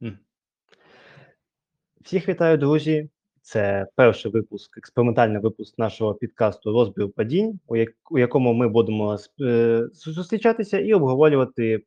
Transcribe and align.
Мгм. 0.00 0.18
Всіх 2.00 2.28
вітаю, 2.28 2.58
друзі! 2.58 3.10
Це 3.42 3.86
перший 3.94 4.32
випуск, 4.32 4.78
експериментальний 4.78 5.40
випуск 5.42 5.78
нашого 5.78 6.14
підкасту 6.14 6.72
"Розбір 6.72 7.12
падінь", 7.12 7.60
у 7.66 7.76
як 7.76 7.90
у 8.10 8.18
якому 8.18 8.52
ми 8.54 8.68
будемо 8.68 9.18
е, 9.40 9.88
зустрічатися 9.92 10.78
і 10.78 10.92
обговорювати 10.94 11.82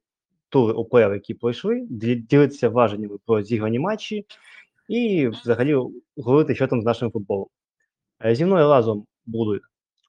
тури 0.50 0.74
УПЛ, 0.74 1.14
які 1.14 1.34
пройшли, 1.34 1.88
ді 1.90 2.16
ділитися 2.16 2.70
враженнями 2.70 3.18
про 3.26 3.44
зіграні 3.44 3.80
матчі 3.80 4.26
і 4.88 5.28
взагалі 5.28 5.76
говорити, 6.18 6.56
що 6.56 6.68
там 6.68 6.82
з 6.82 6.86
нашим 6.86 7.12
футболом. 7.12 7.48
Е, 8.26 8.36
зі 8.36 8.46
мною 8.46 8.70
разом 8.70 9.06
будуть 9.26 9.62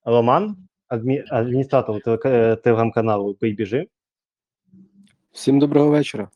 Роман, 0.04 0.56
адмі 0.88 1.24
адміністратор 1.28 2.02
телека 2.02 2.28
е, 2.28 2.56
телеграм-каналу 2.56 3.36
"Бий 3.40 3.52
біжи". 3.52 3.86
Всім 5.32 5.58
доброго 5.58 5.90
вечора. 5.90 6.28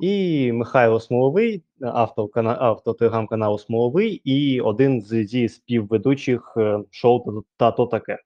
І 0.00 0.52
Михайло 0.52 1.00
Смоловий, 1.00 1.62
автор 1.80 2.28
автор 2.36 2.96
телеграм-каналу 2.96 3.58
"Смоловий" 3.58 4.20
і 4.24 4.60
один 4.60 5.00
з 5.00 5.24
зі 5.24 5.48
співведучих, 5.48 6.54
е, 6.56 6.80
шоу 6.90 7.44
"Та 7.56 7.70
то 7.70 7.86
таке". 7.86 8.18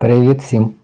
Привіт 0.00 0.40
всім. 0.40 0.74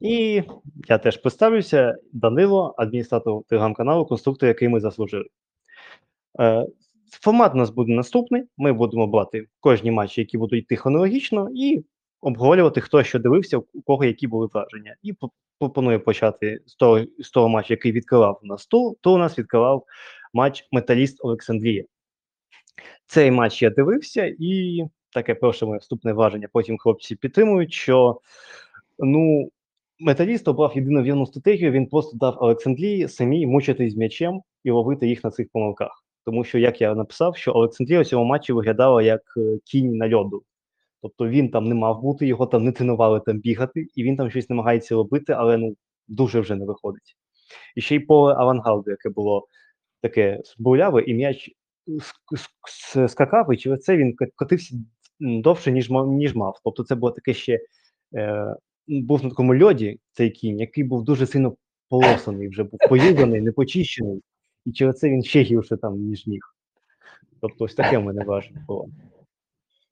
І 0.00 0.42
я 0.88 0.98
теж 0.98 1.16
представлюся. 1.16 1.96
Данило, 2.12 2.74
адміністратор 2.78 3.42
телеграм-каналу 3.48 4.06
"Конструктор, 4.06 4.48
який 4.48 4.68
ми 4.68 4.80
заслужили". 4.80 5.26
Е, 6.40 6.66
формат 7.20 7.54
у 7.54 7.56
нас 7.56 7.70
буде 7.70 7.92
наступний. 7.92 8.44
Ми 8.56 8.72
будемо 8.72 9.06
брати 9.06 9.46
кожні 9.60 9.90
матчі, 9.90 10.20
які 10.20 10.38
будуть 10.38 10.64
йти 10.64 10.76
хронологічно, 10.76 11.48
і 11.54 11.84
обговорювати, 12.24 12.80
хто 12.80 13.02
що 13.02 13.18
дивився, 13.18 13.58
у 13.58 13.82
кого 13.86 14.04
які 14.04 14.26
були 14.26 14.48
враження. 14.52 14.96
І 15.02 15.14
пропоную 15.58 16.00
почати 16.00 16.60
з 16.66 16.74
того 16.74 17.00
з 17.18 17.30
того 17.30 17.48
матчу, 17.48 17.72
який 17.72 17.92
відкривав 17.92 18.40
у 18.42 18.46
нас. 18.46 18.66
Тур 18.66 18.94
у 19.04 19.18
нас 19.18 19.38
відкривав 19.38 19.84
матч 20.34 20.68
"Металіст 20.72 21.24
Олександрія". 21.24 21.84
Цей 23.06 23.30
матч 23.30 23.62
я 23.62 23.70
дивився, 23.70 24.34
і 24.38 24.82
таке 25.12 25.34
перше 25.34 25.66
моє 25.66 25.78
вступне 25.78 26.12
враження, 26.12 26.48
потім 26.52 26.78
хлопці 26.78 27.16
підтримують, 27.16 27.72
що, 27.72 28.20
ну, 28.98 29.50
Металіст 29.98 30.48
обрав 30.48 30.72
єдину 30.74 31.02
вірну 31.02 31.26
стратегію, 31.26 31.72
він 31.72 31.86
просто 31.86 32.16
дав 32.16 32.36
Олександрії 32.40 33.08
самій 33.08 33.46
мучитись 33.46 33.92
з 33.92 33.96
м'ячем 33.96 34.42
і 34.64 34.70
ловити 34.70 35.08
їх 35.08 35.24
на 35.24 35.30
цих 35.30 35.48
помилках. 35.52 36.04
Тому 36.24 36.44
що, 36.44 36.58
як 36.58 36.80
я 36.80 36.94
написав, 36.94 37.36
що 37.36 37.52
Олександрія 37.52 38.00
у 38.00 38.04
цьому 38.04 38.24
матчі 38.24 38.52
виглядала 38.52 39.02
як, 39.02 39.20
е, 39.36 39.58
кінь 39.64 39.96
на 39.96 40.16
льоду. 40.16 40.42
Тобто 41.04 41.28
він 41.28 41.50
там 41.50 41.68
не 41.68 41.74
мав 41.74 42.02
бути, 42.02 42.26
його 42.26 42.46
там 42.46 42.64
не 42.64 42.72
тренували 42.72 43.20
там 43.20 43.38
бігати, 43.38 43.86
і 43.94 44.02
він 44.02 44.16
там 44.16 44.30
щось 44.30 44.50
намагається 44.50 44.94
робити, 44.94 45.32
але, 45.32 45.56
ну, 45.56 45.76
дуже 46.08 46.40
вже 46.40 46.56
не 46.56 46.64
виходить. 46.64 47.16
І 47.76 47.80
ще 47.80 47.94
й 47.96 48.00
поле 48.00 48.34
авангарду, 48.34 48.90
яке 48.90 49.08
було 49.08 49.46
таке 50.02 50.40
буряве, 50.58 51.02
і 51.02 51.14
м'яч 51.14 51.50
ск 52.00 52.16
ск 52.38 53.08
скакав, 53.08 53.54
і 53.54 53.56
через 53.56 53.80
це 53.80 53.96
він 53.96 54.16
котився 54.36 54.76
довше, 55.20 55.72
ніж 55.72 55.90
ма 55.90 56.06
ніж 56.06 56.34
мав. 56.34 56.60
Тобто 56.64 56.84
це 56.84 56.94
було 56.94 57.12
таке 57.12 57.34
ще, 57.34 57.60
е, 58.14 58.56
був 58.86 59.24
на 59.24 59.30
такому 59.30 59.62
льоді 59.64 59.98
цей 60.12 60.30
кінь, 60.30 60.60
який 60.60 60.84
був 60.84 61.04
дуже 61.04 61.26
сильно 61.26 61.56
полосаний, 61.88 62.48
вже 62.48 62.64
був 62.64 62.80
поюзаний, 62.88 63.40
непочищений, 63.40 64.22
і 64.66 64.72
через 64.72 64.98
це 64.98 65.10
він 65.10 65.22
ще 65.22 65.42
гірше 65.42 65.76
там, 65.76 65.98
ніж 65.98 66.26
міг. 66.26 66.42
Тобто 67.40 67.64
ось 67.64 67.74
таке 67.74 67.98
в 67.98 68.04
мене 68.04 68.24
враження 68.24 68.64
було. 68.68 68.88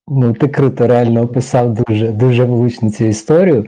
Ну, 0.08 0.33
ти 0.33 0.48
круто 0.48 0.86
реально 0.86 1.22
описав 1.22 1.75
дуже 1.75 2.08
дуже 2.08 2.45
влучно 2.45 2.91
цю 2.91 3.05
історію. 3.05 3.67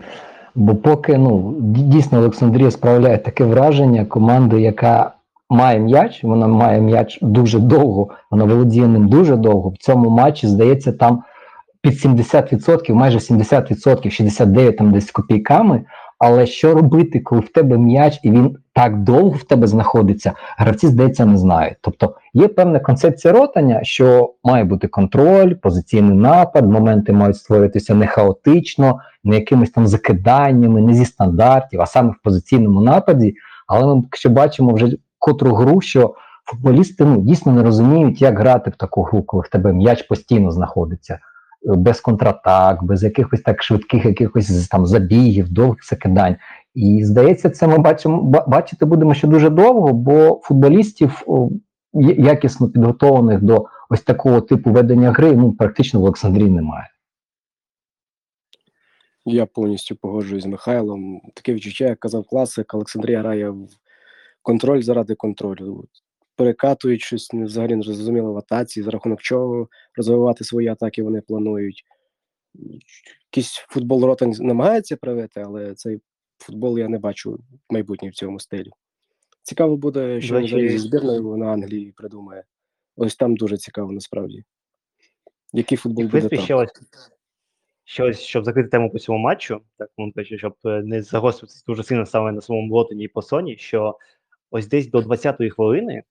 Бо 0.54 0.74
поки 0.74 1.18
ну 1.18 1.54
дійсно 1.60 2.18
Олександрія 2.18 2.70
справляє 2.70 3.18
таке 3.18 3.44
враження 3.44 4.04
команди, 4.04 4.60
яка 4.60 5.12
має 5.50 5.78
м'яч, 5.78 6.24
вона 6.24 6.46
має 6.46 6.80
м'яч 6.80 7.18
дуже 7.22 7.58
довго, 7.58 8.08
вона 8.30 8.44
володіє 8.44 8.86
ним 8.86 9.08
дуже 9.08 9.36
довго. 9.36 9.70
В 9.70 9.76
цьому 9.76 10.10
матчі 10.10 10.46
здається, 10.46 10.92
там 10.92 11.22
під 11.82 11.92
70%, 11.92 12.94
майже 12.94 13.19
70%, 13.19 14.10
69 14.10 14.76
там 14.76 14.92
десь 14.92 15.10
копійками. 15.10 15.84
Але 16.19 16.47
що 16.47 16.75
робити, 16.75 17.20
коли 17.20 17.41
в 17.41 17.48
тебе 17.48 17.78
м'яч 17.78 18.20
і 18.22 18.30
він 18.30 18.56
так 18.72 19.02
довго 19.02 19.30
в 19.30 19.44
тебе 19.44 19.66
знаходиться, 19.66 20.32
гравці, 20.58 20.86
здається, 20.86 21.25
не 21.25 21.38
знають. 21.38 21.76
Тобто 21.80 22.14
є 22.34 22.48
певна 22.48 22.80
концепція 22.80 23.34
ротання, 23.34 23.80
що 23.82 24.34
має 24.44 24.64
бути 24.64 24.88
контроль, 24.88 25.54
позиційний 25.54 26.16
напад, 26.16 26.70
моменти 26.70 27.12
мають 27.12 27.36
створитися 27.36 27.94
не 27.94 28.06
хаотично, 28.06 29.00
не 29.24 29.34
якимись 29.34 29.70
там 29.70 29.86
закиданнями, 29.86 30.80
не 30.80 30.94
зі 30.94 31.04
стандартів, 31.04 31.80
а 31.80 31.86
саме 31.86 32.10
в 32.10 32.22
позиційному 32.22 32.80
нападі. 32.80 33.34
Але 33.66 33.94
ми 33.94 34.03
ще 34.12 34.28
бачимо 34.28 34.72
вже 34.72 34.97
котру 35.19 35.54
гру, 35.54 35.80
що 35.80 36.14
футболісти 36.44 37.04
ну, 37.04 37.20
дійсно 37.20 37.53
не 37.53 37.62
розуміють, 37.62 38.22
як 38.22 38.38
грати 38.38 38.70
в 38.70 38.76
таку 38.76 39.03
гру, 39.03 39.22
коли 39.22 39.42
в 39.42 39.48
тебе 39.48 39.72
м'яч 39.72 40.03
постійно 40.03 40.50
знаходиться 40.50 41.19
без 41.64 42.00
контратак, 42.00 42.82
без 42.82 43.02
якихось 43.02 43.41
так 43.41 43.62
швидких 43.62 44.04
якихось 44.04 44.69
там 44.69 44.86
забігів, 44.86 45.48
довгих 45.48 45.86
закидань. 45.86 46.36
І 46.75 47.04
здається, 47.04 47.50
це 47.50 47.66
ми 47.66 47.78
бачимо 47.78 48.22
бачити 48.47 48.84
будемо 48.84 49.14
ще 49.14 49.26
дуже 49.26 49.50
довго, 49.50 49.92
бо 49.92 50.41
футболістів 50.44 51.22
якісно 52.19 52.69
підготовлених 52.69 53.42
до 53.42 53.66
ось 53.88 54.03
такого 54.03 54.41
типу 54.41 54.70
ведення 54.70 55.12
гри 55.12 55.36
ну 55.36 55.53
практично 55.53 56.00
в 56.00 56.03
Олександрії 56.03 56.50
немає. 56.50 56.88
Я 59.26 59.47
повністю 59.47 59.97
погоджуюсь 59.97 60.44
з 60.44 60.47
Михайлом. 60.47 61.20
Таке 61.34 61.54
відчуття, 61.54 61.84
як 61.84 62.00
казав 62.00 62.24
класик, 62.24 62.74
Олександрія 62.74 63.19
грає 63.19 63.50
в 63.50 63.69
контроль 64.42 64.82
заради 64.82 65.14
контролю 65.14 65.84
перекатують 66.37 67.03
щось 67.03 67.31
взагалі 67.33 67.77
не 67.77 67.83
зрозуміло 67.83 68.33
в 68.33 68.39
атаці, 68.39 68.83
за 68.83 68.91
рахунок 68.91 69.22
чого 69.22 69.69
розвивати 69.97 70.45
свої 70.45 70.69
атаки 70.69 71.03
вони 71.03 71.21
планують. 71.21 71.84
Якийсь 73.33 73.67
футбол 73.69 74.05
Ротан 74.05 74.31
намагається 74.31 74.97
привити, 74.97 75.41
але 75.41 75.75
цей 75.75 76.00
футбол 76.39 76.78
я 76.78 76.89
не 76.89 76.99
бачу 76.99 77.39
майбутнє 77.71 78.09
в 78.09 78.15
цьому 78.15 78.41
стилі. 78.41 78.71
Цікаво 79.43 79.77
буде, 79.77 80.21
що 80.21 80.41
він 80.41 80.71
зі 80.71 80.78
збірною 80.78 81.37
на 81.37 81.53
Англії 81.53 81.93
придумає. 81.97 82.45
Ось 82.97 83.16
там 83.16 83.37
дуже 83.37 83.56
цікаво 83.56 83.93
насправді. 83.93 84.45
Який 85.53 85.78
футбол 85.78 86.05
буде 86.05 86.28
там. 86.28 86.39
Ще 86.39 86.55
ось, 86.55 86.71
ще 87.84 88.05
ось, 88.05 88.21
щоб 88.21 88.45
закрити 88.45 88.69
тему 88.69 88.91
по 88.91 88.99
цьому 88.99 89.19
матчу, 89.19 89.61
так 89.78 89.91
щоб 90.25 90.55
е, 90.65 90.83
не 90.83 91.03
загостритися 91.03 91.65
дуже 91.66 91.83
сильно 91.83 92.06
саме 92.06 92.33
на 92.33 92.41
своєму 92.41 92.69
Блотоні 92.69 93.05
і 93.05 93.09
по 93.09 93.22
Соні, 93.22 93.56
що 93.56 93.99
ось 94.51 94.66
десь 94.66 94.87
до 94.87 94.99
20-ї 94.99 95.51
хвилини 95.51 96.03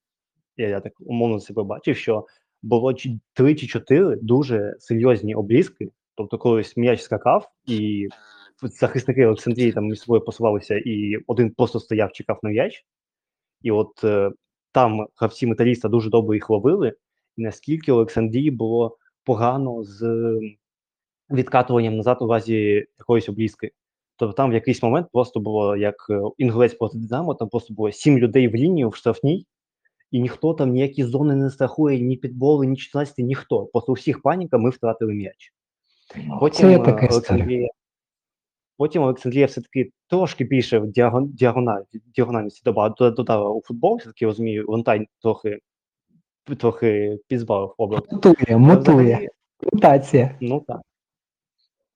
я, 0.56 0.68
я 0.68 0.80
так 0.80 0.92
умовно 1.00 1.40
себе 1.40 1.62
бачив, 1.62 1.96
що 1.96 2.26
було 2.62 2.94
три 3.32 3.54
чи 3.54 3.66
чотири 3.66 4.16
дуже 4.16 4.76
серйозні 4.78 5.34
обрізки. 5.34 5.88
Тобто, 6.14 6.38
колись 6.38 6.76
м'яч 6.76 7.02
скакав, 7.02 7.48
і 7.66 8.08
захисники 8.62 9.26
Олександрії 9.26 9.72
там 9.72 9.84
між 9.84 10.00
собою 10.00 10.24
посувалися, 10.24 10.82
і 10.84 11.16
один 11.26 11.50
просто 11.50 11.80
стояв, 11.80 12.12
чекав 12.12 12.38
на 12.42 12.50
м'яч. 12.50 12.84
І 13.62 13.70
от 13.70 14.04
е, 14.04 14.30
там 14.72 15.06
гравці 15.16 15.46
металіста 15.46 15.88
дуже 15.88 16.10
добре 16.10 16.36
їх 16.36 16.50
ловили, 16.50 16.92
і 17.36 17.42
наскільки 17.42 17.92
Олександрії 17.92 18.50
було 18.50 18.98
погано 19.24 19.84
з 19.84 20.02
відкатуванням 21.30 21.96
назад 21.96 22.18
у 22.20 22.26
разі 22.26 22.86
якоїсь 22.98 23.28
обрізки. 23.28 23.70
Тобто 24.16 24.36
там 24.36 24.50
в 24.50 24.54
якийсь 24.54 24.82
момент 24.82 25.06
просто 25.12 25.40
було 25.40 25.76
як 25.76 25.94
е, 26.10 26.20
інгулець 26.38 26.74
проти 26.74 26.98
Динамо, 26.98 27.34
там 27.34 27.48
просто 27.48 27.74
було 27.74 27.92
сім 27.92 28.18
людей 28.18 28.48
в 28.48 28.54
лінію 28.54 28.88
в 28.88 28.96
штрафній, 28.96 29.46
і 30.14 30.20
ніхто 30.20 30.54
там 30.54 30.70
ніякі 30.70 31.04
зони 31.04 31.36
не 31.36 31.50
страхує, 31.50 32.00
ні 32.00 32.16
підболи, 32.16 32.66
ні 32.66 32.76
14, 32.76 33.18
ніхто. 33.18 33.64
Просто 33.66 33.92
у 33.92 33.94
всіх 33.94 34.22
паніка, 34.22 34.58
ми 34.58 34.70
втратили 34.70 35.12
м'яч. 35.14 35.52
Потім 36.40 36.70
Це 36.70 36.78
таке 36.78 37.08
Олександрія, 37.10 37.70
потім 38.76 39.02
Олександрія 39.02 39.46
все-таки 39.46 39.90
трошки 40.08 40.44
більше 40.44 40.78
в 40.78 40.86
діагональ, 41.26 41.82
діагональності 42.14 42.62
додала, 42.98 43.50
у 43.50 43.62
футбол, 43.62 43.96
все-таки 43.96 44.26
розумію, 44.26 44.64
Лентайн 44.68 45.06
трохи 45.22 45.58
трохи 46.58 47.18
підзбавив 47.28 47.74
образ. 47.78 48.02
Мутує, 48.12 48.56
мутує. 48.56 49.28
Мутація. 49.72 50.38
Ну 50.40 50.64
так. 50.68 50.80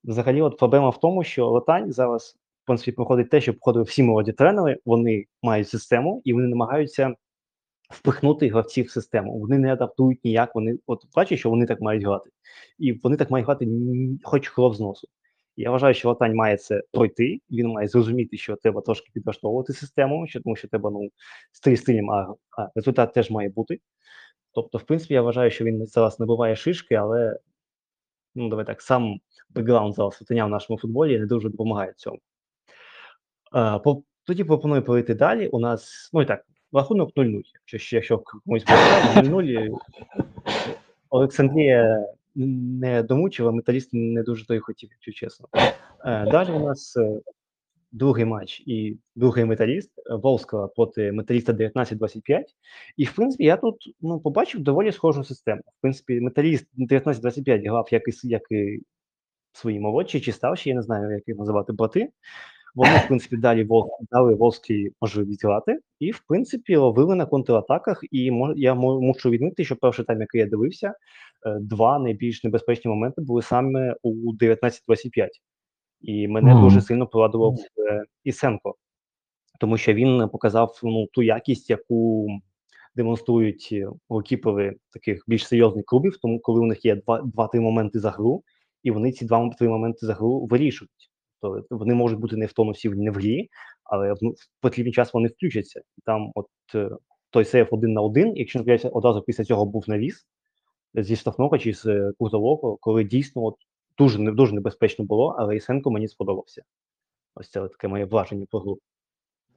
Взагалі, 0.04 0.42
от 0.42 0.58
проблема 0.58 0.90
в 0.90 1.00
тому, 1.00 1.24
що 1.24 1.46
Латань 1.46 1.92
зараз, 1.92 2.36
в 2.64 2.66
принципі, 2.66 2.92
проходить 2.92 3.30
те, 3.30 3.40
що 3.40 3.52
проходили 3.54 3.84
всі 3.84 4.02
молоді 4.02 4.32
тренери, 4.32 4.78
вони 4.84 5.24
мають 5.42 5.68
систему 5.68 6.22
і 6.24 6.32
вони 6.32 6.46
намагаються 6.46 7.14
впихнути 7.88 8.48
гравців 8.48 8.86
в 8.86 8.90
систему. 8.90 9.38
Вони 9.38 9.58
не 9.58 9.72
адаптують 9.72 10.24
ніяк. 10.24 10.54
Вони 10.54 10.78
от 10.86 11.04
бачать, 11.16 11.38
що 11.38 11.50
вони 11.50 11.66
так 11.66 11.80
мають 11.80 12.04
грати, 12.04 12.30
і 12.78 12.92
вони 12.92 13.16
так 13.16 13.30
мають 13.30 13.46
грати, 13.46 13.68
хоч 14.22 14.48
кров 14.48 14.74
з 14.74 14.80
носу. 14.80 15.08
Я 15.56 15.70
вважаю, 15.70 15.94
що 15.94 16.08
Латань 16.08 16.34
має 16.34 16.56
це 16.56 16.82
пройти. 16.92 17.40
Він 17.50 17.68
має 17.68 17.88
зрозуміти, 17.88 18.36
що 18.36 18.56
треба 18.56 18.80
трошки 18.80 19.10
підлаштовувати 19.14 19.72
систему, 19.72 20.26
що 20.26 20.40
тому 20.40 20.56
що 20.56 20.68
треба 20.68 20.90
ну 20.90 21.10
стиль 21.52 21.76
стилем, 21.76 22.10
а, 22.10 22.34
а 22.58 22.68
результат 22.74 23.12
теж 23.14 23.30
має 23.30 23.48
бути. 23.48 23.80
Тобто, 24.54 24.78
в 24.78 24.82
принципі, 24.82 25.14
я 25.14 25.22
вважаю, 25.22 25.50
що 25.50 25.64
він 25.64 25.86
зараз 25.86 26.20
набиває 26.20 26.56
шишки, 26.56 26.94
але 26.94 27.38
ну 28.34 28.48
давай 28.48 28.66
так, 28.66 28.82
сам 28.82 29.18
бекграунд 29.50 29.94
зараз 29.94 30.18
Латаня 30.20 30.46
в 30.46 30.48
нашому 30.48 30.78
футболі 30.78 31.18
не 31.18 31.26
дуже 31.26 31.48
допомагає 31.48 31.92
цьому. 31.96 32.18
А, 33.52 33.78
по 33.78 34.02
тоді 34.24 34.44
пропоную 34.44 34.82
перейти 34.82 35.14
далі. 35.14 35.48
У 35.48 35.58
нас, 35.58 36.10
ну 36.12 36.22
і 36.22 36.24
так, 36.24 36.44
рахунок 36.72 37.10
0-0. 37.16 37.42
Якщо, 37.72 37.96
якщо 37.96 38.18
комусь 38.18 38.64
буде 38.64 39.30
0-0. 39.30 39.78
Олександрія 41.10 42.06
не 42.34 43.02
домучила, 43.02 43.52
металіст 43.52 43.90
не 43.92 44.22
дуже 44.22 44.46
то 44.46 44.54
й 44.54 44.58
хотів, 44.58 44.90
якщо 44.92 45.12
чесно. 45.12 45.48
Е, 46.04 46.30
Далі 46.30 46.50
у 46.50 46.58
нас 46.58 46.96
е, 46.96 47.20
другий 47.92 48.24
матч 48.24 48.62
і 48.66 48.98
другий 49.16 49.44
металіст 49.44 49.90
е, 49.98 50.68
проти 50.76 51.12
металіста 51.12 51.52
19-25. 51.52 52.42
І 52.96 53.04
в 53.04 53.14
принципі 53.14 53.44
я 53.44 53.56
тут 53.56 53.76
ну, 54.00 54.20
побачив 54.20 54.60
доволі 54.60 54.92
схожу 54.92 55.24
систему. 55.24 55.62
В 55.78 55.80
принципі, 55.80 56.20
металіст 56.20 56.66
19-25 56.78 57.70
грав 57.70 57.88
як 57.90 58.02
і, 58.08 58.28
як 58.28 58.42
і 58.50 58.80
свої 59.52 59.80
молодші 59.80 60.20
чи 60.20 60.32
старші, 60.32 60.68
я 60.68 60.74
не 60.74 60.82
знаю, 60.82 61.12
як 61.12 61.28
їх 61.28 61.38
називати 61.38 61.72
брати. 61.72 62.08
Вони, 62.78 62.98
в 62.98 63.06
принципі, 63.08 63.36
далі 63.36 63.64
Вол, 63.64 63.90
дали 64.10 64.34
Волській 64.34 64.90
можливість 65.00 65.44
грати, 65.44 65.78
і, 66.00 66.10
в 66.10 66.22
принципі, 66.28 66.76
ловили 66.76 67.14
на 67.14 67.26
контратаках. 67.26 68.00
І 68.10 68.30
мо- 68.30 68.54
я 68.56 68.74
мушу 68.74 69.30
відмітити, 69.30 69.64
що 69.64 69.76
перший 69.76 70.04
тайм, 70.04 70.20
який 70.20 70.40
я 70.40 70.46
дивився, 70.46 70.94
е, 71.46 71.58
два 71.60 71.98
найбільш 71.98 72.44
небезпечні 72.44 72.88
моменти 72.88 73.20
були 73.20 73.42
саме 73.42 73.94
у 74.02 74.32
19-25. 74.32 75.40
І 76.00 76.28
мене 76.28 76.54
Мгм. 76.54 76.62
дуже 76.62 76.80
сильно 76.80 77.06
порадував 77.06 77.54
е, 77.90 78.04
Ісенко, 78.24 78.74
тому 79.60 79.76
що 79.76 79.94
він 79.94 80.28
показав 80.28 80.80
ну, 80.82 81.06
ту 81.06 81.22
якість, 81.22 81.70
яку 81.70 82.28
демонструють 82.96 83.68
е, 83.72 83.88
голкіпери 84.08 84.76
таких 84.92 85.24
більш 85.26 85.46
серйозних 85.46 85.84
клубів, 85.84 86.16
тому 86.22 86.40
коли 86.40 86.60
у 86.60 86.66
них 86.66 86.84
є 86.84 86.96
два- 86.96 87.22
два-три 87.22 87.60
моменти 87.60 88.00
за 88.00 88.10
гру, 88.10 88.42
і 88.82 88.90
вони 88.90 89.12
ці 89.12 89.24
два-три 89.24 89.68
моменти 89.68 90.06
за 90.06 90.14
гру 90.14 90.46
вирішують. 90.46 91.07
Тобто 91.40 91.76
вони 91.76 91.94
можуть 91.94 92.18
бути 92.18 92.36
не 92.36 92.46
в 92.46 92.52
тонусі, 92.52 92.88
не 92.88 93.10
в 93.10 93.14
грі, 93.14 93.48
але 93.84 94.12
в, 94.12 94.16
ну, 94.22 94.34
потрібний 94.60 94.92
час 94.92 95.14
вони 95.14 95.28
включаться. 95.28 95.80
Там, 96.04 96.32
от 96.34 96.46
е, 96.74 96.90
той 97.30 97.44
сейф 97.44 97.72
один 97.72 97.92
на 97.92 98.00
один, 98.00 98.36
якщо 98.36 98.58
помиляюся, 98.58 98.88
одразу 98.88 99.22
після 99.22 99.44
цього 99.44 99.66
був 99.66 99.84
навіс 99.88 100.26
зі 100.94 101.16
штрафного 101.16 101.58
чи 101.58 101.74
з 101.74 101.86
е, 101.86 102.12
кузового, 102.18 102.76
коли 102.80 103.04
дійсно 103.04 103.44
от 103.44 103.54
дуже 103.98 104.32
дуже 104.32 104.54
небезпечно 104.54 105.04
було, 105.04 105.36
але 105.38 105.56
Ісенко 105.56 105.90
мені 105.90 106.08
сподобався. 106.08 106.62
Ось 107.34 107.50
це 107.50 107.60
таке 107.60 107.88
моє 107.88 108.04
враження 108.04 108.46
про 108.50 108.60
гру. 108.60 108.78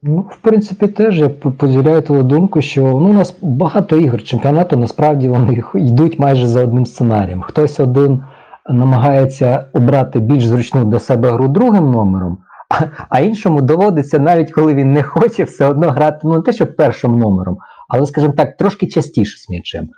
Ну, 0.04 0.20
в 0.20 0.36
принципі, 0.36 0.88
теж 0.88 1.18
я 1.18 1.28
поділяю 1.28 2.02
твою 2.02 2.22
думку, 2.22 2.62
що 2.62 2.80
ну, 2.82 3.10
у 3.10 3.12
нас 3.12 3.36
багато 3.40 3.96
ігор 3.96 4.24
чемпіонату, 4.24 4.76
насправді 4.76 5.28
вони 5.28 5.62
йдуть 5.74 6.18
майже 6.18 6.46
за 6.46 6.64
одним 6.64 6.86
сценарієм. 6.86 7.42
Хтось 7.42 7.80
один 7.80 8.24
намагається 8.70 9.66
обрати 9.72 10.18
більш 10.18 10.46
зручну 10.46 10.84
для 10.84 10.98
себе 10.98 11.30
гру 11.30 11.48
другим 11.48 11.90
номером, 11.90 12.38
а, 12.68 12.84
а 13.08 13.20
іншому 13.20 13.62
доводиться, 13.62 14.18
навіть 14.18 14.52
коли 14.52 14.74
він 14.74 14.92
не 14.92 15.02
хоче, 15.02 15.44
все 15.44 15.66
одно 15.66 15.90
грати 15.90 16.18
ну, 16.24 16.34
не 16.34 16.42
те, 16.42 16.52
що 16.52 16.66
першим 16.66 17.18
номером, 17.18 17.58
але, 17.88 18.06
скажімо 18.06 18.34
так, 18.36 18.56
трошки 18.56 18.86
частіше 18.86 19.38
з 19.38 19.48
м'ячем. 19.50 19.88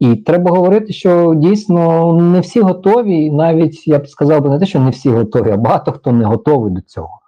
І 0.00 0.16
треба 0.16 0.50
говорити, 0.50 0.92
що 0.92 1.34
дійсно 1.34 2.12
не 2.12 2.40
всі 2.40 2.60
готові, 2.60 3.30
навіть 3.30 3.88
я 3.88 3.98
б 3.98 4.08
сказав 4.08 4.42
би 4.42 4.50
не 4.50 4.58
те, 4.58 4.66
що 4.66 4.80
не 4.80 4.90
всі 4.90 5.10
готові, 5.10 5.50
а 5.50 5.56
багато 5.56 5.92
хто 5.92 6.12
не 6.12 6.24
готовий 6.24 6.72
до 6.72 6.80
цього. 6.80 7.20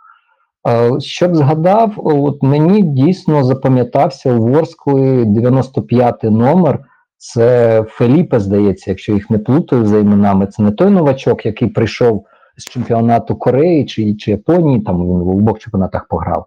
Щоб 0.98 1.36
згадав, 1.36 1.92
от 1.96 2.42
мені 2.42 2.82
дійсно 2.82 3.44
запам'ятався 3.44 4.34
у 4.34 4.40
Ворскли 4.40 5.24
95-й 5.24 6.30
номер. 6.30 6.84
Це 7.18 7.82
Феліпе, 7.88 8.40
здається, 8.40 8.90
якщо 8.90 9.12
їх 9.12 9.30
не 9.30 9.38
плутаю 9.38 9.86
за 9.86 9.98
іменами. 9.98 10.46
Це 10.46 10.62
не 10.62 10.70
той 10.70 10.90
новачок, 10.90 11.46
який 11.46 11.68
прийшов 11.68 12.26
з 12.56 12.64
чемпіонату 12.64 13.36
Кореї 13.36 13.84
чи, 13.84 14.14
чи 14.14 14.30
Японії, 14.30 14.80
там 14.80 14.96
він 14.96 15.18
в 15.18 15.28
обох 15.28 15.58
чемпіонатах 15.58 16.06
пограв. 16.08 16.46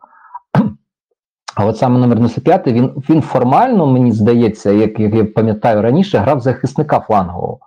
А 1.56 1.66
от 1.66 1.77
саме 1.77 2.00
номер 2.00 2.18
95 2.18 2.68
він, 2.68 2.92
він 3.10 3.21
формально, 3.21 3.88
мені 3.88 4.12
здається, 4.12 4.71
як, 4.71 5.00
як 5.00 5.16
я 5.16 5.25
пам'ятаю 5.25 5.81
раніше, 5.81 6.18
грав 6.18 6.39
захисника 6.39 7.00
флангового 7.00 7.60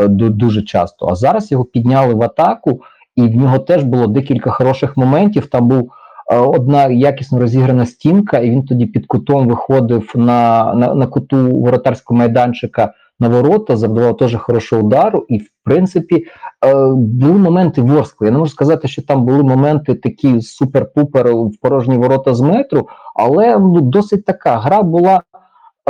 е, 0.00 0.08
дуже 0.08 0.62
часто. 0.62 1.06
А 1.06 1.14
зараз 1.14 1.52
його 1.52 1.64
підняли 1.64 2.14
в 2.14 2.22
атаку, 2.22 2.82
і 3.16 3.22
в 3.22 3.36
нього 3.36 3.58
теж 3.58 3.82
було 3.82 4.06
декілька 4.06 4.50
хороших 4.50 4.96
моментів. 4.96 5.46
Там 5.46 5.68
був 5.68 5.92
одна 6.38 6.86
якісно 6.86 7.38
розіграна 7.38 7.86
стінка, 7.86 8.38
і 8.38 8.50
він 8.50 8.62
тоді 8.62 8.86
під 8.86 9.06
кутом 9.06 9.48
виходив 9.48 10.12
на, 10.14 10.74
на, 10.74 10.94
на 10.94 11.06
куту 11.06 11.36
воротарського 11.36 12.18
майданчика 12.18 12.92
на 13.20 13.28
ворота, 13.28 13.76
завдавав 13.76 14.16
теж 14.16 14.36
хорошого 14.36 14.82
удару. 14.82 15.26
І, 15.28 15.38
в 15.38 15.48
принципі, 15.64 16.24
е, 16.66 16.74
були 16.94 17.38
моменти 17.38 17.82
Ворскли. 17.82 18.26
Я 18.26 18.32
не 18.32 18.38
можу 18.38 18.50
сказати, 18.52 18.88
що 18.88 19.02
там 19.02 19.24
були 19.24 19.42
моменти 19.42 19.94
такі 19.94 20.28
супер-пупер 20.28 21.32
в 21.32 21.56
порожні 21.62 21.96
ворота 21.96 22.34
з 22.34 22.40
метру, 22.40 22.88
але 23.14 23.58
ну, 23.58 23.80
досить 23.80 24.24
така 24.24 24.56
гра 24.56 24.82
була. 24.82 25.22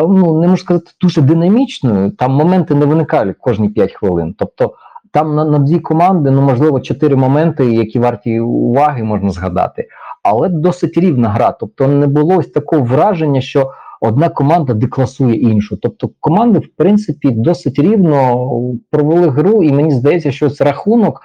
е, 0.00 0.02
Ну, 0.02 0.40
не 0.40 0.48
можу 0.48 0.62
сказати, 0.62 0.90
дуже 1.00 1.22
динамічною. 1.22 2.10
Там 2.10 2.32
моменти 2.32 2.74
не 2.74 2.86
виникали 2.86 3.34
кожні 3.40 3.68
5 3.68 3.92
хвилин. 3.92 4.34
Тобто 4.38 4.74
там 5.12 5.34
на, 5.34 5.44
на 5.44 5.58
дві 5.58 5.78
команди, 5.78 6.30
ну 6.30 6.42
можливо, 6.42 6.80
чотири 6.80 7.16
моменти, 7.16 7.72
які 7.72 7.98
варті 7.98 8.40
уваги 8.40 9.04
можна 9.04 9.30
згадати, 9.30 9.88
але 10.22 10.48
досить 10.48 10.98
рівна 10.98 11.28
гра. 11.28 11.52
Тобто 11.52 11.86
не 11.88 12.06
було 12.06 12.36
ось 12.36 12.50
такого 12.50 12.82
враження, 12.82 13.40
що 13.40 13.70
одна 14.00 14.28
команда 14.28 14.74
декласує 14.74 15.34
іншу. 15.34 15.76
Тобто 15.76 16.10
команди, 16.20 16.58
в 16.58 16.68
принципі, 16.76 17.30
досить 17.30 17.78
рівно 17.78 18.50
провели 18.90 19.28
гру, 19.28 19.62
і 19.62 19.72
мені 19.72 19.90
здається, 19.90 20.32
що 20.32 20.50
це 20.50 20.64
рахунок. 20.64 21.20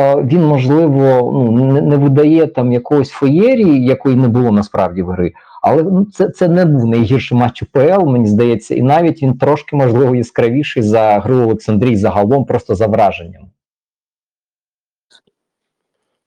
е, 0.00 0.16
Він 0.16 0.46
можливо 0.46 1.30
ну 1.32 1.72
не, 1.72 1.80
не 1.80 1.96
видає 1.96 2.46
там 2.46 2.72
якогось 2.72 3.10
феєрії, 3.10 3.84
якої 3.84 4.16
не 4.16 4.28
було 4.28 4.52
насправді 4.52 5.02
в 5.02 5.08
гри, 5.08 5.32
але 5.62 5.82
ну 5.82 6.04
це, 6.04 6.28
це 6.28 6.48
не 6.48 6.64
був 6.64 6.86
найгірший 6.86 7.38
матч 7.38 7.62
УПЛ, 7.62 8.06
мені 8.10 8.26
здається, 8.26 8.74
і 8.74 8.82
навіть 8.82 9.22
він 9.22 9.38
трошки 9.38 9.76
можливо 9.76 10.14
яскравіший 10.14 10.82
за 10.82 11.18
гру 11.18 11.36
Олександрії 11.36 11.96
загалом, 11.96 12.44
просто 12.44 12.74
за 12.74 12.86
враженням. 12.86 13.42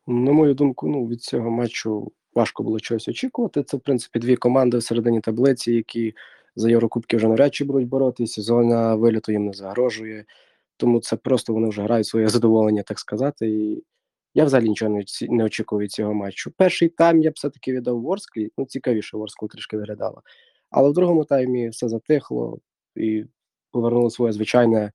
На 0.08 0.32
мою 0.32 0.54
думку, 0.54 0.88
ну 0.88 1.08
від 1.08 1.22
цього 1.22 1.52
матчу 1.52 2.12
важко 2.36 2.64
було 2.64 2.80
чогось 2.80 3.08
очікувати. 3.08 3.64
Це, 3.64 3.78
в 3.78 3.80
принципі, 3.80 4.20
дві 4.20 4.36
команди 4.36 4.78
в 4.78 4.84
середині 4.84 5.22
таблиці, 5.22 5.74
які 5.74 6.14
за 6.56 6.70
Єврокубки 6.70 7.18
вже 7.18 7.28
навряд 7.28 7.56
чи 7.56 7.66
будуть 7.66 7.88
боротися. 7.88 8.42
Зона 8.42 8.96
виліту 8.96 9.32
їм 9.32 9.46
не 9.46 9.54
загрожує. 9.54 10.26
Тому 10.78 11.00
це 11.00 11.16
просто 11.16 11.54
вони 11.54 11.70
вже 11.70 11.82
грають 11.82 12.08
своє 12.08 12.28
задоволення, 12.28 12.84
так 12.84 13.00
сказати. 13.00 13.48
І 13.48 13.84
я 14.34 14.46
взагалі 14.46 14.70
нічого 14.70 15.02
не, 15.30 15.44
очікував 15.44 15.84
від 15.84 15.92
цього 15.92 16.14
матчу. 16.14 16.52
Перший 16.58 16.90
тайм 16.90 17.22
я 17.22 17.30
б 17.30 17.34
все-таки 17.34 17.74
віддав 17.74 18.02
Ворсклі, 18.02 18.52
ну 18.58 18.66
цікавіше 18.66 19.18
Ворскла 19.18 19.48
трішки 19.48 19.78
виглядала. 19.78 20.22
Але 20.70 20.90
в 20.90 20.94
другому 20.94 21.26
таймі 21.26 21.70
все 21.70 21.90
затихло 21.90 22.60
і 22.96 23.26
повернуло 23.72 24.10
своє 24.10 24.32
звичайне 24.32 24.92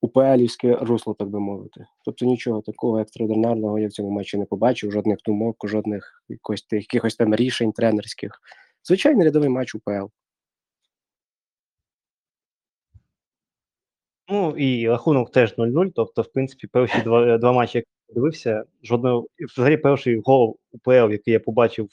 УПЛівське 0.00 0.76
русло, 0.76 1.14
так 1.14 1.28
би 1.28 1.40
мовити. 1.40 1.86
Тобто 2.04 2.26
нічого 2.26 2.62
такого 2.62 2.98
екстраординарного 2.98 3.78
я 3.78 3.88
в 3.88 3.92
цьому 3.92 4.10
матчі 4.10 4.38
не 4.38 4.44
побачив, 4.44 4.92
жодних 4.92 5.18
думок, 5.26 5.56
жодних 5.64 6.24
якось, 6.28 6.66
якихось 6.70 7.16
там 7.16 7.34
рішень 7.34 7.72
тренерських. 7.72 8.40
Звичайний 8.84 9.24
рядовий 9.24 9.48
матч 9.48 9.74
УПЛ. 9.74 10.06
Ну 14.28 14.56
і 14.56 14.88
рахунок 14.88 15.32
теж 15.32 15.54
0-0. 15.58 15.92
Тобто, 15.94 16.22
в 16.22 16.32
принципі, 16.32 16.66
перші 16.66 17.02
два, 17.02 17.38
два 17.38 17.52
матчі, 17.52 17.78
які 17.78 17.88
я 18.08 18.14
дивився, 18.14 18.64
жодного 18.82 19.26
взагалі 19.54 19.76
перший 19.76 20.20
гол 20.24 20.58
УПЛ, 20.72 21.10
який 21.10 21.32
я 21.32 21.40
побачив, 21.40 21.88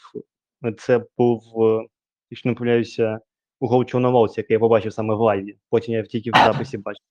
е, 0.65 0.73
це 0.77 1.05
був, 1.17 1.41
е, 1.63 1.87
якщо 2.29 2.49
не 2.49 2.55
помиляюся, 2.55 3.19
гол 3.59 3.85
Чорноморця, 3.85 4.41
який 4.41 4.53
я 4.53 4.59
побачив 4.59 4.93
саме 4.93 5.15
в 5.15 5.19
лайві. 5.19 5.57
Потім 5.69 5.93
я 5.93 6.03
тільки 6.03 6.31
в 6.31 6.33
записі 6.33 6.77
бачив. 6.77 7.05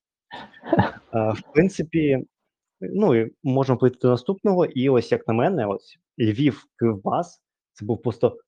В 1.13 1.53
принципі, 1.53 2.25
ну 2.81 3.15
і 3.15 3.33
можемо 3.43 3.79
прийти 3.79 3.99
до 4.03 4.11
наступного. 4.11 4.67
І 4.67 4.89
ось 4.89 5.13
як 5.13 5.29
на 5.29 5.35
мене, 5.35 5.67
ось 5.67 5.99
Львів 6.19 6.67
Кривбас, 6.77 7.43
це 7.73 7.85
був 7.85 8.03
просто 8.03 8.39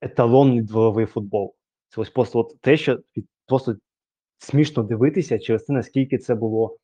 еталонний 0.00 0.62
дворовий 0.62 1.06
футбол. 1.06 1.54
Це 1.88 2.00
ось 2.00 2.10
просто 2.10 2.38
от 2.38 2.60
те, 2.60 2.76
що 2.76 2.98
просто 3.46 3.76
смішно 4.38 4.82
дивитися 4.82 5.38
через 5.38 5.62
те, 5.62 5.72
наскільки 5.72 6.18
це 6.18 6.34
було 6.34 6.78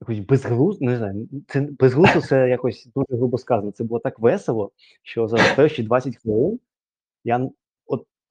якось 0.00 0.18
безглуздо, 0.18 0.84
не 0.84 0.96
знаю, 0.96 1.28
це 1.48 1.60
безглуздо 1.60 2.20
це 2.20 2.48
якось 2.48 2.88
дуже 2.94 3.18
грубо 3.18 3.38
сказано. 3.38 3.72
Це 3.72 3.84
було 3.84 4.00
так 4.00 4.18
весело, 4.18 4.70
що 5.02 5.28
за 5.28 5.38
перші 5.56 5.82
20 5.82 6.16
хвилин 6.16 6.60
я 7.24 7.50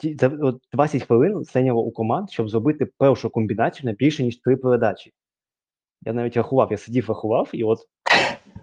ті, 0.01 0.17
за, 0.19 0.27
от 0.41 0.61
20 0.73 1.03
хвилин 1.03 1.43
зайняло 1.43 1.81
у 1.81 1.91
команд, 1.91 2.31
щоб 2.31 2.49
зробити 2.49 2.85
першу 2.85 3.29
комбінацію 3.29 3.89
на 3.89 3.93
більше, 3.93 4.23
ніж 4.23 4.37
три 4.37 4.57
передачі. 4.57 5.13
Я 6.01 6.13
навіть 6.13 6.37
рахував, 6.37 6.71
я 6.71 6.77
сидів, 6.77 7.07
рахував, 7.07 7.49
і 7.53 7.63
от 7.63 7.79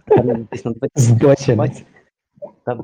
там 0.06 0.48
десь 0.52 0.64
на 0.64 0.70
20 0.70 0.90
Збочений. 0.94 1.70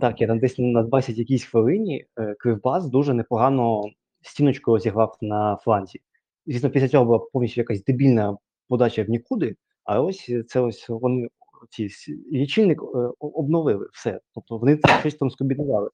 так, 0.01 0.21
я 0.21 0.27
там 0.27 0.39
десь 0.39 0.59
на 0.59 0.83
20 0.83 1.19
якійсь 1.19 1.45
хвилині 1.45 2.07
е, 2.19 2.35
Кривбас 2.39 2.87
дуже 2.87 3.15
непогано 3.15 3.83
стіночку 4.23 4.73
розіграв 4.73 5.19
на 5.21 5.57
фланзі. 5.57 6.01
Звісно, 6.47 6.71
після 6.71 6.89
цього 6.89 7.05
була 7.05 7.19
повністю 7.19 7.61
якась 7.61 7.85
дебільна 7.85 8.37
подача 8.69 9.05
в 9.05 9.09
нікуди, 9.09 9.57
а 9.85 10.01
ось 10.01 10.31
це 10.49 10.61
ось 10.61 10.89
вони 10.89 11.29
ці 11.71 11.89
лічильник 12.33 12.83
е, 12.83 13.11
обновили 13.19 13.89
все. 13.93 14.21
Тобто 14.35 14.59
вони 14.59 14.77
це 14.77 14.99
щось 15.01 15.15
там 15.15 15.31
скомбінували. 15.31 15.91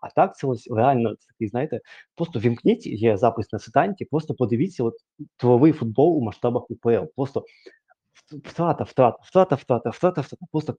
А 0.00 0.08
так 0.10 0.36
це 0.36 0.46
ось 0.46 0.68
реально 0.70 1.14
такий, 1.28 1.48
знаєте, 1.48 1.80
просто 2.16 2.38
вімкніть, 2.38 2.86
є 2.86 3.16
запис 3.16 3.52
на 3.52 3.58
сетанті, 3.58 4.04
просто 4.04 4.34
подивіться 4.34 4.84
от 4.84 4.94
тиловий 5.36 5.72
футбол 5.72 6.16
у 6.18 6.20
масштабах 6.20 6.70
УПЛ. 6.70 7.04
Просто 7.16 7.44
втрата, 8.44 8.84
втрата, 8.84 9.18
втрата, 9.22 9.54
втрата, 9.56 9.90
втрата, 9.90 10.20
втрата. 10.20 10.46
Просто 10.52 10.76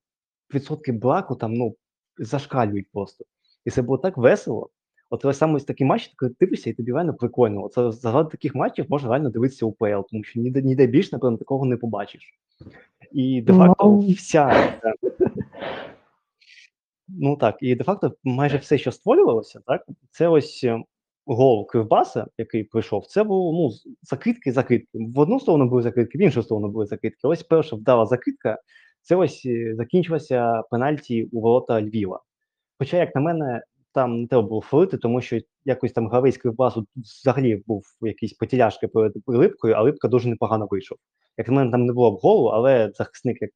відсотки 0.54 0.92
браку 0.92 1.36
там 1.36 1.54
ну 1.54 1.76
зашкалюють 2.18 2.88
просто. 2.94 3.26
І 3.66 3.72
це 3.72 3.82
було 3.82 3.98
так 3.98 4.18
весело. 4.18 4.70
От 5.10 5.26
ось 5.26 5.38
саме 5.38 5.54
ось 5.56 5.64
такі 5.64 5.86
матчі, 5.86 6.12
коли 6.18 6.36
дивишся, 6.40 6.70
і 6.70 6.74
тобі 6.74 6.92
реально 6.92 7.14
прикольно. 7.14 7.64
Оце 7.64 7.92
заради 7.92 8.30
таких 8.30 8.56
матчів 8.56 8.86
можна 8.90 9.10
реально 9.10 9.30
дивитися 9.30 9.66
УПЛ, 9.66 10.00
тому 10.10 10.24
що 10.24 10.40
ніде 10.40 10.62
ніде 10.62 10.88
більш, 10.88 11.12
напевно, 11.12 11.38
такого 11.38 11.66
не 11.66 11.78
побачиш. 11.78 12.22
І 13.12 13.42
де-факто 13.42 13.86
Ну. 13.86 14.00
вся. 14.00 14.74
Ну 17.20 17.38
так, 17.38 17.58
і 17.62 17.76
де-факто 17.76 18.16
майже 18.24 18.58
все, 18.58 18.78
що 18.78 18.92
створювалося, 18.92 19.60
так, 19.68 19.86
це 20.12 20.28
ось 20.28 20.64
е, 20.64 20.84
гол 21.26 21.68
Кривбаса, 21.68 22.28
який 22.38 22.64
прийшов, 22.64 23.06
це 23.06 23.24
було 23.24 23.54
ну, 23.54 23.94
закидки, 24.02 24.52
закидки. 24.52 24.88
В 24.94 25.20
одну 25.20 25.40
сторону 25.40 25.70
були 25.70 25.82
закидки, 25.82 26.18
в 26.18 26.22
іншу 26.22 26.44
сторону 26.44 26.70
були 26.70 26.86
закидки. 26.86 27.20
Ось 27.24 27.44
перша 27.44 27.76
вдала 27.76 28.06
закидка, 28.06 28.58
це 29.02 29.16
ось 29.16 29.46
е, 29.46 29.76
закінчилася 29.76 30.64
пенальті 30.72 31.30
у 31.32 31.42
ворота 31.42 31.82
Львіва. 31.82 32.22
Хоча, 32.80 32.98
як 32.98 33.16
на 33.16 33.22
мене, 33.22 33.62
там 33.94 34.22
не 34.22 34.28
треба 34.28 34.48
було 34.48 34.62
фолити, 34.62 34.98
тому 34.98 35.22
що 35.22 35.40
якось 35.66 35.92
там 35.92 36.08
гравець 36.08 36.38
Кривбасу 36.38 36.88
взагалі 36.96 37.64
був 37.68 37.84
якийсь 38.02 38.34
потіляшки 38.34 38.88
перед 38.88 39.14
липкою, 39.28 39.74
а 39.74 39.82
липка 39.82 40.08
дуже 40.08 40.30
непогано 40.30 40.68
вийшов. 40.72 40.98
Як 41.38 41.48
на 41.48 41.54
мене, 41.54 41.72
там 41.72 41.86
не 41.86 41.94
було 41.94 42.12
б 42.12 42.16
голу, 42.16 42.48
але 42.48 42.92
захисник 42.96 43.42
як 43.42 43.52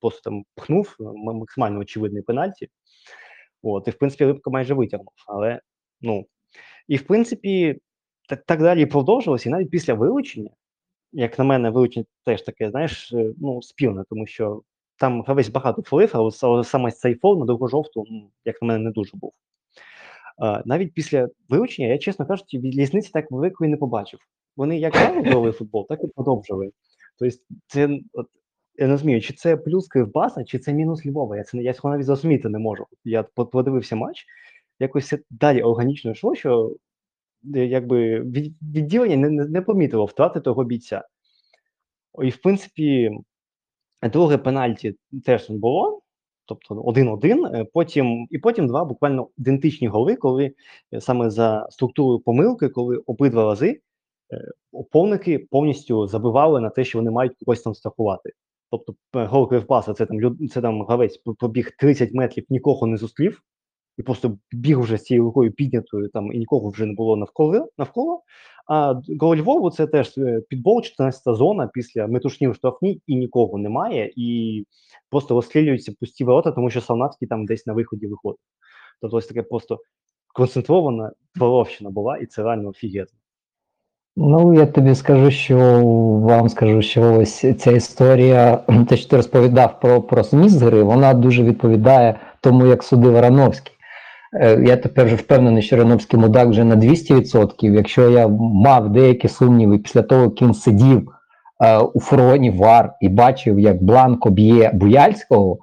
просто 0.00 0.30
там 0.30 0.44
пхнув 0.54 0.96
максимально 1.24 1.78
очевидний 1.78 2.22
пенальті. 2.22 2.68
От, 3.62 3.88
і 3.88 3.90
в 3.90 3.98
принципі, 3.98 4.24
Липка 4.24 4.50
майже 4.50 4.74
витягнув. 4.74 5.12
Але 5.26 5.60
ну 6.00 6.26
і 6.88 6.96
в 6.96 7.06
принципі, 7.06 7.80
так, 8.28 8.44
так 8.46 8.62
далі 8.62 8.86
продовжилося, 8.86 9.48
і 9.48 9.52
навіть 9.52 9.70
після 9.70 9.94
вилучення, 9.94 10.50
як 11.12 11.38
на 11.38 11.44
мене, 11.44 11.70
вилучення 11.70 12.06
теж 12.24 12.42
таке, 12.42 12.70
знаєш, 12.70 13.12
е, 13.12 13.32
ну, 13.38 13.62
спірне, 13.62 14.04
тому 14.10 14.26
що 14.26 14.62
там 14.96 15.22
гравець 15.22 15.48
багато 15.48 15.82
фолив, 15.82 16.10
але 16.42 16.64
саме 16.64 16.90
цей 16.90 17.14
фол 17.14 17.38
на 17.38 17.44
другу 17.44 17.68
жовту, 17.68 18.04
ну, 18.10 18.30
як 18.44 18.62
на 18.62 18.68
мене, 18.68 18.84
не 18.84 18.90
дуже 18.90 19.10
був. 19.14 19.32
Навіть 20.64 20.94
після 20.94 21.28
вилучення, 21.48 21.88
я, 21.88 21.98
чесно 21.98 22.26
кажучи, 22.26 22.58
від 22.58 22.74
різниці 22.74 23.10
так 23.12 23.30
великої 23.30 23.70
не 23.70 23.76
побачив. 23.76 24.20
Вони 24.56 24.78
як 24.78 24.94
грали 24.96 25.50
в 25.50 25.52
футбол, 25.52 25.86
так 25.88 26.00
і 26.04 26.06
продовжили. 26.06 26.70
Тобто, 27.18 27.36
це 27.66 27.98
от, 28.12 28.26
я 28.78 28.86
не 28.86 28.92
розумію, 28.92 29.20
чи 29.20 29.34
це 29.34 29.56
плюс 29.56 29.88
Кривбаса, 29.88 30.44
чи 30.44 30.58
це 30.58 30.72
мінус 30.72 31.06
Львова. 31.06 31.36
Я 31.36 31.44
це 31.44 31.58
я 31.58 31.72
цього 31.72 31.90
навіть 31.90 32.06
зрозуміти 32.06 32.48
не 32.48 32.58
можу. 32.58 32.86
Я 33.04 33.22
подивився 33.22 33.96
матч, 33.96 34.26
якось 34.78 35.08
це 35.08 35.18
далі 35.30 35.62
органічно 35.62 36.10
йшло, 36.10 36.34
що 36.34 36.76
е, 37.54 37.66
якби 37.66 38.20
від, 38.20 38.54
відділення 38.62 39.16
не, 39.16 39.44
не, 39.44 39.62
помітило 39.62 40.04
втрати 40.04 40.40
того 40.40 40.64
бійця. 40.64 41.04
І 42.22 42.30
в 42.30 42.36
принципі, 42.36 43.10
друге 44.02 44.38
пенальті 44.38 44.96
теж 45.24 45.50
було. 45.50 46.02
Тобто 46.46 46.74
1-1, 46.74 47.46
е, 47.46 47.66
потім 47.72 48.26
і 48.30 48.38
потім 48.38 48.66
два 48.66 48.84
буквально 48.84 49.28
ідентичні 49.38 49.88
голи, 49.88 50.16
коли 50.16 50.52
е, 50.94 51.00
саме 51.00 51.30
за 51.30 51.66
структурою 51.70 52.20
помилки, 52.20 52.68
коли 52.68 52.96
обидва 52.96 53.44
рази 53.44 53.80
оповники 54.72 55.38
повністю 55.50 56.06
забивали 56.06 56.60
на 56.60 56.70
те, 56.70 56.84
що 56.84 56.98
вони 56.98 57.10
мають 57.10 57.32
когось 57.44 57.62
там 57.62 57.74
страхувати. 57.74 58.32
Тобто 58.70 58.94
е, 59.16 59.24
гол 59.24 59.48
Кривбаса, 59.48 59.94
це 59.94 60.06
там 60.06 60.48
це 60.48 60.60
там 60.60 60.82
гравець 60.82 61.16
пробіг 61.16 61.36
побіг 61.38 61.70
30 61.78 62.14
метрів, 62.14 62.44
нікого 62.48 62.86
не 62.86 62.96
зустрів, 62.96 63.42
і 63.98 64.02
просто 64.02 64.38
біг 64.52 64.80
вже 64.80 64.98
з 64.98 65.02
цією 65.02 65.24
рукою 65.24 65.52
піднятою, 65.52 66.08
там 66.08 66.32
і 66.32 66.38
нікого 66.38 66.70
вже 66.70 66.86
не 66.86 66.94
було 66.94 67.16
навколо. 67.16 67.68
навколо. 67.78 68.22
А 68.66 69.00
гол 69.20 69.34
Львову 69.34 69.70
це 69.70 69.86
теж 69.86 70.18
е, 70.18 70.40
підбол, 70.48 70.82
14 70.82 71.36
зона 71.36 71.70
після 71.74 72.06
метушні 72.06 72.48
у 72.48 72.54
штрафній, 72.54 73.00
і 73.06 73.16
нікого 73.16 73.58
немає, 73.58 74.12
і 74.16 74.64
просто 75.10 75.34
розстрілюються 75.34 75.92
пусті 76.00 76.24
ворота, 76.24 76.52
тому 76.52 76.70
що 76.70 76.80
Савнацький 76.80 77.28
там 77.28 77.46
десь 77.46 77.66
на 77.66 77.72
виході 77.72 78.06
виходить. 78.06 78.40
Тобто 79.00 79.16
ось 79.16 79.26
таке 79.26 79.42
просто 79.42 79.80
концентрована 80.34 81.12
творовщина 81.34 81.90
була, 81.90 82.16
і 82.16 82.26
це 82.26 82.42
реально 82.42 82.68
офігезно. 82.68 83.18
Ну, 84.16 84.54
я 84.54 84.66
тобі 84.66 84.94
скажу, 84.94 85.30
що 85.30 85.56
вам 86.22 86.48
скажу, 86.48 86.82
що 86.82 87.14
ось 87.14 87.44
ця 87.58 87.72
історія, 87.72 88.56
те, 88.88 88.96
що 88.96 89.08
ти 89.08 89.16
розповідав 89.16 89.80
про, 89.80 90.02
про 90.02 90.22
зміст 90.22 90.62
гри, 90.62 90.82
вона 90.82 91.14
дуже 91.14 91.42
відповідає 91.42 92.20
тому, 92.40 92.66
як 92.66 92.82
судив 92.82 93.18
Рановський. 93.18 93.75
Е, 94.40 94.62
Я 94.64 94.76
тепер 94.76 95.06
вже 95.06 95.14
впевнений, 95.14 95.62
що 95.62 95.76
Рановський 95.76 96.20
мудак 96.20 96.48
вже 96.48 96.64
на 96.64 96.76
200%. 96.76 97.74
Якщо 97.74 98.10
я 98.10 98.28
мав 98.38 98.92
деякі 98.92 99.28
сумніви 99.28 99.78
після 99.78 100.02
того, 100.02 100.22
як 100.22 100.42
він 100.42 100.54
сидів 100.54 101.12
е, 101.64 101.78
у 101.78 102.00
фуроні 102.00 102.50
ВАР 102.50 102.92
і 103.00 103.08
бачив, 103.08 103.60
як 103.60 103.82
Бланко 103.82 104.30
б'є 104.30 104.70
Буяльського, 104.74 105.58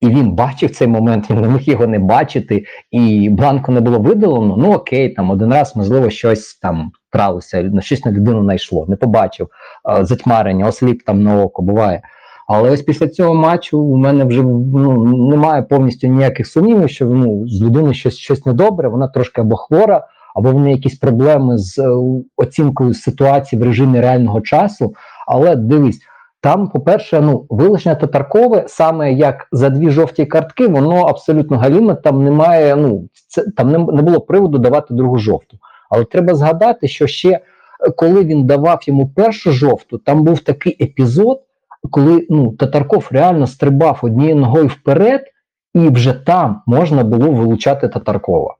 і 0.00 0.08
він 0.08 0.32
бачив 0.32 0.70
цей 0.70 0.88
момент, 0.88 1.30
він 1.30 1.40
не 1.40 1.48
міг 1.48 1.62
його 1.62 1.86
не 1.86 1.98
бачити, 1.98 2.64
і 2.90 3.28
Бланко 3.30 3.72
не 3.72 3.80
було 3.80 3.98
видалено, 3.98 4.56
ну 4.56 4.72
окей, 4.72 5.08
там 5.08 5.30
один 5.30 5.52
раз, 5.52 5.76
можливо, 5.76 6.10
щось 6.10 6.54
там 6.54 6.92
тралося, 7.10 7.72
щось 7.80 8.04
на 8.04 8.12
людину 8.12 8.42
знайшло, 8.42 8.86
не 8.88 8.96
побачив, 8.96 9.48
е, 9.98 10.04
затьмарення, 10.04 10.66
осліп 10.66 11.02
там 11.02 11.22
на 11.22 11.42
око 11.42 11.62
буває. 11.62 12.02
Але 12.48 12.70
ось 12.70 12.82
після 12.82 13.08
цього 13.08 13.34
матчу 13.34 13.78
у 13.78 13.96
мене 13.96 14.24
вже 14.24 14.42
ну, 14.42 15.04
немає 15.04 15.62
повністю 15.62 16.06
ніяких 16.06 16.46
сумнівів, 16.46 16.90
що 16.90 17.06
ну, 17.06 17.48
з 17.48 17.62
людиною 17.62 17.94
щось, 17.94 18.16
щось 18.16 18.46
недобре, 18.46 18.88
вона 18.88 19.08
трошки 19.08 19.40
або 19.40 19.56
хвора, 19.56 20.06
або 20.34 20.50
в 20.50 20.60
неї 20.60 20.76
якісь 20.76 20.98
проблеми 20.98 21.58
з 21.58 21.78
е, 21.78 21.88
оцінкою 22.36 22.94
ситуації 22.94 23.62
в 23.62 23.64
режимі 23.64 24.00
реального 24.00 24.40
часу. 24.40 24.94
Але 25.26 25.56
дивись, 25.56 26.00
там, 26.40 26.68
по-перше, 26.68 27.20
ну, 27.20 27.46
вилучення 27.50 27.94
Татаркове, 27.94 28.64
саме 28.68 29.12
як 29.12 29.48
за 29.52 29.70
дві 29.70 29.90
жовті 29.90 30.26
картки, 30.26 30.66
воно 30.66 30.96
абсолютно 30.96 31.58
галіме, 31.58 31.94
там 31.94 32.24
немає, 32.24 32.76
ну, 32.76 33.08
це, 33.28 33.44
там 33.56 33.70
не, 33.72 33.78
не 33.78 34.02
було 34.02 34.20
приводу 34.20 34.58
давати 34.58 34.94
другу 34.94 35.18
жовту. 35.18 35.58
Але 35.90 36.04
треба 36.04 36.34
згадати, 36.34 36.88
що 36.88 37.06
ще 37.06 37.30
е, 37.30 37.40
коли 37.96 38.24
він 38.24 38.46
давав 38.46 38.80
йому 38.84 39.08
першу 39.08 39.52
жовту, 39.52 39.98
там 39.98 40.24
був 40.24 40.40
такий 40.40 40.84
епізод, 40.84 41.40
коли 41.90 42.26
ну, 42.30 42.52
Татарков 42.52 43.08
реально 43.10 43.46
стрибав 43.46 43.98
однією 44.02 44.36
ногою 44.36 44.66
вперед, 44.66 45.24
і 45.74 45.88
вже 45.88 46.12
там 46.12 46.62
можна 46.66 47.04
було 47.04 47.30
вилучати 47.30 47.88
Татаркова. 47.88 48.54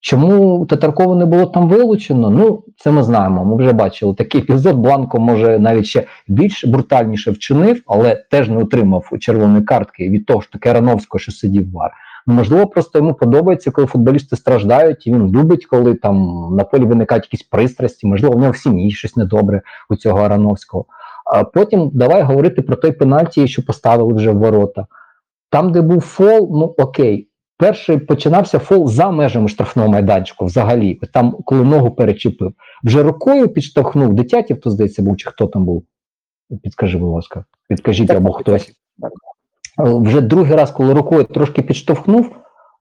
Чому 0.00 0.66
Татаркова 0.66 1.14
не 1.14 1.26
було 1.26 1.46
там 1.46 1.68
вилучено? 1.68 2.30
Ну, 2.30 2.62
це 2.78 2.90
ми 2.90 3.02
знаємо. 3.02 3.44
Ми 3.44 3.56
вже 3.56 3.72
бачили 3.72 4.14
такий 4.14 4.40
епізод. 4.40 4.76
Бланко 4.76 5.18
може 5.18 5.58
навіть 5.58 5.86
ще 5.86 6.04
більш 6.28 6.64
брутальніше 6.64 7.30
вчинив, 7.30 7.82
але 7.86 8.14
теж 8.30 8.48
не 8.48 8.56
отримав 8.56 9.10
червоної 9.20 9.64
картки 9.64 10.08
від 10.08 10.26
того 10.26 10.40
ж 10.40 10.52
таки 10.52 10.72
Рановського, 10.72 11.18
що 11.20 11.32
сидів 11.32 11.70
в 11.70 11.72
вар. 11.72 11.92
Ну, 12.26 12.34
можливо, 12.34 12.66
просто 12.66 12.98
йому 12.98 13.14
подобається, 13.14 13.70
коли 13.70 13.86
футболісти 13.86 14.36
страждають, 14.36 15.06
і 15.06 15.12
він 15.12 15.28
любить, 15.32 15.66
коли 15.66 15.94
там 15.94 16.48
на 16.56 16.64
полі 16.64 16.84
виникають 16.84 17.24
якісь 17.24 17.42
пристрасті, 17.42 18.06
можливо, 18.06 18.36
в 18.36 18.38
нього 18.38 18.52
в 18.52 18.56
сім'ї 18.56 18.90
щось 18.90 19.16
недобре 19.16 19.62
у 19.90 19.96
цього 19.96 20.18
Арановського. 20.18 20.84
А 21.26 21.44
потім 21.44 21.90
давай 21.92 22.22
говорити 22.22 22.62
про 22.62 22.76
той 22.76 22.92
пенальті, 22.92 23.48
що 23.48 23.62
поставили 23.62 24.14
вже 24.14 24.30
в 24.30 24.38
ворота. 24.38 24.86
Там, 25.50 25.72
де 25.72 25.80
був 25.80 26.00
фол, 26.00 26.48
ну 26.52 26.74
окей. 26.78 27.28
Перший 27.58 27.98
починався 27.98 28.58
фол 28.58 28.88
за 28.88 29.10
межами 29.10 29.48
штрафного 29.48 29.88
майданчику 29.88 30.44
взагалі. 30.44 30.94
Там, 31.12 31.36
коли 31.44 31.64
ногу 31.64 31.90
перечепив, 31.90 32.52
вже 32.84 33.02
рукою 33.02 33.48
підштовхнув 33.48 34.14
дитятів, 34.14 34.60
то 34.60 34.70
здається, 34.70 35.02
був 35.02 35.16
чи 35.16 35.30
хто 35.30 35.46
там 35.46 35.64
був. 35.64 35.82
Підкажи, 36.62 36.98
будь 36.98 37.10
ласка, 37.10 37.44
підкажіть 37.68 38.08
Так, 38.08 38.16
або 38.16 38.28
так, 38.28 38.40
хтось. 38.40 38.72
так. 39.00 39.12
Вже 39.78 40.20
другий 40.20 40.56
раз, 40.56 40.70
коли 40.70 40.94
рукою 40.94 41.24
трошки 41.24 41.62
підштовхнув, 41.62 42.30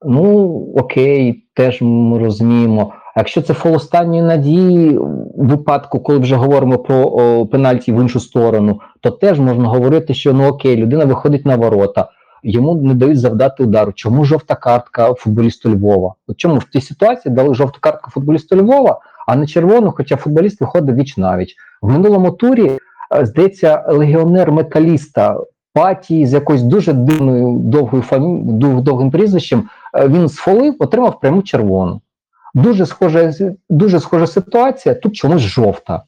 ну 0.05 0.49
окей, 0.75 1.47
теж 1.53 1.81
ми 1.81 2.19
розуміємо. 2.19 2.93
А 3.15 3.19
якщо 3.19 3.41
це 3.41 3.53
фол 3.53 3.75
останньої 3.75 4.21
надії, 4.21 4.97
в 4.97 5.47
випадку, 5.47 5.99
коли 5.99 6.19
вже 6.19 6.35
говоримо 6.35 6.77
про 6.77 6.95
о, 6.95 7.45
пенальті 7.45 7.91
в 7.91 8.01
іншу 8.01 8.19
сторону, 8.19 8.79
то 9.01 9.11
теж 9.11 9.39
можна 9.39 9.67
говорити, 9.67 10.13
що 10.13 10.33
ну 10.33 10.47
окей, 10.47 10.77
людина 10.77 11.05
виходить 11.05 11.45
на 11.45 11.55
ворота, 11.55 12.09
йому 12.43 12.75
не 12.75 12.93
дають 12.93 13.19
завдати 13.19 13.63
удару. 13.63 13.91
Чому 13.95 14.25
жовта 14.25 14.55
картка 14.55 15.13
футболісту 15.13 15.69
Львова? 15.69 16.13
От 16.27 16.37
чому 16.37 16.57
в 16.57 16.63
тій 16.63 16.81
ситуації 16.81 17.35
дали 17.35 17.55
жовту 17.55 17.79
картку 17.81 18.11
футболісту 18.11 18.55
Львова, 18.55 18.99
а 19.27 19.35
не 19.35 19.47
червону, 19.47 19.93
хоча 19.97 20.15
футболіст 20.15 20.61
виходив 20.61 20.95
віч 20.95 21.17
навіч. 21.17 21.55
В 21.81 21.89
минулому 21.89 22.31
турі, 22.31 22.71
е, 23.15 23.25
здається, 23.25 23.85
легіонер 23.87 24.51
металіста 24.51 25.37
Паті 25.73 26.25
з 26.25 26.33
якоюсь 26.33 26.63
дуже 26.63 26.93
дивною 26.93 27.57
довгою 27.59 28.03
фамі... 28.03 28.41
довгим 28.81 29.11
прізвищем, 29.11 29.63
е, 29.97 30.07
він 30.07 30.29
сфолив, 30.29 30.75
отримав 30.79 31.19
пряму 31.19 31.41
червону. 31.41 32.01
Дуже 32.55 32.85
схожа, 32.85 33.33
дуже 33.69 33.99
схожа 33.99 34.27
ситуація, 34.27 34.95
тут 34.95 35.15
чомусь 35.15 35.41
жовта. 35.41 36.03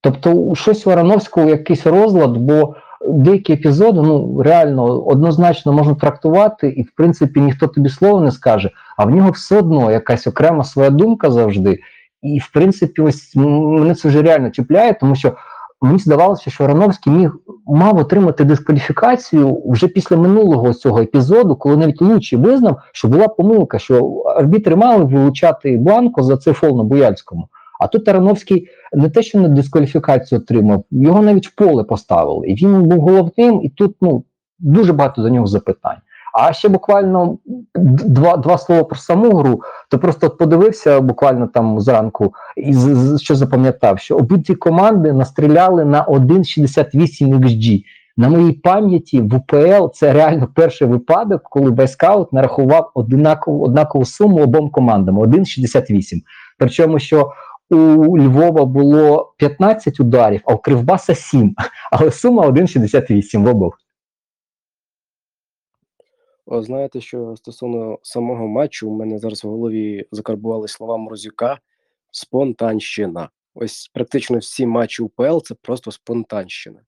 Тобто, 0.00 0.54
щось 0.54 0.86
у 0.86 0.90
Арановського 0.90 1.48
якийсь 1.48 1.86
розлад, 1.86 2.36
бо 2.36 2.74
деякі 3.08 3.52
епізоди 3.52 4.00
ну 4.00 4.42
реально 4.42 4.84
однозначно 4.84 5.72
можна 5.72 5.94
трактувати, 5.94 6.68
і 6.68 6.82
в 6.82 6.90
принципі 6.96 7.40
ніхто 7.40 7.66
тобі 7.66 7.88
слова 7.88 8.20
не 8.20 8.30
скаже. 8.30 8.70
а 8.96 9.04
в 9.04 9.10
нього 9.10 9.30
все 9.30 9.58
одно 9.58 9.92
якась 9.92 10.26
окрема 10.26 10.64
своя 10.64 10.90
думка 10.90 11.30
завжди. 11.30 11.78
І 12.22 12.38
в 12.38 12.50
принципі, 12.52 13.02
ось 13.02 13.36
мене 13.36 13.94
це 13.94 14.08
вже 14.08 14.22
реально 14.22 14.50
чіпляє, 14.50 14.94
тому 14.94 15.14
що 15.14 15.32
мені 15.82 15.98
здавалося, 15.98 16.50
що 16.50 16.66
Рановський 16.66 17.12
міг 17.12 17.36
мав 17.66 17.98
отримати 17.98 18.44
дискваліфікацію 18.44 19.62
вже 19.66 19.88
після 19.88 20.16
минулого 20.16 20.74
цього 20.74 21.00
епізоду, 21.00 21.56
коли 21.56 21.76
навіть 21.76 22.02
Лучі 22.02 22.36
визнав, 22.36 22.80
що 22.92 23.08
була 23.08 23.28
помилка, 23.28 23.78
що 23.78 24.06
арбітри 24.36 24.76
мали 24.76 25.04
вилучати 25.04 25.78
Бланко 25.78 26.22
за 26.22 26.36
цей 26.36 26.54
фол 26.54 26.76
на 26.76 26.84
Буяльському. 26.84 27.48
А 27.80 27.86
тут 27.86 28.04
Тарановський 28.04 28.68
не 28.92 29.08
те, 29.08 29.22
що 29.22 29.40
не 29.40 29.48
дискваліфікацію 29.48 30.40
отримав, 30.40 30.84
його 30.90 31.22
навіть 31.22 31.46
в 31.46 31.54
поле 31.54 31.84
поставили. 31.84 32.46
І 32.46 32.54
він 32.54 32.82
був 32.82 33.00
головним, 33.00 33.60
і 33.62 33.68
тут 33.68 33.96
ну 34.00 34.24
дуже 34.58 34.92
багато 34.92 35.22
до 35.22 35.28
нього 35.28 35.46
запитань. 35.46 35.98
А 36.32 36.52
ще 36.52 36.68
буквально 36.68 37.38
два, 37.74 38.36
два 38.36 38.58
слова 38.58 38.84
про 38.84 38.98
саму 38.98 39.30
гру. 39.30 39.60
То 39.90 39.98
просто 39.98 40.26
от 40.26 40.38
подивився 40.38 41.00
буквально 41.00 41.46
там 41.46 41.80
зранку, 41.80 42.34
і 42.56 42.72
з- 42.74 43.20
що 43.20 43.34
запам'ятав, 43.34 43.98
що 43.98 44.16
обидві 44.16 44.54
команди 44.54 45.12
настріляли 45.12 45.84
на 45.84 46.02
1,68 46.02 47.34
XG. 47.34 47.82
На 48.16 48.28
моїй 48.28 48.52
пам'яті 48.52 49.20
в 49.20 49.34
УПЛ 49.34 49.86
це 49.94 50.12
реально 50.12 50.48
перший 50.54 50.88
випадок, 50.88 51.42
коли 51.42 51.70
Байскаут 51.70 52.32
нарахував 52.32 52.90
однакову 52.94 53.64
однакову 53.64 54.04
суму 54.04 54.42
обом 54.42 54.70
командам 54.70 55.18
1,68. 55.18 56.20
Причому, 56.58 56.98
що 56.98 57.32
у 57.70 58.18
Львова 58.18 58.64
було 58.64 59.32
15 59.38 60.00
ударів, 60.00 60.40
а 60.44 60.54
у 60.54 60.58
Кривбаса 60.58 61.14
7, 61.14 61.54
але 61.92 62.10
сума 62.10 62.46
1,68 62.46 63.44
в 63.44 63.48
обох. 63.48 63.78
Знаєте, 66.60 67.00
що 67.00 67.36
стосовно 67.36 67.98
самого 68.02 68.48
матчу, 68.48 68.90
у 68.90 68.96
мене 68.96 69.18
зараз 69.18 69.44
в 69.44 69.48
голові 69.48 70.06
закарбували 70.12 70.68
слова 70.68 70.96
Морозюка 70.96 71.58
спонтанщина. 72.10 73.28
Ось 73.54 73.90
практично 73.94 74.38
всі 74.38 74.66
матчі 74.66 75.02
УПЛ 75.02 75.38
це 75.38 75.54
просто 75.54 75.90
спонтанщина. 75.90 76.80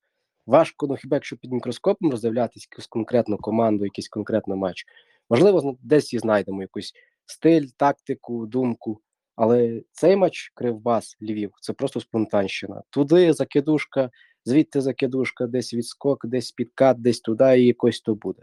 Важко, 0.46 0.86
ну 0.86 0.96
хіба 0.96 1.16
якщо 1.16 1.36
під 1.36 1.52
мікроскопом 1.52 2.10
роздивлятись 2.10 2.68
якусь 2.72 2.86
конкретну 2.86 3.38
команду, 3.38 3.84
якийсь 3.84 4.08
конкретний 4.08 4.58
матч. 4.58 4.84
Можливо, 5.30 5.78
десь 5.82 6.14
і 6.14 6.18
знайдемо 6.18 6.62
якийсь 6.62 6.92
стиль, 7.26 7.66
тактику, 7.76 8.46
думку. 8.46 9.00
Але 9.36 9.82
цей 9.92 10.16
матч 10.16 10.52
Кривбас 10.54 11.16
Львів 11.22 11.52
це 11.60 11.72
просто 11.72 12.00
спонтанщина. 12.00 12.82
Туди 12.90 13.32
закидушка, 13.32 14.10
звідти 14.44 14.80
закидушка, 14.80 15.46
десь 15.46 15.74
відскок, 15.74 16.26
десь 16.26 16.52
підкат, 16.52 17.00
десь 17.00 17.20
туди, 17.20 17.60
і 17.60 17.66
якось 17.66 18.00
то 18.00 18.14
буде. 18.14 18.42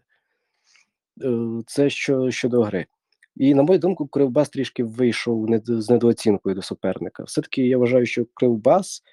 Е, 1.24 1.62
Це 1.68 1.89
що 1.89 2.32
щодо 2.32 2.62
гри. 2.62 2.86
І, 3.36 3.53
на 3.53 3.63
мою 3.63 3.80
думку, 3.80 4.08
Кривбас 4.08 4.50
трішки 4.50 4.84
вийшов 4.84 5.48
з 5.65 5.89
недооцінкою 5.89 6.56
до 6.56 6.62
суперника. 6.62 7.24
Все-таки 7.24 7.68
я 7.68 7.77
вважаю, 7.77 8.06
що 8.06 8.25
Кривбас, 8.34 9.03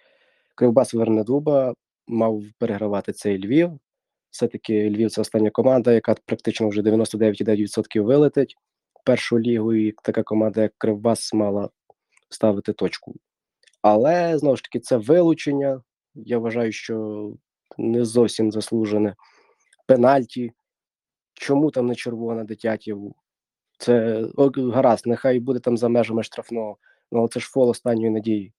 Кривбас 0.54 0.94
Вернедуба 0.94 1.74
мав 2.06 2.42
перегравати 2.58 3.12
цей 3.12 3.46
Львів. 3.46 3.70
Все-таки 4.30 4.90
Львів 4.90 5.10
це 5.10 5.20
остання 5.20 5.50
команда, 5.50 5.92
яка 5.92 6.14
практично 6.26 6.68
вже 6.68 6.82
99,9% 6.82 8.00
вилетить 8.00 8.56
першу 9.08 9.40
лігу, 9.40 9.74
і 9.74 9.92
така 9.92 10.22
команда, 10.22 10.62
як 10.62 10.72
Кривбас, 10.78 11.32
мала 11.34 11.68
ставити 12.28 12.72
точку. 12.72 13.14
Але 13.82 14.38
знову 14.38 14.56
ж 14.56 14.62
таки, 14.62 14.80
це 14.80 14.96
вилучення. 14.96 15.82
Я 16.14 16.38
вважаю, 16.38 16.72
що 16.72 17.28
не 17.78 18.04
зовсім 18.04 18.52
заслужене. 18.52 19.14
Пенальті. 19.86 20.52
Чому 21.38 21.70
там 21.70 21.86
не 21.86 21.94
червона 21.94 22.44
дитятів? 22.44 23.14
Це 23.78 24.24
о, 24.36 24.50
гаразд, 24.50 25.06
нехай 25.06 25.40
буде 25.40 25.60
там 25.60 25.76
за 25.76 25.88
межами 25.88 26.22
штрафного. 26.22 26.76
Ну, 27.12 27.18
але 27.18 27.28
це 27.28 27.40
ж 27.40 27.48
фол 27.50 27.68
останньої 27.68 28.10
надії. 28.10 28.52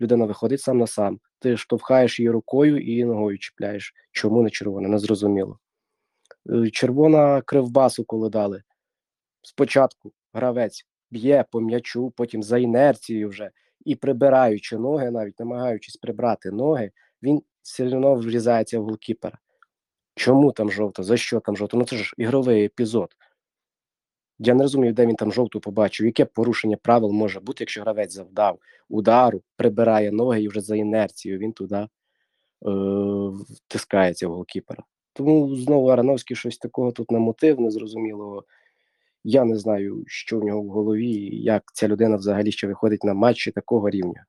Людина 0.00 0.24
виходить 0.24 0.60
сам 0.60 0.78
на 0.78 0.86
сам. 0.86 1.20
Ти 1.38 1.56
штовхаєш 1.56 2.20
її 2.20 2.30
рукою 2.30 2.78
і 2.78 3.04
ногою 3.04 3.38
чіпляєш. 3.38 3.94
Чому 4.12 4.42
не 4.42 4.50
червона? 4.50 4.88
Незрозуміло. 4.88 5.58
Е, 6.50 6.70
Червона 6.70 7.42
кривбасу, 7.42 8.04
коли 8.04 8.30
дали. 8.30 8.62
Спочатку 9.42 10.12
гравець 10.32 10.86
б'є 11.10 11.44
по 11.50 11.60
м'ячу, 11.60 12.10
потім 12.10 12.42
за 12.42 12.58
інерцією 12.58 13.28
вже 13.28 13.50
і 13.84 13.94
прибираючи 13.94 14.78
ноги, 14.78 15.10
навіть 15.10 15.40
намагаючись 15.40 15.96
прибрати 15.96 16.50
ноги, 16.50 16.90
він 17.22 17.42
все 17.62 17.86
одно 17.86 18.14
врізається 18.14 18.80
в 18.80 18.84
голкіпера. 18.84 19.38
Чому 20.18 20.52
там 20.52 20.70
жовта? 20.70 21.02
За 21.02 21.16
що 21.16 21.40
там 21.40 21.56
жовта? 21.56 21.76
Ну 21.76 21.84
це 21.84 21.96
ж 21.96 22.14
ігровий 22.16 22.64
епізод. 22.64 23.16
Я 24.38 24.54
не 24.54 24.62
розумію, 24.62 24.92
де 24.92 25.06
він 25.06 25.16
там 25.16 25.32
жовту 25.32 25.60
побачив, 25.60 26.06
яке 26.06 26.24
порушення 26.24 26.76
правил 26.76 27.12
може 27.12 27.40
бути, 27.40 27.56
якщо 27.60 27.80
гравець 27.80 28.12
завдав 28.12 28.58
удару, 28.88 29.42
прибирає 29.56 30.12
ноги 30.12 30.42
і 30.42 30.48
вже 30.48 30.60
за 30.60 30.76
інерцією 30.76 31.40
він 31.40 31.52
туди 31.52 31.76
е, 31.76 31.88
втискається 33.50 34.28
в 34.28 34.32
голкіпера. 34.32 34.82
Тому 35.12 35.56
знову 35.56 35.88
Арановський 35.88 36.36
щось 36.36 36.58
такого 36.58 36.92
тут 36.92 37.10
намотив, 37.10 37.60
незрозумілого. 37.60 38.44
Я 39.24 39.44
не 39.44 39.56
знаю, 39.56 40.04
що 40.06 40.38
в 40.38 40.44
нього 40.44 40.62
в 40.62 40.68
голові, 40.68 41.42
як 41.42 41.62
ця 41.74 41.88
людина 41.88 42.16
взагалі 42.16 42.52
ще 42.52 42.66
виходить 42.66 43.04
на 43.04 43.14
матчі 43.14 43.50
такого 43.50 43.90
рівня. 43.90 44.26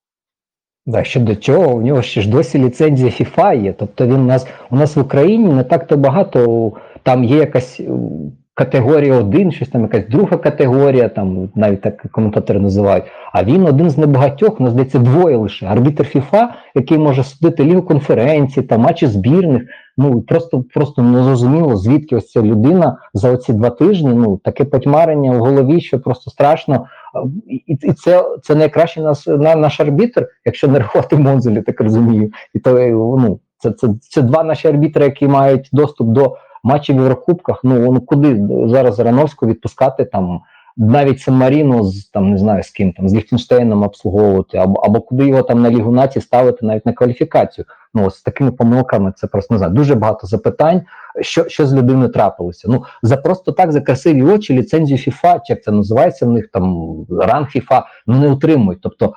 Да, 0.86 1.04
щодо 1.04 1.36
цього, 1.36 1.76
в 1.76 1.82
нього 1.82 2.02
ще 2.02 2.22
ж 2.22 2.30
досі 2.30 2.60
ліцензія 2.60 3.12
FIFA 3.12 3.64
є. 3.64 3.74
Тобто 3.74 4.08
він 4.08 4.16
у 4.16 4.26
нас 4.26 4.48
у 4.70 4.76
нас 4.76 4.96
в 4.96 5.00
Україні 5.00 5.54
не 5.54 5.64
так 5.64 5.88
то 5.88 5.98
багато. 5.98 6.72
Там 7.04 7.24
є 7.24 7.38
якась 7.38 7.80
е, 7.80 7.84
категорія 8.54 9.16
1, 9.16 9.52
щось 9.52 9.70
там 9.70 9.82
якась 9.82 10.08
друга 10.08 10.38
категорія, 10.38 11.10
там 11.10 11.50
навіть 11.56 11.82
так 11.82 12.06
коментатори 12.12 12.60
називають. 12.60 13.04
А 13.34 13.44
він 13.44 13.66
один 13.66 13.90
з 13.90 13.98
небагатьох, 13.98 14.60
ну, 14.60 14.70
здається, 14.70 15.00
двоє 15.00 15.38
лише. 15.38 15.66
Арбітр 15.66 16.04
FIFA, 16.16 16.48
який 16.76 16.98
може 16.98 17.24
судити 17.24 17.64
лігу 17.64 17.82
конференції 17.82 18.66
та 18.66 18.78
матчі 18.78 19.08
збірних. 19.08 19.64
Ну 19.98 20.22
просто 20.22 20.64
просто 20.74 21.02
не 21.02 21.24
зрозуміло, 21.24 21.76
звідки 21.76 22.16
ось 22.16 22.32
ця 22.32 22.42
людина 22.42 22.98
за 23.14 23.32
оці 23.32 23.54
два 23.54 23.70
тижні. 23.70 24.14
Ну 24.14 24.38
таке 24.44 24.66
потьмарення 24.66 25.32
в 25.32 25.40
голові, 25.40 25.82
що 25.82 26.00
просто 26.00 26.32
страшно. 26.32 26.86
І, 27.48 27.78
і 27.82 27.94
це, 27.94 28.26
це 28.44 28.56
найкращий 28.56 29.04
нас, 29.04 29.28
на, 29.28 29.56
наш 29.56 29.80
арбітр, 29.80 30.28
якщо 30.46 30.68
не 30.68 30.80
рахувати 30.80 31.16
Монзелі, 31.16 31.62
так 31.62 31.82
розумію. 31.82 32.32
І 32.54 32.60
то 32.60 32.78
е, 32.78 32.92
ну, 32.92 33.40
це, 33.58 33.72
це, 33.72 33.88
це 34.02 34.22
два 34.22 34.44
наші 34.44 34.68
арбітри, 34.68 35.06
які 35.06 35.28
мають 35.28 35.70
доступ 35.72 36.08
до 36.08 36.38
матчів 36.64 36.96
в 36.96 37.00
Єврокубках. 37.00 37.62
Ну, 37.64 37.92
ну 37.92 38.02
куди 38.02 38.48
зараз 38.66 39.00
Рановську 39.00 39.48
відпускати 39.48 40.06
там 40.06 40.42
навіть 40.78 41.22
Сан-Маріно 41.22 41.84
з 41.84 42.06
там 42.06 42.32
не 42.32 42.38
знаю 42.38 42.64
з 42.64 42.70
ким 42.70 42.92
там 42.92 43.10
з 43.10 43.14
Ліхтенштейном 43.14 43.84
обслуговувати, 43.84 44.58
або, 44.58 44.80
або 44.80 45.02
куди 45.02 45.28
його 45.28 45.44
там 45.44 45.62
на 45.62 45.70
лігунаті 45.70 46.22
ставити 46.22 46.66
навіть 46.66 46.86
на 46.86 46.94
кваліфікацію. 46.94 47.66
Ну 47.94 48.06
ось 48.06 48.16
з 48.16 48.22
такими 48.22 48.52
помилками 48.52 49.14
це 49.16 49.28
просто 49.28 49.54
не 49.54 49.58
знаю. 49.58 49.74
Дуже 49.74 49.96
багато 49.96 50.28
запитань, 50.28 50.82
що, 51.22 51.50
що 51.50 51.66
з 51.66 51.74
людиною 51.74 52.10
трапилося. 52.10 52.68
Ну 52.72 52.84
за 53.02 53.18
просто 53.18 53.52
так 53.52 53.72
за 53.72 53.82
красиві 53.82 54.24
очі 54.24 54.54
ліцензію 54.54 54.98
FIFA, 54.98 55.40
чи 55.46 55.54
як 55.54 55.64
це 55.64 55.72
називається 55.72 56.26
в 56.26 56.30
них 56.30 56.48
там 56.54 56.96
ранг 57.10 57.48
FIFA, 57.56 57.84
ну 58.08 58.20
не 58.20 58.32
отримують. 58.32 58.82
Тобто 58.82 59.14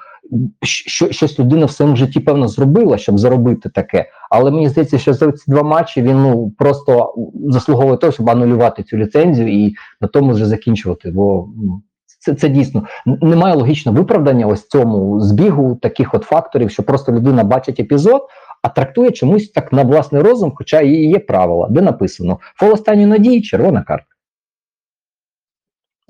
що, 0.62 1.12
щось 1.12 1.38
людина 1.38 1.66
в 1.66 1.70
своєму 1.70 1.96
житті 1.96 2.20
певно 2.20 2.48
зробила, 2.48 2.98
щоб 2.98 3.18
заробити 3.18 3.68
таке. 3.68 4.06
Але 4.30 4.50
мені 4.50 4.68
здається, 4.68 4.98
що 4.98 5.14
за 5.14 5.32
ці 5.32 5.50
два 5.50 5.62
матчі 5.62 6.02
він 6.02 6.22
ну 6.22 6.52
просто 6.58 7.14
заслуговує 7.48 7.96
того, 7.96 8.12
щоб 8.12 8.30
анулювати 8.30 8.82
цю 8.82 8.96
ліцензію 8.96 9.64
і 9.64 9.74
на 10.00 10.08
тому 10.08 10.32
вже 10.32 10.46
закінчувати. 10.46 11.10
Бо 11.10 11.48
ну, 11.56 11.82
це, 12.18 12.34
це 12.34 12.48
дійсно 12.48 12.82
немає 13.06 13.54
логічного 13.54 13.98
виправдання 13.98 14.46
ось 14.46 14.68
цьому 14.68 15.20
збігу 15.20 15.78
таких 15.82 16.14
от 16.14 16.22
факторів, 16.22 16.70
що 16.70 16.82
просто 16.82 17.12
людина 17.12 17.44
бачить 17.44 17.80
епізод, 17.80 18.22
а 18.62 18.68
трактує 18.68 19.10
чомусь 19.10 19.50
так 19.50 19.72
на 19.72 19.82
власний 19.82 20.22
розум, 20.22 20.52
хоча 20.54 20.80
і 20.80 20.94
є 20.94 21.18
правила, 21.18 21.68
де 21.70 21.80
написано 21.80 22.38
фол 22.56 22.72
останньої 22.72 23.06
надії, 23.06 23.42
червона 23.42 23.82
картка. 23.82 24.11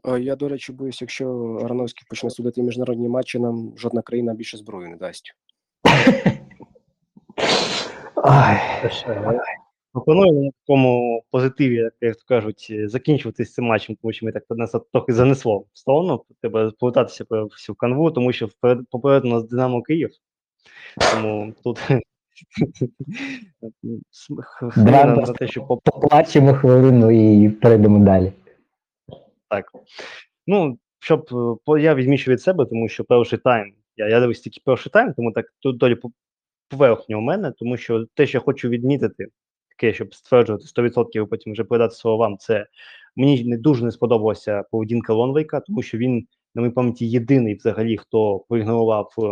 А 0.02 0.18
Я, 0.18 0.36
до 0.36 0.48
речі, 0.48 0.72
боюсь, 0.72 1.00
якщо 1.00 1.58
Арановський 1.64 2.04
почне 2.08 2.30
судити 2.30 2.62
міжнародні 2.62 3.08
матчі, 3.08 3.38
нам 3.38 3.72
жодна 3.76 4.02
країна 4.02 4.34
більше 4.34 4.56
зброї 4.56 4.88
не 4.90 4.96
дасть. 4.96 5.34
Ай. 8.24 8.56
Е, 9.08 9.40
Пропоную 9.92 10.32
на 10.32 10.50
такому 10.50 11.22
позитиві, 11.30 11.90
як- 12.00 12.16
то 12.16 12.22
кажуть, 12.28 12.66
е, 12.70 12.88
закінчувати 12.88 13.44
з 13.44 13.54
цим 13.54 13.64
матчем, 13.64 13.96
тому 14.02 14.12
що 14.12 14.26
ми 14.26 14.32
так 14.32 14.44
нас 14.50 14.74
трохи 14.92 15.12
занесло 15.12 15.58
в 15.58 15.78
сторону. 15.78 16.24
Треба 16.40 16.72
повертатися 16.78 17.24
по 17.24 17.44
всю 17.44 17.76
канву, 17.76 18.10
тому 18.10 18.32
що 18.32 18.46
вперед, 18.46 18.78
попереду 18.90 19.28
у 19.28 19.30
нас 19.30 19.44
Динамо 19.44 19.82
Київ. 19.82 20.10
Тому 21.12 21.52
тут 21.64 21.78
хвилина 24.42 25.04
на 25.06 25.32
те, 25.32 25.48
що 25.48 25.62
Поплачемо 25.62 26.54
хвилину 26.54 27.10
і 27.10 27.48
перейдемо 27.50 28.04
далі. 28.04 28.32
Так. 29.52 29.72
Ну, 30.46 30.78
щоб 30.98 31.28
е, 31.68 31.80
я 31.80 31.94
відмічу 31.94 32.30
від 32.30 32.42
себе, 32.42 32.66
тому 32.66 32.88
що 32.88 33.04
перший 33.04 33.38
тайм, 33.38 33.74
я, 33.96 34.08
я 34.08 34.20
дивився 34.20 34.42
тільки 34.42 34.60
перший 34.64 34.92
тайм, 34.92 35.14
тому 35.14 35.32
так 35.32 35.46
тут 35.60 35.76
долі 35.78 35.94
по- 35.94 36.12
поверхня 36.68 37.16
у 37.16 37.20
мене, 37.20 37.52
тому 37.58 37.76
що 37.76 38.06
те, 38.14 38.26
що 38.26 38.38
я 38.38 38.42
хочу 38.42 38.68
відмітити, 38.68 39.26
таке, 39.68 39.94
щоб 39.94 40.14
стверджувати 40.14 40.64
100% 40.64 41.22
і 41.22 41.26
потім 41.26 41.52
вже 41.52 41.64
передати 41.64 41.94
слово 41.94 42.16
вам, 42.16 42.38
це 42.38 42.66
мені 43.16 43.44
не 43.44 43.56
дуже 43.56 43.84
не 43.84 43.90
сподобалася 43.90 44.62
поведінка 44.70 45.12
Лонвейка, 45.12 45.60
тому 45.60 45.82
що 45.82 45.98
він, 45.98 46.26
на 46.54 46.62
моїй 46.62 46.72
пам'яті, 46.72 47.06
єдиний 47.10 47.54
взагалі, 47.54 47.96
хто 47.96 48.38
проігнорував 48.48 49.14
е, 49.18 49.22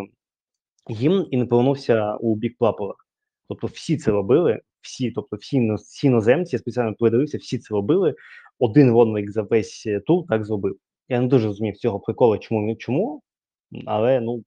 гімн 0.95 1.27
і 1.31 1.37
не 1.37 1.47
повернувся 1.47 2.15
у 2.15 2.37
бік 2.37 2.57
прапора. 2.59 2.95
Тобто 3.51 3.67
всі 3.67 3.97
це 3.97 4.11
робили, 4.11 4.61
всі, 4.81 5.11
тобто 5.11 5.37
всі, 5.37 5.71
всі 5.75 6.07
іноземці, 6.07 6.57
я 6.57 6.59
спеціально 6.59 6.95
передивився, 6.95 7.39
всі 7.39 7.59
це 7.59 7.75
робили. 7.75 8.15
Один 8.59 8.91
Лонвейк 8.91 9.31
за 9.31 9.43
весь 9.43 9.85
е, 9.87 10.01
тур 10.01 10.25
так 10.29 10.45
зробив. 10.45 10.77
Я 11.09 11.21
не 11.21 11.27
дуже 11.27 11.47
розумів 11.47 11.77
цього 11.77 12.01
приколу, 12.01 12.39
чому 12.39 12.77
чому, 12.77 13.23
але 13.87 14.21
ну 14.21 14.45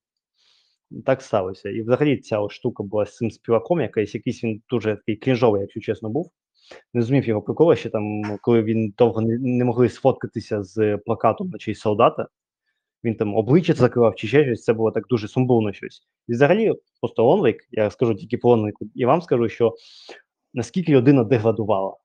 так 1.05 1.21
сталося. 1.21 1.69
І 1.69 1.81
взагалі 1.81 2.17
ця 2.17 2.49
штука 2.49 2.83
була 2.83 3.05
з 3.05 3.15
цим 3.15 3.31
співаком, 3.31 3.81
якийсь, 3.81 4.15
якийсь 4.15 4.43
він 4.43 4.61
дуже 4.69 4.95
такий 4.95 5.15
крінжовий, 5.15 5.61
якщо 5.61 5.79
чесно, 5.79 6.09
був. 6.09 6.31
Не 6.93 7.01
зрозумів 7.01 7.27
його 7.27 7.41
прикола, 7.41 7.75
що 7.75 7.89
там, 7.89 8.21
коли 8.41 8.63
він 8.63 8.93
довго 8.97 9.21
не, 9.21 9.37
не 9.39 9.65
могли 9.65 9.89
сфоткатися 9.89 10.63
з 10.63 10.97
плакатом 10.97 11.49
на 11.49 11.57
честь 11.57 11.81
солдата. 11.81 12.27
Він 13.03 13.15
там 13.15 13.35
обличчя 13.35 13.73
закривав 13.73 14.15
чи 14.15 14.27
ще 14.27 14.45
щось, 14.45 14.63
це 14.63 14.73
було 14.73 14.91
так 14.91 15.07
дуже 15.07 15.27
сумбурно 15.27 15.73
щось. 15.73 16.07
І 16.27 16.31
взагалі, 16.31 16.73
просто 17.01 17.23
Лонвейк, 17.25 17.67
я 17.71 17.91
скажу 17.91 18.15
тільки 18.15 18.37
по 18.37 18.49
Лонвейку, 18.49 18.85
і 18.95 19.05
вам 19.05 19.21
скажу, 19.21 19.49
що 19.49 19.75
наскільки 20.53 20.91
людина 20.91 21.23
деградувала. 21.23 21.97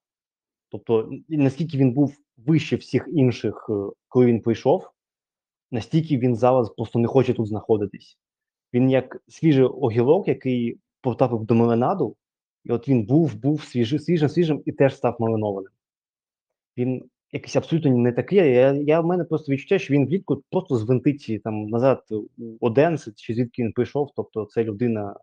Тобто, 0.69 1.11
наскільки 1.29 1.79
він 1.79 1.93
був 1.93 2.17
вище 2.37 2.77
всіх 2.77 3.09
інших, 3.13 3.67
е, 3.71 3.73
коли 4.09 4.27
він 4.27 4.41
прийшов, 4.41 4.91
настільки 5.71 6.19
він 6.19 6.37
зараз 6.37 6.71
просто 6.71 6.99
не 6.99 7.09
хоче 7.09 7.35
тут 7.35 7.47
знаходитись. 7.47 8.19
Він 8.73 8.91
як 8.91 9.23
свіжий 9.29 9.65
огілок, 9.65 10.29
який 10.29 10.79
потрапив 11.01 11.45
до 11.45 11.55
маринаду, 11.55 12.17
і 12.65 12.73
от 12.73 12.89
він 12.89 13.07
був, 13.07 13.35
був 13.35 13.65
свіжий, 13.65 13.99
свіжим, 13.99 14.29
свіжим 14.29 14.63
і 14.67 14.73
теж 14.73 14.97
став 14.97 15.17
маринованим. 15.19 15.73
Він 16.77 17.11
якийсь 17.33 17.57
абсолютно 17.57 17.91
не 17.91 18.12
такий. 18.12 18.38
Я, 18.38 18.73
я 18.73 19.01
в 19.01 19.07
мене 19.07 19.25
просто 19.25 19.53
відчуття, 19.53 19.79
що 19.79 19.95
він 19.95 20.07
влітку 20.07 20.43
просто 20.51 20.77
звинтить 20.77 21.41
там 21.45 21.67
назад 21.67 22.03
у 22.11 22.67
Оденсе, 22.67 23.12
чи 23.17 23.35
звідки 23.35 23.62
він 23.62 23.73
прийшов. 23.73 24.11
Тобто, 24.17 24.45
це 24.45 24.64
людина, 24.64 25.14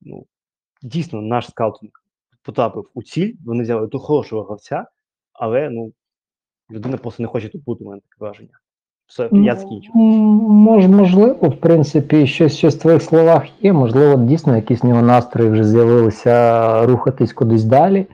ну 0.00 0.26
дійсно, 0.82 1.20
наш 1.20 1.50
скаутинг 1.50 1.92
потрапив 2.42 2.90
у 2.94 3.02
ціль. 3.02 3.34
Вони 3.44 3.62
взяли 3.62 3.88
ту 3.88 3.98
хорошого 3.98 4.42
гравця, 4.42 4.86
але 5.32 5.70
ну 5.70 5.92
людина 6.70 6.96
просто 6.96 7.22
не 7.22 7.28
хоче 7.28 7.48
тут 7.48 7.64
бути. 7.64 7.84
У 7.84 7.88
мене 7.88 8.00
таке 8.00 8.16
враження. 8.20 8.58
Все, 9.06 9.28
я 9.32 9.56
скінчу. 9.56 9.92
Мож, 9.94 10.88
можливо, 10.88 11.48
в 11.48 11.60
принципі, 11.60 12.26
щось, 12.26 12.56
щось 12.56 12.76
в 12.76 12.80
твоїх 12.80 13.02
словах 13.02 13.44
є. 13.62 13.72
Можливо, 13.72 14.22
дійсно 14.24 14.56
якісь 14.56 14.82
в 14.82 14.86
нього 14.86 15.02
настрої 15.02 15.50
вже 15.50 15.64
з'явилися 15.64 16.86
рухатись 16.86 17.32
кудись 17.32 17.64
далі. 17.64 18.06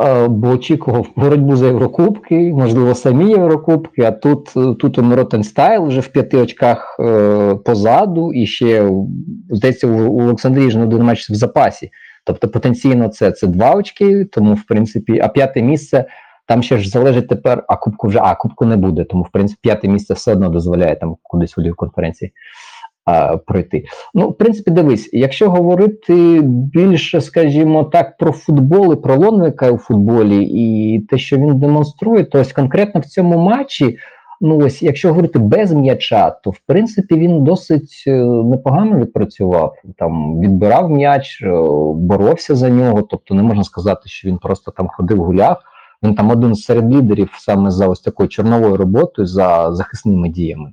Е, 0.00 0.28
Бо 0.28 0.48
очікував 0.48 1.06
боротьбу 1.16 1.56
за 1.56 1.66
Єврокубки, 1.66 2.52
можливо, 2.52 2.94
самі 2.94 3.30
Єврокубки, 3.30 4.02
а 4.02 4.10
тут, 4.10 4.48
е, 4.56 4.74
тут 4.74 4.98
он 4.98 5.14
Ротенстайл 5.14 5.86
вже 5.86 6.00
в 6.00 6.08
п'яти 6.08 6.36
очках 6.36 6.96
е, 7.00 7.54
позаду, 7.64 8.32
і 8.32 8.46
ще 8.46 8.90
здається, 9.50 9.86
у, 9.86 10.20
Олександрії 10.20 10.70
ж 10.70 10.78
не 10.78 10.84
один 10.84 11.02
матч 11.02 11.30
в 11.30 11.34
запасі. 11.34 11.90
Тобто 12.24 12.48
потенційно 12.48 13.08
це, 13.08 13.32
це 13.32 13.46
два 13.46 13.74
очки, 13.74 14.24
тому 14.24 14.54
в 14.54 14.62
принципі, 14.62 15.20
а 15.22 15.28
п'яте 15.28 15.62
місце 15.62 16.04
там 16.46 16.62
ще 16.62 16.78
ж 16.78 16.90
залежить 16.90 17.28
тепер, 17.28 17.64
а 17.68 17.76
кубку 17.76 18.08
вже 18.08 18.18
а 18.22 18.34
кубку 18.34 18.64
не 18.64 18.76
буде. 18.76 19.04
Тому 19.04 19.22
в 19.22 19.28
принципі 19.28 19.58
п'яте 19.62 19.88
місце 19.88 20.14
все 20.14 20.32
одно 20.32 20.48
дозволяє 20.48 20.96
там 20.96 21.16
кудись 21.22 21.58
у 21.58 21.74
конференції 21.74 22.32
а, 23.06 23.36
пройти. 23.36 23.84
Ну, 24.14 24.28
в 24.28 24.38
принципі, 24.38 24.70
дивись, 24.70 25.10
якщо 25.12 25.50
говорити 25.50 26.40
більше, 26.42 27.20
скажімо 27.20 27.84
так, 27.84 28.16
про 28.16 28.32
футбол 28.32 28.92
і 28.92 28.96
про 28.96 29.16
Лонвика 29.16 29.70
у 29.70 29.78
футболі, 29.78 30.44
і 30.44 31.00
те, 31.00 31.18
що 31.18 31.36
він 31.36 31.58
демонструє, 31.58 32.24
то 32.24 32.40
ось 32.40 32.52
конкретно 32.52 33.00
в 33.00 33.04
цьому 33.04 33.38
матчі. 33.38 33.98
Ну, 34.40 34.58
ось, 34.58 34.82
якщо 34.82 35.08
говорити 35.08 35.38
без 35.38 35.72
м'яча, 35.72 36.30
то 36.30 36.50
в 36.50 36.58
принципі 36.66 37.14
він 37.14 37.44
досить 37.44 38.04
е, 38.06 38.10
непогано 38.24 38.98
відпрацював. 38.98 39.74
Там 39.98 40.40
відбирав 40.40 40.90
м'яч, 40.90 41.42
е, 41.42 41.50
боровся 41.94 42.54
за 42.54 42.68
нього. 42.68 43.02
Тобто 43.02 43.34
не 43.34 43.42
можна 43.42 43.64
сказати, 43.64 44.02
що 44.04 44.28
він 44.28 44.38
просто 44.38 44.70
там 44.70 44.88
ходив 44.88 45.18
гуляв. 45.18 45.56
Він 46.02 46.14
там 46.14 46.30
один 46.30 46.54
серед 46.54 46.94
лідерів 46.94 47.30
саме 47.38 47.70
за 47.70 47.88
ось 47.88 48.00
такою 48.00 48.28
чорновою 48.28 48.76
роботою, 48.76 49.26
за 49.26 49.74
захисними 49.74 50.28
діями. 50.28 50.72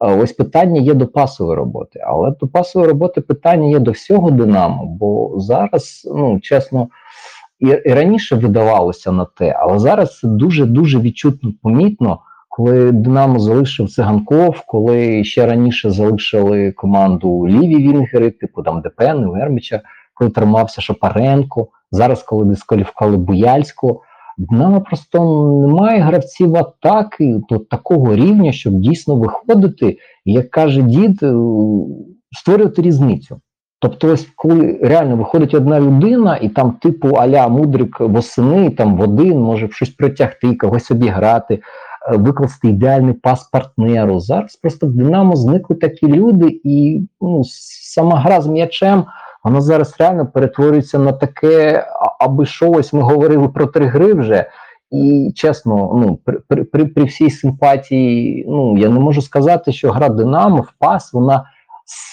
Ось 0.00 0.32
питання 0.32 0.80
є 0.80 0.94
до 0.94 1.06
пасової 1.06 1.56
роботи, 1.56 2.00
але 2.06 2.30
до 2.40 2.48
пасової 2.48 2.90
роботи 2.90 3.20
питання 3.20 3.68
є 3.68 3.78
до 3.78 3.90
всього 3.90 4.30
Динамо, 4.30 4.86
бо 4.86 5.34
зараз, 5.40 6.08
ну 6.14 6.40
чесно, 6.40 6.88
і, 7.60 7.66
і 7.66 7.94
раніше 7.94 8.36
видавалося 8.36 9.12
на 9.12 9.24
те, 9.24 9.56
але 9.58 9.78
зараз 9.78 10.18
це 10.18 10.28
дуже 10.28 10.66
дуже 10.66 10.98
відчутно 10.98 11.52
помітно, 11.62 12.18
коли 12.48 12.92
Динамо 12.92 13.38
залишив 13.38 13.90
циганков, 13.90 14.62
коли 14.66 15.24
ще 15.24 15.46
раніше 15.46 15.90
залишили 15.90 16.72
команду 16.72 17.48
ліві 17.48 17.76
вінгери, 17.76 18.30
типу 18.30 18.62
там 18.62 18.80
Депен, 18.80 19.26
Вермича, 19.26 19.80
коли 20.14 20.30
тримався 20.30 20.80
Шапаренко. 20.80 21.68
Зараз, 21.92 22.22
коли 22.22 22.44
дискваліфікували 22.44 23.16
Буяльського, 23.16 24.02
Динамо 24.40 24.80
просто 24.80 25.18
немає 25.66 26.00
гравців 26.00 26.56
атаки 26.56 27.40
до 27.48 27.58
такого 27.58 28.14
рівня, 28.14 28.52
щоб 28.52 28.74
дійсно 28.74 29.16
виходити, 29.16 29.98
як 30.24 30.50
каже 30.50 30.82
дід, 30.82 31.22
е, 31.22 31.34
створювати 32.32 32.82
різницю. 32.82 33.40
Тобто, 33.80 34.08
ось 34.08 34.28
коли 34.36 34.78
реально 34.82 35.16
виходить 35.16 35.54
одна 35.54 35.80
людина, 35.80 36.36
і 36.36 36.48
там, 36.48 36.72
типу 36.72 37.08
Аля 37.08 37.48
Мудрик 37.48 38.00
восени, 38.00 38.70
там 38.70 38.96
в 38.96 39.00
один 39.00 39.40
може 39.40 39.68
щось 39.70 39.90
протягти, 39.90 40.54
когось 40.54 40.90
обіграти, 40.90 41.54
е, 41.54 42.16
викласти 42.16 42.68
ідеальний 42.68 43.14
пас 43.14 43.44
партнеру. 43.44 44.20
Зараз 44.20 44.56
просто 44.56 44.86
в 44.86 44.90
Динамо 44.90 45.36
зникли 45.36 45.76
такі 45.76 46.06
люди, 46.06 46.60
і 46.64 47.00
ну, 47.20 47.42
сама 47.82 48.20
гра 48.20 48.40
з 48.40 48.46
м'ячем. 48.46 49.04
Вона 49.44 49.60
зараз 49.60 49.94
реально 49.98 50.26
перетворюється 50.26 50.98
на 50.98 51.12
таке, 51.12 51.86
аби 52.20 52.46
що 52.46 52.70
ось 52.70 52.92
ми 52.92 53.02
говорили 53.02 53.48
про 53.48 53.66
три 53.66 53.86
гри 53.86 54.14
вже. 54.14 54.50
І 54.90 55.32
чесно, 55.36 55.76
ну 55.76 56.18
при, 56.24 56.62
при, 56.62 56.84
при 56.84 57.04
всій 57.04 57.30
симпатії, 57.30 58.44
ну 58.48 58.78
я 58.78 58.88
не 58.88 59.00
можу 59.00 59.22
сказати, 59.22 59.72
що 59.72 59.90
гра 59.90 60.08
Динамо 60.08 60.60
в 60.60 60.72
пас 60.78 61.12
вона 61.12 61.44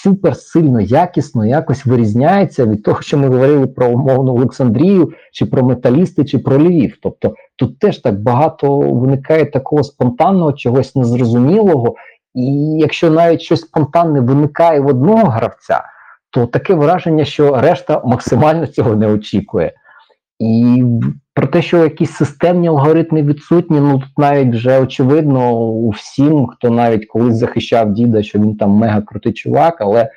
супер 0.02 0.36
сильно 0.36 0.80
якісно 0.80 1.46
якось 1.46 1.86
вирізняється 1.86 2.66
від 2.66 2.82
того, 2.82 3.02
що 3.02 3.18
ми 3.18 3.28
говорили 3.28 3.66
про 3.66 3.88
умовну 3.88 4.34
Олександрію, 4.34 5.12
чи 5.32 5.46
про 5.46 5.62
металісти, 5.62 6.24
чи 6.24 6.38
про 6.38 6.58
Львів. 6.58 6.96
Тобто 7.02 7.34
тут 7.56 7.78
теж 7.78 7.98
так 7.98 8.22
багато 8.22 8.78
виникає 8.78 9.44
такого 9.44 9.82
спонтанного, 9.82 10.52
чогось 10.52 10.96
незрозумілого. 10.96 11.94
І 12.34 12.44
якщо 12.78 13.10
навіть 13.10 13.40
щось 13.40 13.60
спонтанне 13.60 14.20
виникає 14.20 14.80
в 14.80 14.86
одного 14.86 15.24
гравця, 15.28 15.82
то 16.30 16.46
таке 16.46 16.74
враження, 16.74 17.24
що 17.24 17.60
решта 17.60 18.02
максимально 18.04 18.66
цього 18.76 18.96
не 18.96 19.06
очікує. 19.06 19.72
І 20.38 20.84
про 21.34 21.46
те, 21.46 21.62
що 21.62 21.84
якісь 21.84 22.12
системні 22.12 22.68
алгоритми 22.68 23.22
відсутні, 23.22 23.80
ну 23.80 23.98
тут 23.98 24.18
навіть 24.18 24.54
вже 24.54 24.80
очевидно 24.80 25.56
у 25.60 25.90
всім, 25.90 26.46
хто 26.46 26.70
навіть 26.70 27.06
колись 27.06 27.36
захищав 27.36 27.92
діда, 27.92 28.22
що 28.22 28.38
він 28.38 28.56
там 28.56 28.70
мега 28.70 29.00
крутий 29.00 29.32
чувак, 29.32 29.80
але 29.80 30.00
е, 30.00 30.10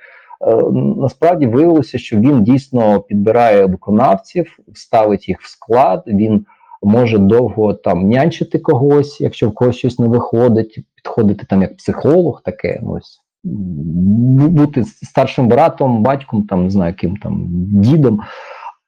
насправді 0.98 1.48
виявилося, 1.48 1.98
що 1.98 2.18
він 2.18 2.44
дійсно 2.44 3.00
підбирає 3.00 3.66
виконавців, 3.66 4.60
ставить 4.74 5.30
їх 5.30 5.42
в 5.42 5.50
склад. 5.50 6.04
Він 6.08 6.46
може 6.84 7.18
довго 7.18 7.74
там 7.74 8.10
нянчити 8.10 8.60
когось, 8.60 9.22
якщо 9.22 9.50
в 9.50 9.54
когось 9.54 9.76
щось 9.76 10.00
не 10.00 10.08
виходить, 10.08 10.80
підходити 10.96 11.46
там 11.50 11.62
як 11.62 11.78
психолог, 11.78 12.42
таке 12.44 12.80
ну, 12.84 12.92
ось 12.92 13.21
бути 13.44 14.84
старшим 14.84 15.48
братом, 15.48 16.04
батьком, 16.04 16.44
там 16.44 16.64
не 16.64 16.70
знаю, 16.70 16.94
ким 16.94 17.18
там 17.18 17.46
дідом. 17.72 18.22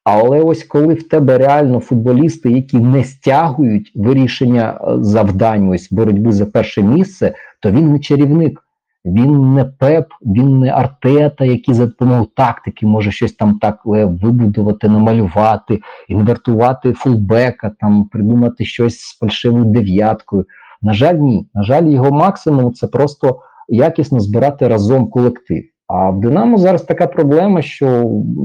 Але 0.04 0.42
ось 0.42 0.63
коли 0.63 0.94
в 0.94 1.08
тебе 1.08 1.38
реально 1.38 1.80
футболісти, 1.80 2.52
які 2.52 2.78
не 2.78 3.04
стягують 3.04 3.92
вирішення 3.96 4.80
е, 4.82 5.04
завдань, 5.04 5.70
ось 5.70 5.92
боротьби 5.92 6.32
за 6.32 6.46
перше 6.46 6.82
місце, 6.82 7.36
то 7.60 7.72
він 7.72 7.92
не 7.92 8.00
чарівник. 8.00 8.60
Він 9.06 9.54
не 9.54 9.66
пеп, 9.66 10.08
він 10.22 10.60
не 10.60 10.70
артета, 10.70 11.46
який 11.46 11.76
за 11.76 11.86
допомогою 11.86 12.28
тактики 12.36 12.86
може 12.86 13.12
щось 13.12 13.34
там 13.34 13.60
так 13.60 13.80
е, 13.86 14.06
вибудувати, 14.06 14.89
намалювати, 14.89 15.82
інвертувати 16.08 16.94
фулбека, 16.94 17.72
там 17.80 18.06
придумати 18.06 18.66
щось 18.66 19.00
з 19.00 19.18
фальшивою 19.18 19.66
дев'яткою. 19.66 20.46
На 20.82 20.94
жаль, 20.94 21.16
ні. 21.16 21.48
На 21.54 21.63
жаль, 21.63 21.84
його 21.84 22.12
максимум 22.12 22.74
це 22.74 22.88
просто 22.88 23.39
якісно 23.69 24.19
збирати 24.19 24.67
разом 24.67 25.08
колектив. 25.08 25.63
А 25.88 26.10
в 26.10 26.19
Динамо 26.19 26.58
зараз 26.58 26.82
така 26.82 27.08
проблема, 27.08 27.62
що 27.62 27.86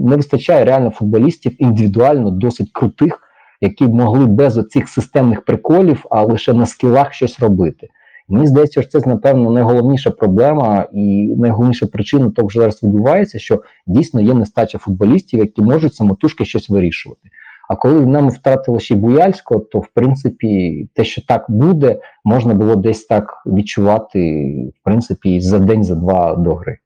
не 0.06 0.16
вистачає 0.16 0.64
реально 0.64 0.90
футболістів 0.90 1.62
індивідуально 1.62 2.30
досить 2.30 2.70
крутих, 2.72 3.20
які 3.60 3.86
б 3.86 3.94
могли 3.94 4.26
без 4.26 4.58
оцих 4.58 4.88
системних 4.88 5.44
приколів, 5.44 6.04
а 6.10 6.22
лише 6.22 6.52
на 6.52 6.66
скілах 6.66 7.12
щось 7.12 7.40
робити. 7.40 7.88
Мені 8.28 8.46
здається, 8.46 8.82
що 8.82 9.00
це 9.00 9.08
напевно 9.08 9.50
найголовніша 9.50 10.10
проблема 10.10 10.86
і 10.92 11.34
найголовніша 11.36 11.86
причина 11.86 12.30
того, 12.30 12.50
що 12.50 12.60
зараз 12.60 12.82
відбувається, 12.82 13.38
що 13.38 13.62
дійсно 13.86 14.20
є 14.20 14.34
нестача 14.34 14.78
футболістів, 14.78 15.40
які 15.40 15.62
можуть 15.62 15.94
самотужки 15.94 16.44
щось 16.44 16.68
вирішувати. 16.68 17.20
А 17.68 17.76
коли 17.76 18.00
Динамо 18.00 18.28
втратило 18.28 18.80
ще 18.80 18.94
й 18.94 18.96
Буяльського, 18.96 19.60
то 19.60 19.80
в 19.80 19.88
принципі 19.88 20.88
те, 20.94 21.04
що 21.04 21.22
так 21.22 21.50
буде, 21.50 22.00
можна 22.24 22.54
було 22.54 22.76
десь 22.76 23.06
так 23.06 23.42
відчувати, 23.46 24.52
в 24.80 24.84
принципі, 24.84 25.40
за 25.40 25.58
день, 25.58 25.84
за 25.84 25.94
два 25.94 26.36
до 26.36 26.54
гри. 26.54 26.78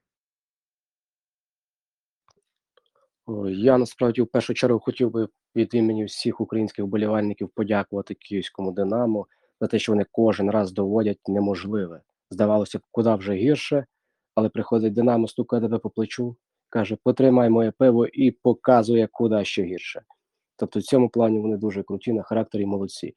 Я 3.49 3.79
насправді 3.79 4.23
в 4.23 4.27
першу 4.27 4.55
чергу 4.55 4.81
хотів 4.81 5.11
би 5.11 5.29
від 5.57 5.75
імені 5.75 6.05
всіх 6.05 6.41
українських 6.41 6.85
вболівальників 6.85 7.49
подякувати 7.49 8.15
київському 8.15 8.73
Динамо 8.73 9.27
за 9.61 9.67
те, 9.67 9.79
що 9.79 9.93
вони 9.93 10.07
кожен 10.11 10.51
раз 10.51 10.73
доводять 10.73 11.29
неможливе. 11.29 12.01
Здавалося 12.31 12.79
б, 12.79 12.83
куди 12.91 13.15
вже 13.15 13.35
гірше, 13.35 13.87
але 14.35 14.49
приходить 14.49 14.93
Динамо, 14.93 15.29
стукає 15.29 15.63
тебе 15.63 15.79
по 15.79 15.91
плечу, 15.91 16.37
каже: 16.69 16.97
потримай 17.05 17.51
моє 17.51 17.71
пиво 17.71 18.07
і 18.07 18.31
показує, 18.31 19.09
куди 19.13 19.45
ще 19.45 19.63
гірше. 19.63 20.03
Тобто, 20.63 20.81
в 20.81 20.83
цьому 20.83 21.09
плані 21.09 21.39
вони 21.39 21.57
дуже 21.57 21.83
круті 21.83 22.13
на 22.13 22.23
характері 22.23 22.67
молодці. 22.67 23.15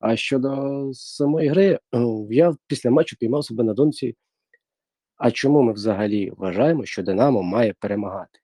А 0.00 0.16
щодо 0.16 0.90
самої 0.92 1.48
гри, 1.48 1.78
ну, 1.92 2.28
я 2.30 2.54
після 2.66 2.90
матчу 2.90 3.16
піймав 3.16 3.44
себе 3.44 3.64
на 3.64 3.74
думці. 3.74 4.14
А 5.16 5.30
чому 5.30 5.62
ми 5.62 5.72
взагалі 5.72 6.32
вважаємо, 6.36 6.84
що 6.84 7.02
Динамо 7.02 7.42
має 7.42 7.74
перемагати? 7.80 8.40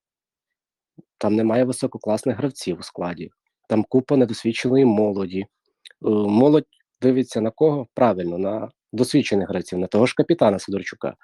Там 1.18 1.34
немає 1.34 1.64
висококласних 1.64 2.36
гравців 2.36 2.76
у 2.80 2.82
складі, 2.82 3.30
там 3.68 3.84
купа 3.88 4.16
недосвідченої 4.16 4.84
молоді. 4.84 5.40
Е, 5.40 5.46
Молодь 6.10 6.66
дивиться 7.02 7.40
на 7.40 7.50
кого? 7.50 7.86
Правильно, 7.94 8.38
на 8.38 8.70
досвідчених 8.92 9.48
гравців, 9.48 9.78
на 9.78 9.86
того 9.86 10.06
ж 10.06 10.14
капітана 10.16 10.58
Сидорчука. 10.58 11.14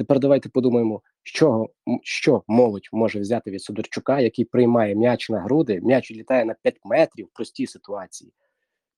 Тепер 0.00 0.18
давайте 0.20 0.48
подумаємо, 0.48 1.02
що, 1.22 1.68
що 2.02 2.42
молодь 2.46 2.88
може 2.92 3.20
взяти 3.20 3.50
від 3.50 3.62
Сидорчука, 3.62 4.20
який 4.20 4.44
приймає 4.44 4.94
м'яч 4.94 5.30
на 5.30 5.40
груди, 5.40 5.80
м'яч 5.80 6.10
літає 6.10 6.44
на 6.44 6.54
5 6.62 6.76
метрів 6.84 7.26
в 7.26 7.30
простій 7.34 7.66
ситуації. 7.66 8.32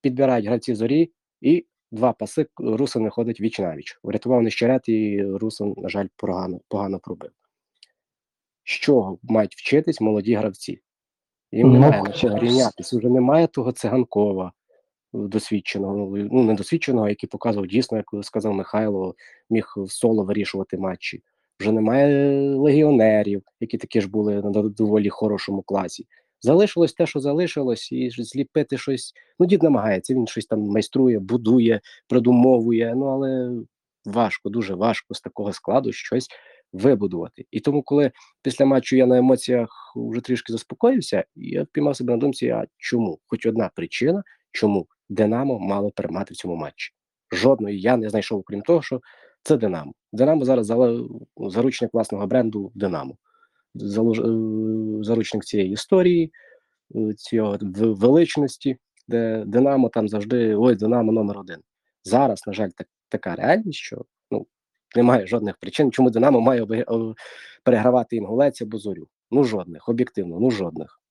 Підбирають 0.01 0.47
гравці 0.47 0.75
зорі 0.75 1.13
і 1.41 1.67
два 1.91 2.13
паси 2.13 2.47
Русин 2.59 3.03
виходить 3.03 3.41
віч 3.41 3.59
навіч. 3.59 4.01
Врятував 4.03 4.43
нещерет, 4.43 4.89
і 4.89 5.23
Русин, 5.23 5.75
на 5.77 5.89
жаль, 5.89 6.07
погано, 6.17 6.61
погано 6.69 6.99
пробив. 6.99 7.31
З 8.65 8.71
чого 8.71 9.19
мають 9.23 9.55
вчитись 9.55 10.01
молоді 10.01 10.35
гравці? 10.35 10.81
Їм 11.53 11.67
Ну, 11.69 11.73
немає 11.73 12.03
на 12.03 12.13
чого 12.13 12.39
рівнятися. 12.39 12.99
Вже 12.99 13.09
немає 13.09 13.47
того 13.47 13.73
циганкова 13.73 14.53
досвідченого, 15.13 16.17
ну 16.17 16.43
не 16.43 16.55
досвідченого, 16.55 17.09
який 17.09 17.29
показував 17.29 17.67
дійсно, 17.67 17.97
як 17.97 18.25
сказав 18.25 18.55
Михайло, 18.55 19.15
міг 19.51 19.75
в 19.77 19.91
соло 19.91 20.25
вирішувати 20.25 20.79
матчі. 20.79 21.23
Вже 21.61 21.73
немає 21.73 22.39
легіонерів, 22.57 23.43
які 23.61 23.79
такі 23.79 24.01
ж 24.01 24.09
були 24.09 24.43
на 24.43 24.51
доволі 24.51 25.09
хорошому 25.09 25.63
класі. 25.63 26.07
Залишилось 26.41 26.93
те, 26.93 27.07
що 27.07 27.21
залишилось, 27.21 27.93
і 27.93 28.11
зліпити 28.11 28.79
щось. 28.79 29.13
Ну, 29.39 29.47
дід 29.47 29.63
намагається, 29.63 30.15
він 30.15 30.27
щось 30.27 30.47
там 30.47 30.61
майструє, 30.61 31.19
будує, 31.19 31.81
придумовує. 32.09 32.95
Ну 32.97 33.07
але 33.07 33.51
важко, 34.05 34.51
дуже 34.51 34.75
важко 34.75 35.15
з 35.15 35.21
такого 35.21 35.53
складу 35.53 35.93
щось 35.93 36.29
вибудувати. 36.73 37.47
І 37.51 37.61
тому, 37.61 37.83
коли 37.83 38.11
після 38.43 38.65
матчу 38.65 38.97
я 38.97 39.07
на 39.07 39.19
емоціях 39.19 39.93
вже 39.97 40.21
трішки 40.21 40.53
заспокоївся, 40.53 41.25
я 41.37 41.63
впіймав 41.63 41.97
себе 41.97 42.13
на 42.13 42.19
думці, 42.19 42.49
а 42.49 42.67
чому? 42.77 43.19
Хоч 43.27 43.47
одна 43.47 43.71
причина, 43.75 44.23
чому 44.53 44.87
Динамо 45.13 45.59
мало 45.59 45.91
перемагати 45.91 46.35
в 46.35 46.37
цьому 46.37 46.57
матчі. 46.57 46.93
Жодної 47.33 47.81
я 47.81 47.97
не 47.97 48.11
знайшов, 48.11 48.39
окрім 48.39 48.63
того, 48.63 48.83
що 48.83 49.01
це 49.43 49.57
Динамо. 49.57 49.93
Динамо 50.13 50.45
зараз 50.45 50.73
заручник 51.37 51.95
власного 51.95 52.27
бренду 52.27 52.73
Динамо. 52.75 53.17
Е, 53.77 55.05
Заручник 55.05 55.45
цієї 55.45 55.71
історії, 55.71 56.33
е, 56.95 57.15
цього 57.17 57.59
величності, 57.81 58.77
де 59.09 59.45
Динамо 59.47 59.89
там 59.89 60.09
завжди 60.09 60.55
ой, 60.57 60.75
Динамо 60.75 61.13
номер 61.13 61.39
один. 61.39 61.59
Зараз, 62.05 62.43
на 62.47 62.53
жаль, 62.53 62.71
так, 62.77 62.89
така 63.09 63.35
реальність, 63.35 63.79
що 63.79 64.05
ну, 64.31 64.47
немає 64.97 65.27
жодних 65.27 65.57
причин, 65.57 65.93
чому 65.93 66.11
Динамо 66.11 66.41
має 66.41 66.67
перегравати 67.65 68.17
інгулець 68.17 68.63
або 68.63 68.79
зорю. 68.79 69.09
Ну, 69.31 69.45
жодних, 69.45 69.89
об'єктивно, 69.89 70.41
ну 70.41 70.51
жодних. 70.51 71.02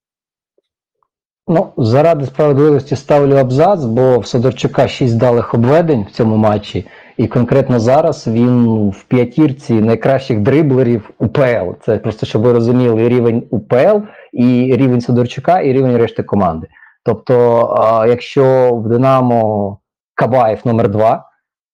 Ну, 1.54 1.74
заради 1.78 2.26
справедливості 2.26 2.96
ставлю 2.96 3.36
абзац, 3.36 3.84
бо 3.84 4.20
в 4.20 4.28
Сидорчука 4.28 4.88
6 4.88 5.18
далих 5.18 5.54
обведень 5.54 6.04
в 6.04 6.12
цьому 6.12 6.36
матчі, 6.36 6.88
і 7.18 7.28
конкретно 7.28 7.80
зараз 7.80 8.28
він 8.28 8.90
в 8.90 9.04
п'ятірці 9.04 9.74
найкращих 9.74 10.40
дриблерів 10.40 11.10
УПЛ. 11.20 11.72
Це 11.86 11.98
просто 11.98 12.26
щоб 12.26 12.42
ви 12.42 12.54
розуміли 12.54 13.10
рівень 13.10 13.44
УПЛ, 13.50 13.98
і 14.34 14.76
рівень 14.76 15.02
Сидорчука, 15.02 15.62
і 15.62 15.74
рівень 15.74 15.98
решти 15.98 16.24
команди. 16.24 16.68
Тобто, 17.04 17.66
а, 17.78 18.08
якщо 18.08 18.72
в 18.74 18.90
Динамо 18.90 19.78
Кабаєв 20.16 20.60
номер 20.66 20.90
2 20.90 21.30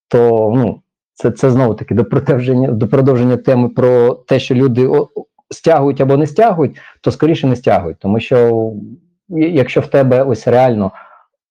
то 0.07 0.51
ну, 0.55 0.81
це, 1.13 1.31
це 1.31 1.51
знову 1.51 1.73
таки 1.73 1.95
до 1.95 2.05
продовження, 2.05 2.71
до 2.71 2.87
продовження 2.87 3.37
теми 3.37 3.69
про 3.69 4.13
те, 4.13 4.39
що 4.39 4.55
люди 4.55 4.89
стягують 5.51 6.01
або 6.01 6.17
не 6.17 6.27
стягують, 6.27 6.77
то 7.01 7.11
скоріше 7.11 7.47
не 7.47 7.55
стягують, 7.55 7.97
тому 7.99 8.19
що 8.19 8.71
якщо 9.29 9.81
в 9.81 9.87
тебе 9.87 10.23
ось 10.23 10.47
реально 10.47 10.91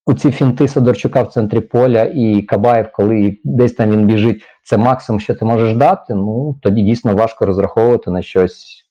у 0.06 0.14
ці 0.14 0.30
фінти 0.30 0.68
Сидорчука 0.68 1.22
в 1.22 1.28
центрі 1.32 1.60
поля 1.60 2.02
і 2.14 2.42
Кабаєв, 2.42 2.92
коли 2.92 3.38
десь 3.44 3.72
там 3.72 3.90
він 3.90 4.06
біжить, 4.06 4.42
це 4.64 4.76
максимум, 4.76 5.20
що 5.20 5.34
ти 5.34 5.44
можеш 5.44 5.74
дати, 5.74 6.14
ну 6.14 6.56
тоді 6.62 6.82
дійсно 6.82 7.14
важко 7.14 7.46
розраховувати 7.46 8.10
на 8.10 8.22
щось, 8.22 8.84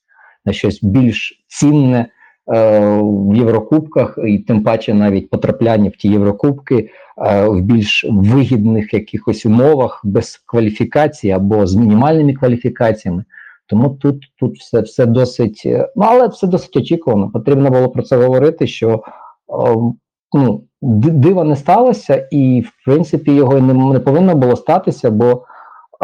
на 0.44 0.52
щось 0.52 0.82
більш 0.82 1.44
цінне 1.46 2.06
е, 2.54 2.80
в 3.02 3.36
Єврокубках, 3.36 4.18
і 4.26 4.38
тим 4.38 4.62
паче 4.62 4.94
навіть 4.94 5.30
потрапляння 5.30 5.90
в 5.90 5.96
ті 5.96 6.08
Єврокубки 6.08 6.90
е, 7.26 7.48
в 7.48 7.60
більш 7.60 8.06
вигідних 8.10 8.94
якихось 8.94 9.46
умовах 9.46 10.00
без 10.04 10.36
кваліфікації 10.46 11.32
або 11.32 11.66
з 11.66 11.74
мінімальними 11.74 12.34
кваліфікаціями. 12.34 13.24
Тому 13.66 13.90
тут, 13.90 14.22
тут 14.38 14.58
все, 14.58 14.80
все 14.80 15.06
досить, 15.06 15.62
е, 15.66 15.88
ну 15.96 16.04
але 16.08 16.28
все 16.28 16.46
досить 16.46 16.76
очікувано. 16.76 17.30
Потрібно 17.30 17.70
було 17.70 17.88
про 17.88 18.02
це 18.02 18.16
говорити, 18.16 18.66
що 18.66 19.02
о, 19.46 19.92
ну, 20.34 20.62
ди- 20.82 21.10
дива 21.10 21.44
не 21.44 21.56
сталося, 21.56 22.28
і 22.30 22.60
в 22.60 22.84
принципі 22.84 23.32
його 23.32 23.60
не, 23.60 23.74
не 23.74 24.00
повинно 24.00 24.34
було 24.34 24.56
статися, 24.56 25.10
бо 25.10 25.44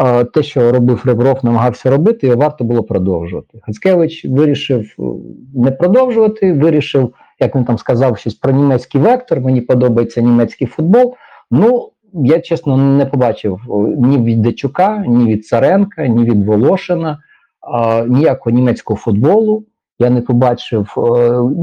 е, 0.01 0.23
те, 0.23 0.43
що 0.43 0.71
робив 0.71 1.01
Ребров, 1.05 1.39
намагався 1.43 1.89
робити, 1.89 2.27
його 2.27 2.39
варто 2.39 2.63
було 2.63 2.83
продовжувати. 2.83 3.59
Гацкевич 3.67 4.25
вирішив 4.25 4.95
е, 4.99 5.03
не 5.55 5.71
продовжувати, 5.71 6.53
вирішив, 6.53 7.13
як 7.39 7.55
він 7.55 7.65
там 7.65 7.77
сказав, 7.77 8.17
щось 8.17 8.33
про 8.35 8.51
німецький 8.51 9.01
вектор. 9.01 9.39
Мені 9.41 9.61
подобається 9.61 10.21
німецький 10.21 10.67
футбол. 10.67 11.15
Ну, 11.51 11.89
я 12.13 12.39
чесно 12.39 12.77
не 12.77 13.05
побачив 13.05 13.59
ні 13.97 14.17
від 14.17 14.41
Дечука, 14.41 15.03
ні 15.07 15.33
від 15.33 15.45
Царенка, 15.45 16.07
ні 16.07 16.23
від 16.23 16.45
Волошина 16.45 17.19
ніякого 18.07 18.55
німецького 18.55 18.99
футболу. 18.99 19.65
Я 19.99 20.09
не 20.09 20.21
побачив 20.21 20.93
е, 20.97 21.01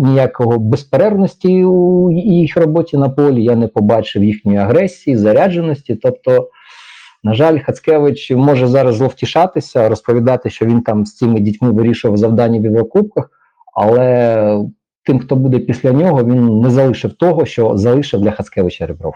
ніякого 0.09 0.59
безперервності 0.59 1.65
у 1.65 2.11
їх 2.13 2.57
роботі 2.57 2.97
на 2.97 3.09
полі. 3.09 3.45
Я 3.45 3.57
не 3.57 3.69
побачив 3.69 4.25
їхньої 4.25 4.59
агресії, 4.59 5.17
зарядженості. 5.17 5.95
Тобто, 5.95 6.51
на 7.23 7.35
жаль, 7.35 7.59
Хацкевич 7.59 8.31
може 8.31 8.67
зараз 8.67 8.97
зловтішатися, 8.97 9.89
розповідати, 9.89 10.51
що 10.51 10.67
він 10.67 10.83
там 10.83 11.07
з 11.07 11.17
цими 11.17 11.41
дітьми 11.41 11.71
вирішував 11.71 12.17
завдання 12.17 12.61
в 12.61 12.65
Єврокубках, 12.65 13.31
але 13.75 14.65
тим, 15.05 15.19
хто 15.19 15.37
буде 15.37 15.59
після 15.59 15.93
нього, 15.93 16.25
він 16.25 16.61
не 16.61 16.71
залишив 16.71 17.13
того, 17.13 17.47
що 17.47 17.77
залишив 17.77 18.21
для 18.21 18.31
Хацкевича 18.31 18.87
Ребров. 18.87 19.15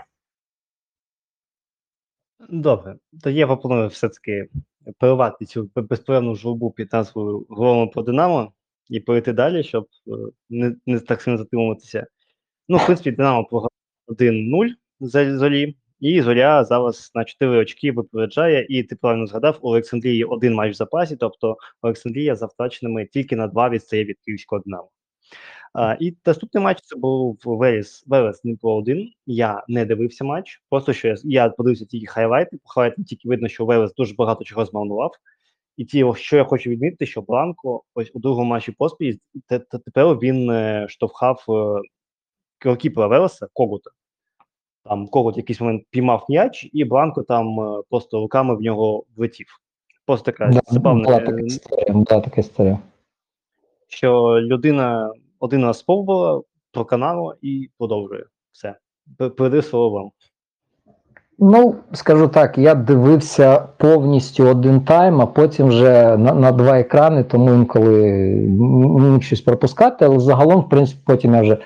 Добре, 2.49 2.97
то 3.23 3.31
я 3.31 3.47
пропоную 3.47 3.88
все-таки 3.88 4.49
перервати 4.99 5.44
цю 5.44 5.70
бе- 5.75 5.83
безперервну 5.83 6.35
журбу 6.35 6.70
під 6.70 6.92
назвою 6.92 7.47
«Говоримо 7.49 7.88
про 7.88 8.03
Динамо 8.03 8.53
і 8.88 9.01
перейти 9.01 9.33
далі, 9.33 9.62
щоб 9.62 9.88
е, 10.09 10.11
не, 10.51 10.77
не 10.87 11.01
так 11.01 11.23
сильно 11.23 11.38
затримуватися. 11.38 12.07
Ну, 12.68 12.77
в 12.77 12.87
принципі, 12.87 13.12
Динамо 13.12 13.44
програв 13.44 13.70
1-0 14.09 14.68
за 15.01 15.38
Золі, 15.38 15.77
і 16.01 16.23
Зоря 16.23 16.64
зараз 16.64 17.11
на 17.14 17.25
4 17.25 17.57
очки 17.57 17.92
випереджає, 17.92 18.66
і 18.68 18.83
ти 18.83 18.97
правильно 18.97 19.27
згадав, 19.27 19.59
у 19.62 19.68
Олександрії 19.68 20.25
один 20.25 20.55
матч 20.55 20.73
в 20.75 20.77
запасі, 20.77 21.16
тобто 21.16 21.57
Олександрія 21.83 22.37
за 22.37 22.47
втраченими 22.47 23.07
тільки 23.07 23.37
на 23.37 23.47
2 23.47 23.70
відстає 23.70 24.05
від 24.05 24.18
Київського 24.25 24.62
Динамо. 24.64 24.90
А, 25.74 25.96
і 26.00 26.14
наступний 26.26 26.64
матч 26.64 26.80
це 26.82 26.96
був 26.96 27.38
Велес, 27.44 28.04
Велес 28.06 28.42
Дніпро 28.42 28.74
1. 28.74 29.10
Я 29.26 29.64
не 29.68 29.84
дивився 29.84 30.24
матч. 30.24 30.62
Просто 30.70 30.92
що 30.92 31.08
я, 31.08 31.16
я 31.24 31.48
подивився 31.48 31.84
тільки 31.84 32.06
хайлайти. 32.06 32.56
По 32.56 32.68
хайлайтам 32.68 33.04
тільки 33.04 33.28
видно, 33.28 33.48
що 33.48 33.64
Велес 33.64 33.94
дуже 33.94 34.14
багато 34.14 34.44
чого 34.44 34.64
змарнував. 34.64 35.12
І 35.76 35.84
ті, 35.84 36.04
що 36.16 36.37
я 36.37 36.44
хочу 36.44 36.70
відмітити, 36.70 37.06
що 37.06 37.22
Бланко 37.22 37.82
ось 37.94 38.10
у 38.14 38.18
другому 38.18 38.50
матчі 38.50 38.72
поспіль 38.72 39.16
те- 39.48 39.58
те- 39.58 39.78
тепер 39.78 40.06
він 40.06 40.50
е, 40.50 40.87
штовхав 40.88 41.44
е, 41.48 41.80
Велеса 43.06 43.48
Когута. 43.52 43.90
Там 44.84 45.08
Когут 45.08 45.37
якийсь 45.37 45.60
момент 45.60 45.82
піймав 45.90 46.26
м'яч, 46.28 46.70
і 46.72 46.84
Бланко 46.84 47.22
там 47.22 47.60
е, 47.60 47.82
просто 47.90 48.20
руками 48.20 48.56
в 48.56 48.60
нього 48.60 49.04
влетів. 49.16 49.46
Просто 50.06 50.24
така 50.24 50.48
Да, 50.48 50.60
забавна 50.66 51.02
е. 51.02 51.04
Була 51.04 51.20
така 51.20 52.40
історія. 52.40 52.78
що 53.88 54.40
людина 54.40 55.12
один 55.44 55.64
раз 55.64 55.78
спробувала, 55.78 56.42
про 56.72 56.85
канал 56.85 57.35
і 57.42 57.70
продовжує. 57.78 58.24
Все. 58.52 58.74
П- 59.18 59.28
Передаю 59.28 59.62
слово 59.62 59.90
вам. 59.90 60.11
Ну, 61.38 61.74
скажу 61.92 62.28
так, 62.28 62.59
я 62.59 62.74
дивився 62.74 63.59
повністю 63.78 64.44
один 64.48 64.80
тайм, 64.80 65.20
а 65.20 65.26
потім 65.26 65.66
вже 65.66 66.16
на, 66.16 66.35
на 66.35 66.52
два 66.52 66.78
екрани, 66.78 67.24
тому 67.24 67.50
інколи 67.54 68.02
міг 69.00 69.22
щось 69.22 69.40
пропускати, 69.40 70.04
але 70.04 70.18
загалом, 70.20 70.61
в 70.61 70.68
принципі, 70.68 71.00
потім 71.07 71.35
я 71.35 71.40
вже 71.42 71.59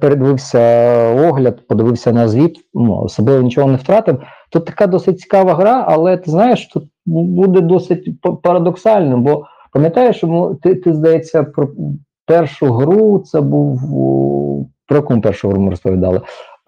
передивився 0.00 0.58
огляд, 1.28 1.66
подивився 1.68 2.12
на 2.12 2.28
звіт, 2.28 2.56
ну, 2.74 3.00
особливо 3.02 3.42
нічого 3.42 3.70
не 3.70 3.76
втратив. 3.76 4.22
Тут 4.50 4.64
така 4.64 4.86
досить 4.86 5.20
цікава 5.20 5.54
гра, 5.54 5.84
але 5.88 6.16
ти 6.16 6.30
знаєш, 6.30 6.66
тут 6.66 6.84
буде 7.06 7.60
досить 7.60 8.20
парадоксально, 8.42 9.18
бо 9.18 9.46
пам'ятаєш, 9.72 10.22
ну, 10.22 10.54
ти, 10.54 10.74
ти 10.74 10.94
здається, 10.94 11.46
першу 12.28 12.72
гру 12.72 13.18
це 13.18 13.40
був 13.40 13.80
про 14.86 14.96
яку 14.96 15.14
ми 15.14 15.20
першу 15.20 15.48
гру 15.48 15.60
ми 15.60 15.70
розповідали? 15.70 16.20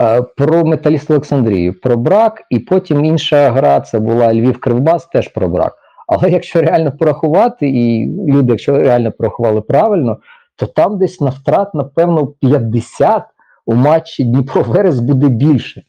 Е, 0.03 0.23
Про 0.23 0.65
Металіст 0.65 1.11
Олександрію, 1.11 1.81
про 1.81 1.97
брак, 1.97 2.43
і 2.51 2.59
потім 2.59 3.05
інша 3.05 3.51
гра 3.51 3.81
це 3.81 3.99
була 4.01 4.35
Львів 4.35 4.61
Кривбас, 4.61 5.07
теж 5.07 5.29
про 5.29 5.49
брак. 5.49 5.75
Але 6.09 6.31
якщо 6.31 6.61
реально 6.63 6.93
порахувати, 6.93 7.69
і 7.69 8.07
люди, 8.27 8.53
якщо 8.53 8.79
реально 8.79 9.13
порахували 9.13 9.61
правильно, 9.61 10.19
то 10.57 10.67
там 10.67 10.99
десь 10.99 11.21
на 11.21 11.31
втрат, 11.31 11.75
напевно, 11.75 12.27
50 12.27 13.23
у 13.67 13.75
матчі 13.75 14.25
Дніпро 14.25 14.63
Верес 14.63 14.99
буде 14.99 15.29
більше. 15.29 15.83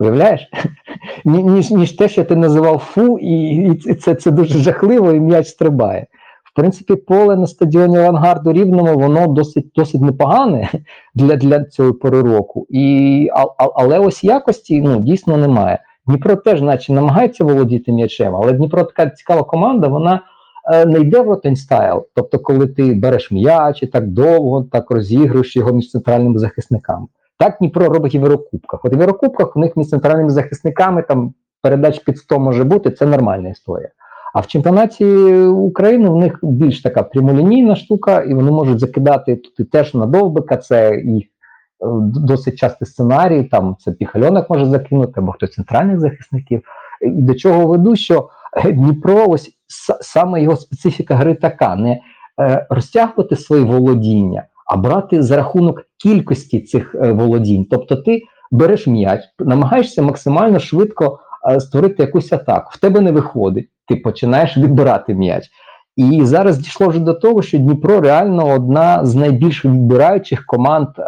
Уявляєш? 0.00 0.50
Ні- 1.24 1.42
Ніж, 1.42 1.70
ніж 1.70 1.92
те, 1.92 2.08
що 2.08 2.24
ти 2.24 2.36
називав 2.36 2.78
фу, 2.78 3.18
і, 3.18 3.36
і 3.86 3.94
це, 3.94 4.14
це 4.14 4.30
дуже 4.30 4.58
жахливо, 4.58 5.12
і 5.12 5.20
м'яч 5.20 5.46
стрибає. 5.48 6.06
Принципі, 6.56 6.96
поле 6.96 7.36
на 7.36 7.46
стадіоні 7.46 7.96
Авангарду 7.96 8.52
Рівному, 8.52 8.94
воно 8.98 9.26
досить 9.26 9.72
досить 9.76 10.00
непогане 10.00 10.70
для, 11.14 11.36
для 11.36 11.64
цього 11.64 11.94
пори 11.94 12.22
року. 12.22 12.66
І, 12.70 13.28
а, 13.32 13.42
а, 13.42 13.68
але 13.74 13.98
ось 13.98 14.24
якості 14.24 14.80
ну, 14.80 15.00
дійсно 15.00 15.36
немає. 15.36 15.78
Дніпро 16.06 16.36
теж, 16.36 16.62
наче, 16.62 16.92
намагається 16.92 17.44
володіти 17.44 17.92
м'ячем, 17.92 18.36
але 18.36 18.52
Дніпро 18.52 18.84
така 18.84 19.10
цікава 19.10 19.42
команда, 19.42 19.88
вона 19.88 20.20
е, 20.72 20.86
не 20.86 21.00
йде 21.00 21.20
в 21.20 21.56
стайл. 21.56 22.06
Тобто, 22.14 22.38
коли 22.38 22.66
ти 22.66 22.94
береш 22.94 23.30
м'яч 23.30 23.82
і 23.82 23.86
так 23.86 24.06
довго, 24.06 24.62
так 24.62 24.90
розігруєш 24.90 25.56
його 25.56 25.72
між 25.72 25.90
центральними 25.90 26.38
захисниками. 26.38 27.06
Так 27.38 27.56
Дніпро 27.60 27.88
робить 27.88 28.14
і 28.14 28.18
в 28.18 28.22
Єврокубках. 28.22 28.84
От 28.84 28.92
в 28.92 28.98
Єврокубках 28.98 29.56
у 29.56 29.60
них 29.60 29.76
між 29.76 29.88
центральними 29.88 30.30
захисниками 30.30 31.02
там 31.02 31.34
передач 31.62 31.98
під 31.98 32.18
100 32.18 32.38
може 32.38 32.64
бути, 32.64 32.90
це 32.90 33.06
нормальна 33.06 33.48
історія. 33.48 33.90
А 34.36 34.40
в 34.40 34.46
чемпіонаті 34.46 35.04
України 35.44 36.08
в 36.08 36.16
них 36.16 36.38
більш 36.42 36.82
така 36.82 37.02
прямолінійна 37.02 37.76
штука, 37.76 38.20
і 38.20 38.34
вони 38.34 38.50
можуть 38.50 38.78
закидати 38.78 39.36
тут 39.36 39.60
і 39.60 39.64
теж 39.64 39.94
на 39.94 40.06
довбика. 40.06 40.56
Це 40.56 41.02
їх 41.04 41.24
е, 41.24 41.28
досить 42.00 42.58
частий 42.58 42.88
сценарій. 42.88 43.44
Там 43.44 43.76
це 43.80 43.92
піхальонок 43.92 44.50
може 44.50 44.66
закинути, 44.66 45.12
або 45.16 45.32
хтось 45.32 45.52
центральних 45.52 46.00
захисників. 46.00 46.62
І 47.00 47.10
до 47.10 47.34
чого 47.34 47.66
веду, 47.66 47.96
що 47.96 48.28
е, 48.64 48.72
Дніпро, 48.72 49.24
ось 49.28 49.50
саме 50.00 50.42
його 50.42 50.56
специфіка 50.56 51.14
гри 51.14 51.34
така: 51.34 51.76
не 51.76 52.00
е, 52.40 52.66
розтягувати 52.70 53.36
свої 53.36 53.64
володіння, 53.64 54.44
а 54.66 54.76
брати 54.76 55.22
за 55.22 55.36
рахунок 55.36 55.82
кількості 56.02 56.60
цих 56.60 56.94
володінь. 56.94 57.66
Тобто, 57.70 57.96
ти 57.96 58.22
береш 58.50 58.86
м'яч, 58.86 59.20
намагаєшся 59.38 60.02
максимально 60.02 60.58
швидко 60.58 61.18
створити 61.58 62.02
якусь 62.02 62.32
атаку. 62.32 62.70
В 62.74 62.80
тебе 62.80 63.00
не 63.00 63.12
виходить. 63.12 63.68
Ти 63.88 63.96
починаєш 63.96 64.56
відбирати 64.56 65.14
м'яч. 65.14 65.50
І 65.96 66.24
зараз 66.24 66.58
дійшло 66.58 66.88
вже 66.88 66.98
до 66.98 67.14
того, 67.14 67.42
що 67.42 67.58
Дніпро 67.58 68.00
реально 68.00 68.48
одна 68.48 69.06
з 69.06 69.14
найбільш 69.14 69.64
відбираючих 69.64 70.46
команд 70.46 70.88
е, 70.98 71.04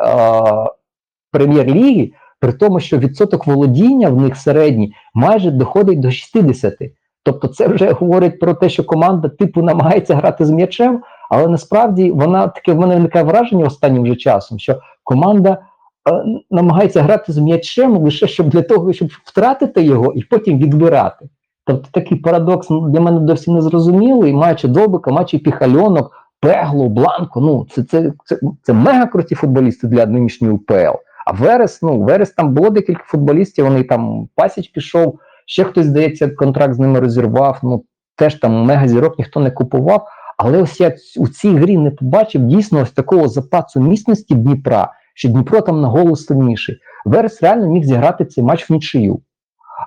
прем'єр-ліги, 1.33 2.12
при 2.41 2.53
тому, 2.53 2.81
що 2.81 2.99
відсоток 2.99 3.47
володіння 3.47 4.09
в 4.09 4.21
них 4.21 4.37
середній 4.37 4.95
майже 5.14 5.51
доходить 5.51 6.01
до 6.01 6.11
60. 6.11 6.75
Тобто, 7.23 7.49
це 7.49 7.69
вже 7.69 7.93
говорить 7.93 8.41
про 8.41 8.55
те, 8.55 8.69
що 8.69 8.85
команда 8.85 9.29
типу 9.29 9.62
намагається 9.62 10.14
грати 10.14 10.45
з 10.45 10.51
м'ячем, 10.51 11.03
але 11.31 11.49
насправді 11.49 12.11
вона 12.11 12.49
таке 12.49 12.73
в 12.73 12.79
мене 12.79 12.95
виникає 12.95 13.25
враження 13.25 13.67
останнім 13.67 14.03
вже 14.03 14.17
часом, 14.17 14.59
що 14.59 14.81
команда 15.05 15.51
е, 15.51 16.25
намагається 16.51 17.03
грати 17.03 17.33
з 17.33 17.38
м'ячем 17.38 17.97
лише 17.97 18.27
щоб 18.27 18.49
для 18.49 18.62
того, 18.62 18.93
щоб 18.93 19.09
втратити 19.25 19.83
його 19.83 20.12
і 20.12 20.23
потім 20.23 20.59
відбирати. 20.59 21.29
Тобто 21.69 21.89
такий 21.93 22.19
парадокс 22.19 22.71
ну, 22.71 22.89
для 22.89 23.01
мене 23.01 23.21
досі 23.21 23.51
не 23.51 23.61
зрозумілий, 23.61 24.33
маючи 24.33 24.69
Довбика, 24.69 25.11
маючи 25.11 25.39
Піхальонок, 25.39 26.13
Пеглу, 26.41 26.89
Бланко, 26.89 27.41
ну 27.41 27.67
це, 27.71 27.83
це, 27.83 28.13
це, 28.25 28.39
це 28.63 28.73
мега 28.73 29.07
круті 29.07 29.35
футболісти 29.35 29.87
для 29.87 30.07
нинішньої 30.07 30.55
УПЛ. 30.55 30.97
А 31.27 31.33
Верес, 31.33 31.83
ну 31.83 32.01
Верес 32.01 32.31
там 32.31 32.55
було 32.55 32.71
декілька 32.71 33.03
футболістів, 33.05 33.65
вони 33.65 33.83
там 33.83 34.29
Пасіч 34.35 34.69
пішов, 34.69 35.19
ще 35.47 35.65
хтось, 35.65 35.87
здається, 35.87 36.29
контракт 36.29 36.75
з 36.75 36.79
ними 36.79 37.01
розірвав. 37.01 37.59
Ну 37.63 37.85
теж 38.17 38.35
там 38.35 38.53
мега 38.53 38.89
зірок 38.89 39.19
ніхто 39.19 39.41
не 39.41 39.51
купував. 39.51 40.07
Але 40.37 40.63
ось 40.63 40.81
я 40.81 40.95
у 41.17 41.29
цій 41.29 41.57
грі 41.57 41.79
не 41.79 41.91
побачив 41.91 42.43
дійсно 42.43 42.81
ось 42.81 42.91
такого 42.91 43.29
запасу 43.29 43.81
міцності 43.81 44.35
Дніпра, 44.35 44.93
що 45.15 45.29
Дніпро 45.29 45.61
там 45.61 45.81
на 45.81 45.89
голос 45.89 46.27
сильніший. 46.27 46.79
Верес 47.05 47.43
реально 47.43 47.67
міг 47.67 47.85
зіграти 47.85 48.25
цей 48.25 48.45
матч 48.45 48.71
в 48.71 48.73
нічию. 48.73 49.21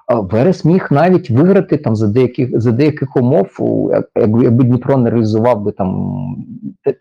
Верес 0.08 0.66
міг 0.66 0.88
навіть 0.92 1.30
виграти 1.30 1.78
там 1.78 1.96
за 1.96 2.08
деяких 2.08 2.62
за 2.62 2.72
деяких 2.72 3.16
умов, 3.16 3.48
якби 4.16 4.44
якби 4.44 4.64
Дніпро 4.64 4.98
не 4.98 5.10
реалізував 5.10 5.62
би 5.62 5.72
там 5.72 6.16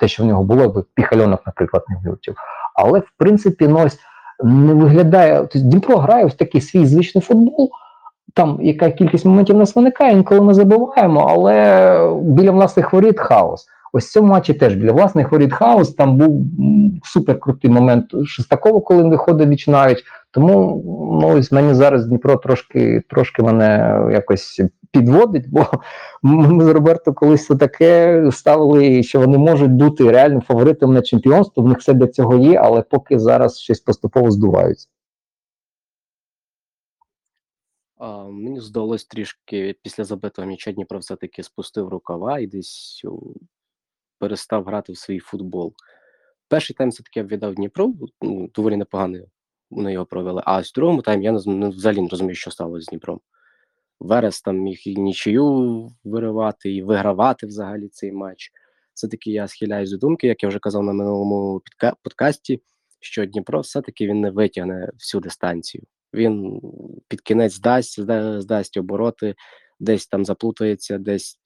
те, 0.00 0.08
що 0.08 0.22
в 0.22 0.26
нього 0.26 0.42
було, 0.42 0.62
якби 0.62 0.84
Піхальонок, 0.94 1.40
наприклад, 1.46 1.84
не 1.88 1.96
вилетів. 2.04 2.34
Але 2.74 2.98
в 2.98 3.12
принципі, 3.18 3.68
ну 3.68 3.84
ось 3.84 3.98
не 4.44 4.74
виглядає. 4.74 5.38
Тобто 5.38 5.58
Дніпро 5.58 5.96
грає 5.96 6.24
ось 6.24 6.34
такий 6.34 6.60
свій 6.60 6.86
звичний 6.86 7.22
футбол. 7.22 7.70
Там 8.34 8.58
яка 8.62 8.90
кількість 8.90 9.24
моментів 9.24 9.56
нас 9.56 9.76
виникає, 9.76 10.12
інколи 10.12 10.40
ми 10.40 10.54
забуваємо, 10.54 11.26
але 11.30 12.20
біля 12.22 12.50
власних 12.50 12.92
воріт 12.92 13.20
хаос. 13.20 13.66
Ось 13.92 14.06
в 14.06 14.12
цьому 14.12 14.28
матчі 14.28 14.54
теж 14.54 14.74
біля 14.74 14.92
власних 14.92 15.32
воріт 15.32 15.52
хаос. 15.52 15.94
Там 15.94 16.16
був 16.16 16.44
суперкрутий 17.04 17.70
момент 17.70 18.04
Шестакова, 18.26 18.80
коли 18.80 19.02
він 19.02 19.10
виходив 19.10 19.48
віч 19.48 19.68
навіть. 19.68 20.04
Тому 20.30 20.82
ну, 21.22 21.38
ось 21.38 21.52
мені 21.52 21.74
зараз 21.74 22.06
Дніпро 22.06 22.36
трошки, 22.36 23.02
трошки 23.08 23.42
мене 23.42 24.00
якось 24.12 24.60
підводить, 24.90 25.50
бо 25.50 25.66
ми 26.22 26.64
з 26.64 26.68
Роберто 26.68 27.12
колись 27.12 27.46
таке 27.46 28.24
ставили, 28.32 29.02
що 29.02 29.20
вони 29.20 29.38
можуть 29.38 29.70
бути 29.70 30.10
реальним 30.10 30.42
фаворитом 30.42 30.94
на 30.94 31.02
чемпіонство. 31.02 31.62
В 31.62 31.68
них 31.68 31.78
все 31.78 31.92
для 31.92 32.06
цього 32.06 32.36
є, 32.36 32.58
але 32.58 32.82
поки 32.82 33.18
зараз 33.18 33.58
щось 33.58 33.80
поступово 33.80 34.30
здуваються. 34.30 34.88
Мені 38.30 38.60
здалось 38.60 39.04
трішки 39.04 39.76
після 39.82 40.04
забитого 40.04 40.48
м'яча 40.48 40.72
Дніпро 40.72 40.98
все-таки 40.98 41.42
спустив 41.42 41.88
рукава 41.88 42.38
і 42.38 42.46
десь 42.46 43.04
перестав 44.18 44.64
грати 44.64 44.92
в 44.92 44.98
свій 44.98 45.18
футбол. 45.18 45.74
Перший 46.48 46.76
тайм 46.76 46.90
все-таки 46.90 47.20
я 47.20 47.26
віддав 47.26 47.54
Дніпру, 47.54 47.94
ну, 48.22 48.50
доволі 48.54 48.76
непогано 48.76 49.18
вони 49.70 49.92
його 49.92 50.06
провели. 50.06 50.42
А 50.44 50.60
в 50.60 50.64
другому 50.74 51.02
таймі 51.02 51.24
я 51.24 51.32
не, 51.32 51.68
взагалі 51.68 52.00
не 52.00 52.08
розумію, 52.08 52.34
що 52.34 52.50
сталося 52.50 52.84
з 52.84 52.86
Дніпром. 52.86 53.20
Верес 54.00 54.42
там 54.42 54.56
міг 54.56 54.78
і 54.86 54.96
нічию 54.96 55.88
виривати, 56.04 56.74
і 56.74 56.82
вигравати 56.82 57.46
взагалі 57.46 57.88
цей 57.88 58.12
матч. 58.12 58.50
Все-таки 58.94 59.30
я 59.30 59.48
схиляюсь 59.48 59.90
до 59.90 59.98
думки, 59.98 60.26
як 60.26 60.42
я 60.42 60.48
вже 60.48 60.58
казав 60.58 60.82
на 60.82 60.92
минулому 60.92 61.60
підка- 61.64 61.94
подкасті, 62.02 62.62
що 63.00 63.26
Дніпро 63.26 63.60
все-таки 63.60 64.06
він 64.06 64.20
не 64.20 64.30
витягне 64.30 64.90
всю 64.94 65.20
дистанцію. 65.20 65.84
Він 66.14 66.60
під 67.08 67.20
кінець 67.20 67.52
здасть, 67.52 68.00
здасть 68.40 68.76
обороти, 68.76 69.34
десь 69.80 70.06
там 70.06 70.24
заплутається, 70.24 70.98
десь 70.98 71.38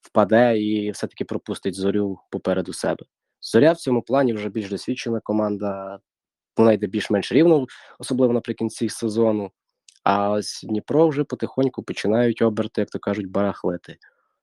впаде 0.00 0.58
і 0.58 0.90
все-таки 0.90 1.24
пропустить 1.24 1.74
зорю 1.74 2.18
попереду 2.30 2.72
себе. 2.72 3.04
Зоря 3.40 3.72
в 3.72 3.76
цьому 3.76 4.02
плані 4.02 4.32
вже 4.32 4.48
більш 4.48 4.70
досвідчена 4.70 5.20
команда, 5.20 5.98
вона 6.56 6.72
йде 6.72 6.86
більш-менш 6.86 7.32
рівно, 7.32 7.66
особливо 7.98 8.32
наприкінці 8.32 8.88
сезону. 8.88 9.50
А 10.04 10.30
ось 10.30 10.62
Дніпро 10.68 11.08
вже 11.08 11.24
потихоньку 11.24 11.82
починають 11.82 12.42
оберти, 12.42 12.80
як 12.80 12.90
то 12.90 12.98
кажуть, 12.98 13.30
барахлити. 13.30 13.96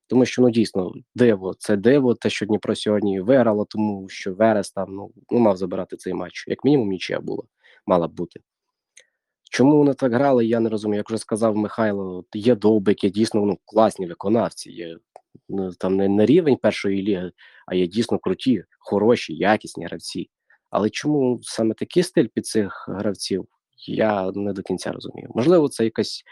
Тому 0.07 0.26
що 0.26 0.41
ну 0.41 0.49
дійсно 0.49 0.93
диво, 1.16 1.55
це 1.59 1.76
диво, 1.76 2.16
те, 2.16 2.30
що 2.30 2.45
Дніпро 2.45 2.76
сьогодні 2.76 3.22
виграло, 3.22 3.66
тому 3.66 4.09
що 4.09 4.34
Верес 4.34 4.72
там 4.72 4.95
ну, 4.95 5.11
ну 5.32 5.39
мав 5.39 5.57
забирати 5.57 5.97
цей 5.97 6.14
матч. 6.14 6.47
Як 6.47 6.66
мінімум, 6.66 6.89
нічия 6.89 7.20
була, 7.20 7.43
мала 7.88 8.07
б 8.07 8.14
бути. 8.14 8.39
Чому 9.51 9.78
вони 9.78 9.93
так 9.93 10.14
грали, 10.14 10.45
я 10.45 10.59
не 10.59 10.70
розумію. 10.70 10.97
Як 10.97 11.09
вже 11.09 11.18
сказав 11.18 11.55
Михайло, 11.55 12.26
є 12.34 12.55
довбики, 12.55 13.09
дійсно 13.09 13.45
ну, 13.45 13.57
класні 13.66 14.07
виконавці. 14.07 14.72
Є 14.72 14.97
ну, 15.49 15.72
там 15.72 15.95
не, 15.95 16.07
не 16.07 16.26
рівень 16.26 16.55
першої 16.55 17.01
ліги, 17.01 17.32
а 17.68 17.76
є 17.76 17.88
дійсно 17.88 18.20
круті, 18.20 18.64
хороші, 18.80 19.36
якісні 19.36 19.86
гравці. 19.86 20.30
Але 20.74 20.89
чому 20.89 21.39
саме 21.41 21.74
такий 21.74 22.03
стиль 22.03 22.28
під 22.28 22.45
цих 22.45 22.86
гравців, 22.89 23.47
я 23.88 24.32
не 24.32 24.53
до 24.53 24.61
кінця 24.61 24.91
розумію. 24.91 25.32
Можливо, 25.36 25.69
це 25.69 25.84
якась 25.84 26.24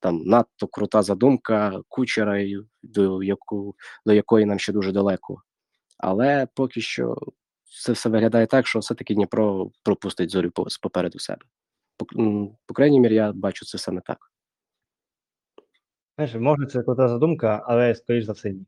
там 0.00 0.22
надто 0.22 0.66
крута 0.66 1.02
задумка 1.02 1.80
кучера, 1.88 2.44
до, 2.82 3.22
яку, 3.22 3.74
до 4.06 4.12
якої 4.12 4.46
нам 4.46 4.58
ще 4.58 4.72
дуже 4.72 4.92
далеко. 4.92 5.42
Але 5.98 6.48
поки 6.54 6.80
що 6.80 7.16
це 7.84 7.92
все 7.92 8.08
виглядає 8.08 8.46
так, 8.46 8.66
що 8.66 8.78
все-таки 8.78 9.14
Дніпро 9.14 9.70
пропустить 9.82 10.30
зорю 10.30 10.50
по- 10.50 10.66
попереду 10.82 11.18
себе. 11.18 11.42
По, 11.96 12.06
по 12.66 12.74
крайній 12.74 13.00
мірі, 13.00 13.14
я 13.14 13.32
бачу 13.32 13.64
це 13.66 13.78
саме 13.78 14.00
так. 14.00 14.18
Знаєш, 16.16 16.34
може, 16.34 16.66
це 16.66 16.82
крута 16.82 17.08
задумка, 17.08 17.62
але 17.66 17.94
скоріш 17.94 18.24
за 18.24 18.32
все 18.32 18.50
ні. 18.50 18.66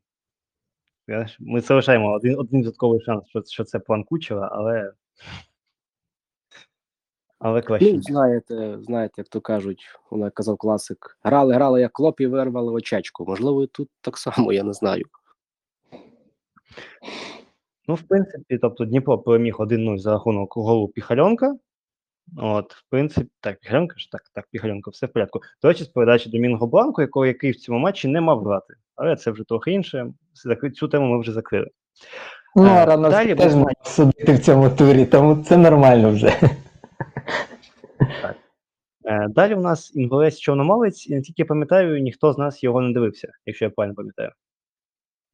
Ми 1.39 1.61
залишаємо 1.61 2.13
один, 2.13 2.39
один 2.39 2.59
відсотковий 2.59 3.01
шанс, 3.01 3.27
що, 3.27 3.43
що 3.47 3.63
це 3.63 3.79
план 3.79 4.03
Кучера, 4.03 4.49
але. 4.51 4.93
Але. 7.39 7.63
Ну, 7.81 8.01
знаєте, 8.01 8.77
знаєте, 8.81 9.13
як 9.17 9.27
то 9.27 9.41
кажуть, 9.41 9.85
вона 10.11 10.29
казав 10.29 10.57
класик. 10.57 11.17
Грали, 11.23 11.53
грали, 11.53 11.81
як 11.81 11.91
клоп 11.91 12.21
і 12.21 12.27
вирвали 12.27 12.71
очечку. 12.71 13.25
Можливо, 13.25 13.63
і 13.63 13.67
тут 13.67 13.89
так 14.01 14.17
само, 14.17 14.53
я 14.53 14.63
не 14.63 14.73
знаю. 14.73 15.05
Ну, 17.87 17.95
в 17.95 18.01
принципі, 18.01 18.57
тобто 18.57 18.85
Дніпро 18.85 19.19
переміг 19.19 19.55
1-0 19.55 19.97
за 19.97 20.11
рахунок 20.11 20.57
голу 20.57 20.87
Піхальонка. 20.87 21.55
От, 22.37 22.73
в 22.73 22.83
принципі, 22.89 23.29
так, 23.39 23.59
Піхальонка 23.59 23.99
ж 23.99 24.11
так, 24.11 24.21
так, 24.33 24.47
Піхальонка, 24.51 24.91
все 24.91 25.05
в 25.05 25.13
порядку. 25.13 25.41
До 25.61 25.67
речі, 25.67 25.83
з 25.83 25.87
передачі 25.87 26.29
Домінго 26.29 26.67
Бланко, 26.67 27.01
якого 27.01 27.25
який 27.25 27.51
в 27.51 27.55
цьому 27.55 27.79
матчі 27.79 28.07
не 28.07 28.21
мав 28.21 28.43
грати. 28.43 28.73
Але 28.95 29.15
це 29.15 29.31
вже 29.31 29.43
трохи 29.43 29.71
інше. 29.71 30.13
Цю 30.75 30.87
тему 30.87 31.07
ми 31.07 31.19
вже 31.19 31.31
закрили. 31.31 31.69
Ну, 32.59 32.65
Е, 32.65 32.69
а 32.69 32.85
рано 32.85 33.09
далі 33.09 33.35
теж 33.35 33.55
має 33.55 33.75
судити 33.83 34.33
в 34.33 34.39
цьому 34.39 34.69
турі, 34.69 35.05
тому 35.05 35.35
це 35.35 35.57
нормально 35.57 36.11
вже. 36.11 36.33
Е, 39.05 39.27
Далі 39.29 39.55
у 39.55 39.61
нас 39.61 39.91
інгулець 39.95 40.37
Чорноморець, 40.39 41.07
і 41.09 41.15
наскільки 41.15 41.41
я 41.41 41.45
пам'ятаю, 41.45 42.01
ніхто 42.01 42.33
з 42.33 42.37
нас 42.37 42.63
його 42.63 42.81
не 42.81 42.93
дивився, 42.93 43.27
якщо 43.45 43.65
я 43.65 43.71
правильно 43.71 43.95
пам'ятаю. 43.95 44.29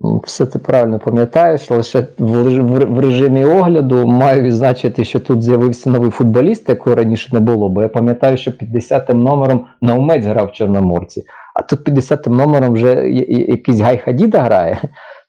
Ну, 0.01 0.21
Все 0.25 0.45
ти 0.45 0.59
правильно 0.59 0.99
пам'ятаєш, 0.99 1.69
лише 1.71 2.07
в, 2.17 2.35
реж- 2.47 2.61
в- 2.61 2.93
в 2.95 2.99
режимі 2.99 3.45
огляду 3.45 4.07
маю 4.07 4.41
відзначити, 4.41 5.05
що 5.05 5.19
тут 5.19 5.43
з'явився 5.43 5.89
новий 5.89 6.11
футболіст, 6.11 6.69
якого 6.69 6.95
раніше 6.95 7.29
не 7.33 7.39
було, 7.39 7.69
бо 7.69 7.81
я 7.81 7.89
пам'ятаю, 7.89 8.37
що 8.37 8.51
50-м 8.51 9.23
номером 9.23 9.67
Наумець 9.81 10.25
грав 10.25 10.47
в 10.47 10.51
Чорноморці, 10.51 11.23
а 11.55 11.61
тут 11.61 11.89
50-м 11.89 12.35
номером 12.35 12.73
вже 12.73 13.09
якийсь 13.29 13.79
Гай 13.79 13.97
Хадіда 13.97 14.39
грає, 14.39 14.81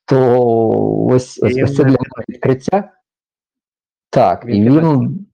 то 0.07 1.07
ось, 1.07 1.42
ось, 1.42 1.62
ось 1.62 1.76
це 1.76 1.82
для 1.82 1.90
мене 1.90 2.24
відкриття. 2.28 2.92
Так, 4.11 4.44
і 4.48 4.61
він. 4.61 5.26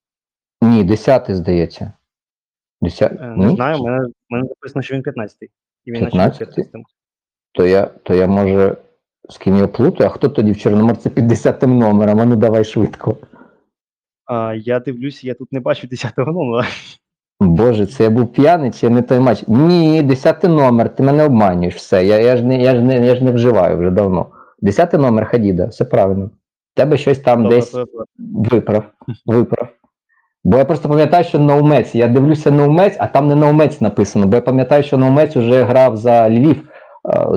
Ні, 0.63 0.85
10-й, 0.85 1.35
здається. 1.35 1.93
10... 2.81 3.13
Е, 3.13 3.35
Не 3.37 3.47
Ні? 3.47 3.57
знаю, 3.57 3.81
у 3.81 3.85
мене, 3.85 4.09
мене 4.31 4.49
написано, 4.49 4.83
що 4.83 4.95
він 4.95 5.03
15-й. 5.03 5.51
І 5.85 5.93
він 5.93 6.09
наче 6.13 6.45
15-й? 6.45 6.85
То 7.53 7.67
я, 7.67 7.87
то 7.87 8.15
я 8.15 8.27
може 8.27 8.77
з 9.29 9.39
ким 9.39 9.57
я 9.57 9.69
плутаю, 9.69 10.11
а 10.11 10.13
хто 10.13 10.29
тоді 10.29 10.53
в 10.53 10.59
Чорноморці 10.59 11.09
50-м 11.09 11.79
номером? 11.79 12.21
А 12.21 12.25
ну 12.25 12.37
давай 12.37 12.65
швидко. 12.65 13.17
А, 14.25 14.55
я 14.55 14.81
дивлюся, 14.81 15.27
я 15.27 15.35
тут 15.35 15.53
не 15.53 15.61
бачу 15.61 15.87
10-го 15.87 16.33
номера. 16.33 16.67
Боже, 17.41 17.87
це 17.87 18.05
я 18.05 18.11
був 18.11 18.33
п'яний, 18.33 18.71
чи 18.71 18.87
я 18.87 18.93
не 18.93 19.03
той 19.03 19.19
матч? 19.19 19.45
Ні, 19.47 20.03
10 20.03 20.43
номер, 20.43 20.95
ти 20.95 21.03
мене 21.03 21.25
обманюєш 21.25 21.75
все. 21.75 22.07
Я, 22.07 22.19
я, 22.19 22.37
ж 22.37 22.43
не, 22.43 22.63
я, 22.63 22.75
ж 22.75 22.81
не, 22.81 23.07
я 23.07 23.17
ж 23.17 23.25
не 23.25 23.31
вживаю 23.33 23.79
вже 23.79 23.91
давно. 23.91 24.27
10 24.63 24.93
номер 24.93 25.25
Хадіда, 25.27 25.67
все 25.67 25.85
правильно. 25.85 26.31
Тебе 26.75 26.97
щось 26.97 27.19
там 27.19 27.43
Добре, 27.43 27.57
десь 27.57 27.73
добре. 27.73 28.05
виправ. 28.51 28.85
Виправ. 29.27 29.69
Бо 30.45 30.57
я 30.59 30.65
просто 30.65 30.89
пам'ятаю, 30.89 31.25
що 31.25 31.39
Наумець. 31.39 31.95
Я 31.95 32.09
дивлюся 32.09 32.51
Наумець, 32.51 32.97
а 32.99 33.07
там 33.07 33.29
не 33.29 33.35
Наумець 33.35 33.81
написано, 33.81 34.27
бо 34.27 34.37
я 34.37 34.43
пам'ятаю, 34.43 34.83
що 34.83 34.99
Наумець 34.99 35.37
вже 35.37 35.63
грав 35.63 35.97
за 35.97 36.31
Львів, 36.31 36.69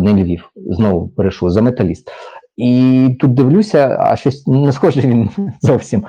не 0.02 0.14
Львів, 0.14 0.52
знову 0.56 1.08
перейшов, 1.08 1.50
за 1.50 1.62
металіст. 1.62 2.12
І 2.58 3.10
тут 3.20 3.34
дивлюся, 3.34 3.98
а 4.00 4.16
щось 4.16 4.48
не 4.48 4.72
схоже 4.72 5.02
він 5.02 5.30
зовсім. 5.62 6.06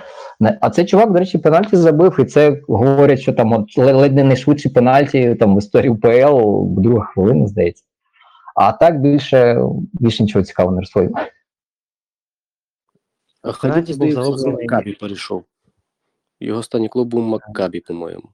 А 0.60 0.70
цей 0.70 0.84
чувак, 0.84 1.12
до 1.12 1.18
речі, 1.18 1.38
пенальті 1.38 1.76
забив, 1.76 2.16
і 2.18 2.24
це 2.24 2.60
говорять, 2.68 3.20
що 3.20 3.32
там 3.32 3.52
от, 3.52 3.78
ледь 3.78 4.14
не 4.14 4.24
найшвидший 4.24 4.72
пенальті 4.72 5.34
там, 5.34 5.56
в 5.56 5.58
історії 5.58 5.90
УПЛ, 5.90 6.64
друга 6.82 7.04
хвилина, 7.04 7.46
здається. 7.46 7.84
А 8.56 8.72
так 8.72 9.00
більше, 9.00 9.62
більше 9.92 10.22
нічого 10.22 10.44
цікавого 10.44 10.74
не 10.74 10.80
розповім. 10.80 11.14
А 13.42 13.52
Хадід, 13.52 13.84
був 13.86 13.94
здається, 13.94 14.38
з. 14.38 14.44
Маккабі 14.44 14.92
перейшов. 14.92 15.44
Його 16.40 16.60
останній 16.60 16.88
клуб 16.88 17.08
був 17.08 17.22
Маккабі, 17.22 17.80
по-моєму. 17.80 18.28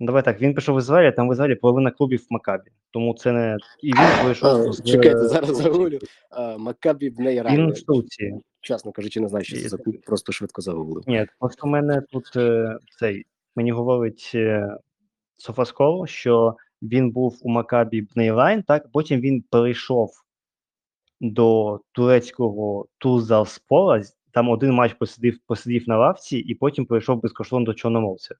Ну, 0.00 0.06
Давай 0.06 0.24
так, 0.24 0.40
він 0.40 0.54
пішов 0.54 0.76
в 0.76 0.78
Ізраїль, 0.78 1.08
а 1.08 1.12
там 1.12 1.28
в 1.28 1.32
Ізраїлі 1.32 1.54
половина 1.54 1.90
клубів 1.90 2.20
в 2.20 2.26
Макабі. 2.30 2.70
Тому 2.90 3.14
це 3.14 3.32
не. 3.32 3.56
І 3.82 3.92
він 3.92 4.24
вийшов 4.24 4.72
з 4.72 4.82
Чекайте, 4.84 5.28
зараз 5.28 5.56
загуглю. 5.56 5.98
А, 6.30 6.56
в 6.56 7.20
неї 7.20 7.42
Він 7.42 7.74
з 7.74 7.82
Турції. 7.82 8.40
Чесно 8.60 8.92
кажучи, 8.92 9.20
не 9.20 9.28
знаю, 9.28 9.44
що 9.44 9.56
це 9.56 9.68
за 9.68 9.78
клуб, 9.78 9.96
просто 10.06 10.32
швидко 10.32 10.62
загуглив. 10.62 11.04
Ні, 11.06 11.26
просто 11.38 11.66
в 11.66 11.70
мене 11.70 12.02
тут 12.10 12.36
е, 12.36 12.78
цей 12.98 13.26
мені 13.56 13.72
говорить 13.72 14.32
е, 14.34 14.76
Sofascore, 15.36 16.06
що 16.06 16.56
він 16.82 17.10
був 17.10 17.38
у 17.42 17.50
Макабі 17.50 18.06
Бнейлайн, 18.14 18.62
так 18.62 18.86
потім 18.92 19.20
він 19.20 19.44
перейшов 19.50 20.10
до 21.20 21.80
турецького 21.92 22.86
Тузласпора, 22.98 24.02
там 24.32 24.48
один 24.48 24.72
матч 24.72 24.94
посидів, 24.94 25.38
посидів 25.46 25.84
на 25.86 25.98
лавці, 25.98 26.38
і 26.38 26.54
потім 26.54 26.84
перейшов 26.84 27.22
безкоштовно 27.22 27.66
до 27.66 27.74
Чорноморця. 27.74 28.34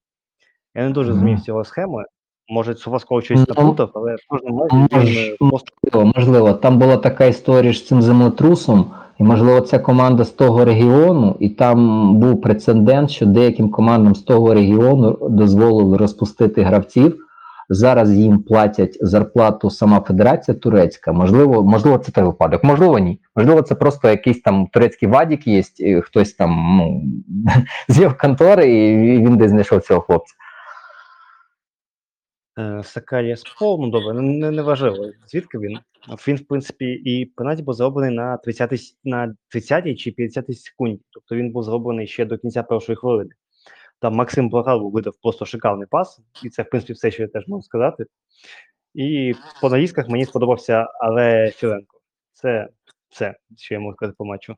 Я 0.74 0.84
не 0.84 0.91
дуже 0.91 1.12
зрозумів 1.12 1.41
цього 1.41 1.64
схеми. 1.64 2.05
Може, 2.49 2.74
Sofascore 2.75 3.21
щось 3.20 3.38
Ну, 3.38 3.45
наплутав, 3.49 3.91
але 3.95 4.14
в 4.14 4.18
кожному 4.28 4.68
Мож- 4.70 5.09
е, 5.09 5.36
Можливо, 5.41 6.12
можливо, 6.16 6.53
там 6.53 6.78
була 6.78 6.97
така 6.97 7.24
історія 7.24 7.72
з 7.72 7.86
цим 7.86 8.03
землетрусом, 8.03 8.91
і 9.18 9.22
можливо, 9.22 9.61
ця 9.61 9.78
команда 9.78 10.24
з 10.24 10.30
того 10.30 10.64
регіону, 10.64 11.36
і 11.41 11.49
там 11.49 12.09
був 12.16 12.41
прецедент, 12.41 13.11
що 13.11 13.26
деяким 13.26 13.70
командам 13.70 14.14
з 14.14 14.22
того 14.22 14.55
регіону 14.55 15.18
дозволили 15.30 15.97
розпустити 15.97 16.62
гравців. 16.62 17.26
Зараз 17.73 18.12
їм 18.12 18.43
платять 18.43 18.99
зарплату 19.01 19.71
сама 19.71 20.01
Федерація 20.01 20.57
Турецька. 20.57 21.12
Можливо, 21.12 21.62
можливо, 21.62 21.99
це 21.99 22.12
той 22.12 22.25
випадок, 22.25 22.64
можливо, 22.64 22.99
ні. 22.99 23.21
Можливо, 23.37 23.62
це 23.62 23.75
просто 23.75 24.09
якийсь 24.09 24.41
там 24.41 24.66
турецький 24.66 25.09
вадік 25.09 25.47
є, 25.47 25.62
хтось 26.01 26.33
там 26.33 26.77
ну, 26.77 27.03
з 27.89 27.99
його 27.99 28.14
контори, 28.21 28.71
і 28.71 29.18
він 29.18 29.37
десь 29.37 29.51
знайшов 29.51 29.83
цього 29.83 30.01
хлопця. 30.01 30.35
Е, 32.59 32.83
Сакарія 32.85 33.37
Спол, 33.37 33.81
ну 33.81 33.91
добре, 33.91 34.23
не, 34.23 34.51
не 34.51 34.62
важливо, 34.62 34.97
звідки 35.27 35.59
він. 35.59 35.79
Він, 36.29 36.37
в 36.37 36.47
принципі, 36.47 36.85
і 36.85 37.27
пенальті 37.27 37.62
був 37.62 37.75
зроблений 37.75 38.16
на 38.16 38.37
30 38.37 38.81
на 39.05 39.35
30 39.49 39.99
чи 39.99 40.11
50 40.11 40.59
секунді. 40.59 41.01
Тобто 41.11 41.37
він 41.37 41.53
був 41.53 41.62
зроблений 41.62 42.07
ще 42.07 42.25
до 42.25 42.39
кінця 42.39 42.62
першої 42.62 42.97
хвилини. 42.97 43.31
Там 44.01 44.15
Максим 44.15 44.49
Благалов 44.49 44.93
видав 44.93 45.15
просто 45.23 45.47
шикарний 45.47 45.87
пас, 45.87 46.21
і 46.45 46.51
це, 46.51 46.63
в 46.63 46.71
принципі, 46.71 46.93
все, 46.93 47.11
що 47.11 47.23
я 47.23 47.29
теж 47.29 47.49
можу 47.49 47.63
сказати. 47.63 48.07
І 48.95 49.35
по 49.61 49.71
наїздках 49.71 50.09
мені 50.09 50.25
сподобався 50.25 50.89
Але 51.01 51.51
Філенко. 51.51 52.01
Це 52.33 52.69
все, 53.09 53.35
що 53.57 53.75
я 53.75 53.81
можу 53.81 53.97
сказати 53.97 54.15
по 54.19 54.25
матчу. 54.25 54.57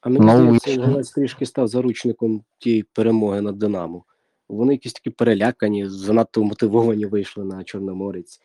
А 0.00 0.08
мені 0.08 0.26
Ну, 0.26 0.58
здається, 0.58 1.14
трішки 1.14 1.46
став 1.46 1.68
заручником 1.68 2.44
тієї 2.58 2.82
перемоги 2.82 3.40
над 3.40 3.58
Динамо. 3.58 4.04
Вони 4.48 4.72
якісь 4.72 4.92
такі 4.92 5.10
перелякані, 5.10 5.88
занадто 5.88 6.44
мотивовані 6.44 7.06
вийшли 7.06 7.44
на 7.44 7.64
Чорноморець. 7.64 8.40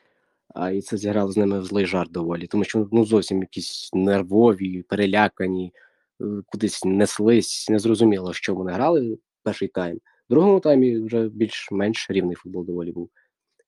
А 0.54 0.72
і 0.72 0.82
це 0.82 0.98
зіграло 0.98 1.32
з 1.32 1.38
ними 1.38 1.60
в 1.60 1.66
злий 1.66 1.86
жарт 1.86 2.12
доволі, 2.12 2.48
тому 2.48 2.64
що 2.64 2.90
ну 2.92 3.06
зовсім 3.06 3.40
якісь 3.40 3.90
нервові, 3.94 4.82
перелякані, 4.82 5.74
е, 6.22 6.26
кудись 6.46 6.86
неслись, 6.86 7.70
незрозуміло, 7.70 8.34
що 8.34 8.56
вони 8.56 8.72
грали 8.72 9.18
перший 9.46 9.68
тайм. 9.68 9.96
В 10.30 10.34
другому 10.34 10.60
таймі 10.60 11.00
вже 11.00 11.30
більш-менш 11.30 12.08
рівний 12.10 12.36
футбол 12.36 12.66
доволі 12.66 12.92
був. 12.92 13.10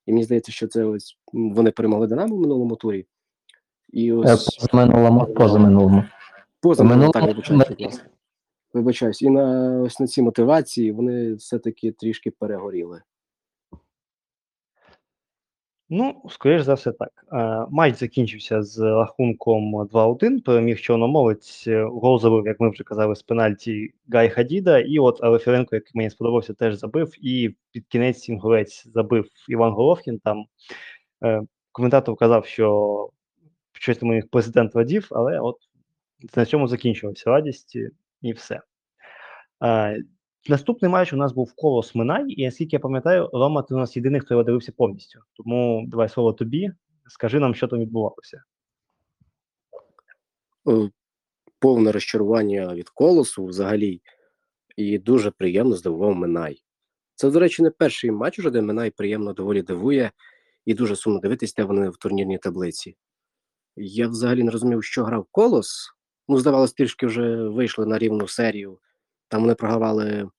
І 0.06 0.12
мені 0.12 0.24
здається, 0.24 0.52
що 0.52 0.66
це 0.66 0.84
ось 0.84 1.18
вони 1.32 1.70
перемогли 1.70 2.06
Динамо 2.06 2.36
в 2.36 2.40
минулому 2.40 2.76
турі. 2.76 3.06
І 3.92 4.10
Е, 4.10 4.14
ось 4.14 4.56
Позаминулому, 4.56 5.26
позаминулому. 5.34 6.04
поза 6.60 6.84
минулому 6.84 7.12
так 7.12 7.24
вибачаюсь. 7.24 8.00
Вибачаюсь, 8.72 9.22
і 9.22 9.30
на 9.30 9.72
ось 9.82 10.00
на 10.00 10.06
цій 10.06 10.22
мотивації 10.22 10.92
вони 10.92 11.34
все-таки 11.34 11.92
трішки 11.92 12.30
перегоріли. 12.30 13.02
Ну, 15.90 16.22
скоріш 16.30 16.62
за 16.62 16.74
все 16.74 16.92
так. 16.92 17.26
Е, 17.32 17.66
матч 17.70 17.96
закінчився 17.96 18.62
з 18.62 18.78
рахунком 18.78 19.74
2-1. 19.74 20.40
Переміг 20.40 20.80
Чорноморець. 20.80 21.64
Е, 21.66 21.82
Гол 21.84 22.20
забив, 22.20 22.46
як 22.46 22.60
ми 22.60 22.70
вже 22.70 22.84
казали, 22.84 23.16
з 23.16 23.22
пенальті 23.22 23.94
Гай 24.08 24.30
Хадіда. 24.30 24.78
І 24.78 24.98
от 24.98 25.24
Алефіренко, 25.24 25.76
який 25.76 25.92
мені 25.94 26.10
сподобався, 26.10 26.54
теж 26.54 26.74
забив. 26.74 27.12
І 27.26 27.54
під 27.72 27.86
кінець 27.86 28.18
Сінгулець 28.18 28.86
забив 28.94 29.26
Іван 29.48 29.72
Головкін. 29.72 30.18
Там 30.18 30.44
е, 31.24 31.42
коментатор 31.72 32.16
казав, 32.16 32.46
що 32.46 33.10
щось 33.72 33.98
там 33.98 34.08
у 34.08 34.12
них 34.12 34.30
президент 34.30 34.76
радів, 34.76 35.08
але 35.10 35.40
от 35.40 35.56
на 36.36 36.44
цьому 36.44 36.68
закінчилася 36.68 37.30
радість 37.30 37.78
і 38.22 38.32
все. 38.32 38.60
Наступний 40.48 40.90
матч 40.90 41.12
у 41.12 41.16
нас 41.16 41.32
був 41.32 41.52
Колос 41.54 41.94
Минай, 41.94 42.24
і 42.28 42.44
наскільки 42.44 42.76
я 42.76 42.80
пам'ятаю, 42.80 43.30
Рома, 43.32 43.62
ти 43.62 43.74
у 43.74 43.78
нас 43.78 43.96
єдиний, 43.96 44.20
хто 44.20 44.34
його 44.34 44.44
дивився 44.44 44.72
повністю. 44.72 45.20
Тому 45.32 45.84
давай 45.88 46.08
слово 46.08 46.32
тобі. 46.32 46.72
Скажи 47.08 47.40
нам, 47.40 47.54
що 47.54 47.68
там 47.68 47.78
відбувалося. 47.78 48.42
Е, 50.68 50.90
повне 51.58 51.92
розчарування 51.92 52.74
від 52.74 52.88
колосу 52.88 53.44
взагалі, 53.44 54.02
і 54.76 54.98
дуже 54.98 55.30
приємно 55.30 55.76
здивував 55.76 56.16
Минай. 56.16 56.62
Це, 57.14 57.30
до 57.30 57.40
речі, 57.40 57.62
не 57.62 57.70
перший 57.70 58.10
матч, 58.10 58.38
уже 58.38 58.50
де 58.50 58.62
Минай 58.62 58.90
приємно 58.90 59.32
доволі 59.32 59.62
дивує, 59.62 60.10
і 60.64 60.74
дуже 60.74 60.96
сумно 60.96 61.20
дивитись, 61.20 61.54
де 61.54 61.64
вони 61.64 61.88
в 61.88 61.96
турнірній 61.96 62.38
таблиці. 62.38 62.96
Я 63.76 64.08
взагалі 64.08 64.42
не 64.42 64.50
розумів, 64.50 64.84
що 64.84 65.04
грав 65.04 65.26
колос. 65.30 65.90
Ну, 66.28 66.38
здавалось, 66.38 66.72
трішки 66.72 67.06
вже 67.06 67.36
вийшли 67.36 67.86
на 67.86 67.98
рівну 67.98 68.28
серію. 68.28 68.78
Там 69.28 69.40
вони 69.40 69.54
програвали 69.54 70.30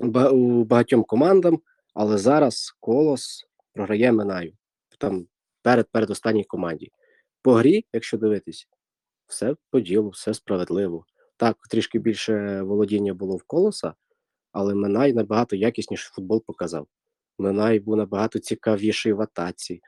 багатьом 0.00 1.04
командам, 1.04 1.60
але 1.94 2.18
зараз 2.18 2.76
колос 2.80 3.46
програє 3.72 4.12
Минаю. 4.12 4.52
Там 4.98 5.26
перед 5.62 5.86
передостанній 5.90 6.44
команді. 6.44 6.90
По 7.42 7.52
грі, 7.52 7.84
якщо 7.92 8.18
дивитись, 8.18 8.68
все 9.26 9.56
по 9.70 9.80
ділу, 9.80 10.08
все 10.08 10.34
справедливо. 10.34 11.04
Так, 11.36 11.56
трішки 11.70 11.98
більше 11.98 12.62
володіння 12.62 13.14
було 13.14 13.36
в 13.36 13.42
колоса, 13.42 13.94
але 14.52 14.74
Минай 14.74 15.12
набагато 15.12 15.56
якісніший 15.56 16.10
футбол 16.14 16.44
показав. 16.46 16.86
Минай 17.38 17.80
був 17.80 17.96
набагато 17.96 18.38
цікавіший 18.38 19.12
в 19.12 19.20
атаці, 19.20 19.80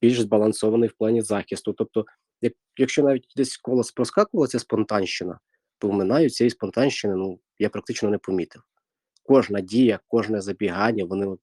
більш 0.00 0.20
збалансований 0.20 0.88
в 0.88 0.92
плані 0.92 1.22
захисту. 1.22 1.72
Тобто, 1.72 2.06
як, 2.40 2.52
якщо 2.76 3.02
навіть 3.02 3.32
десь 3.36 3.56
колос 3.56 3.92
проскакувала 3.92 4.48
ця 4.48 4.58
спонтанщина, 4.58 5.38
то 5.78 5.88
в 5.88 5.92
Минаю 5.92 6.30
цієї 6.30 6.50
спонтанщини 6.50 7.14
ну, 7.14 7.40
я 7.58 7.68
практично 7.68 8.10
не 8.10 8.18
помітив. 8.18 8.62
Кожна 9.32 9.60
дія, 9.60 10.00
кожне 10.08 10.40
забігання, 10.40 11.04
вони 11.04 11.36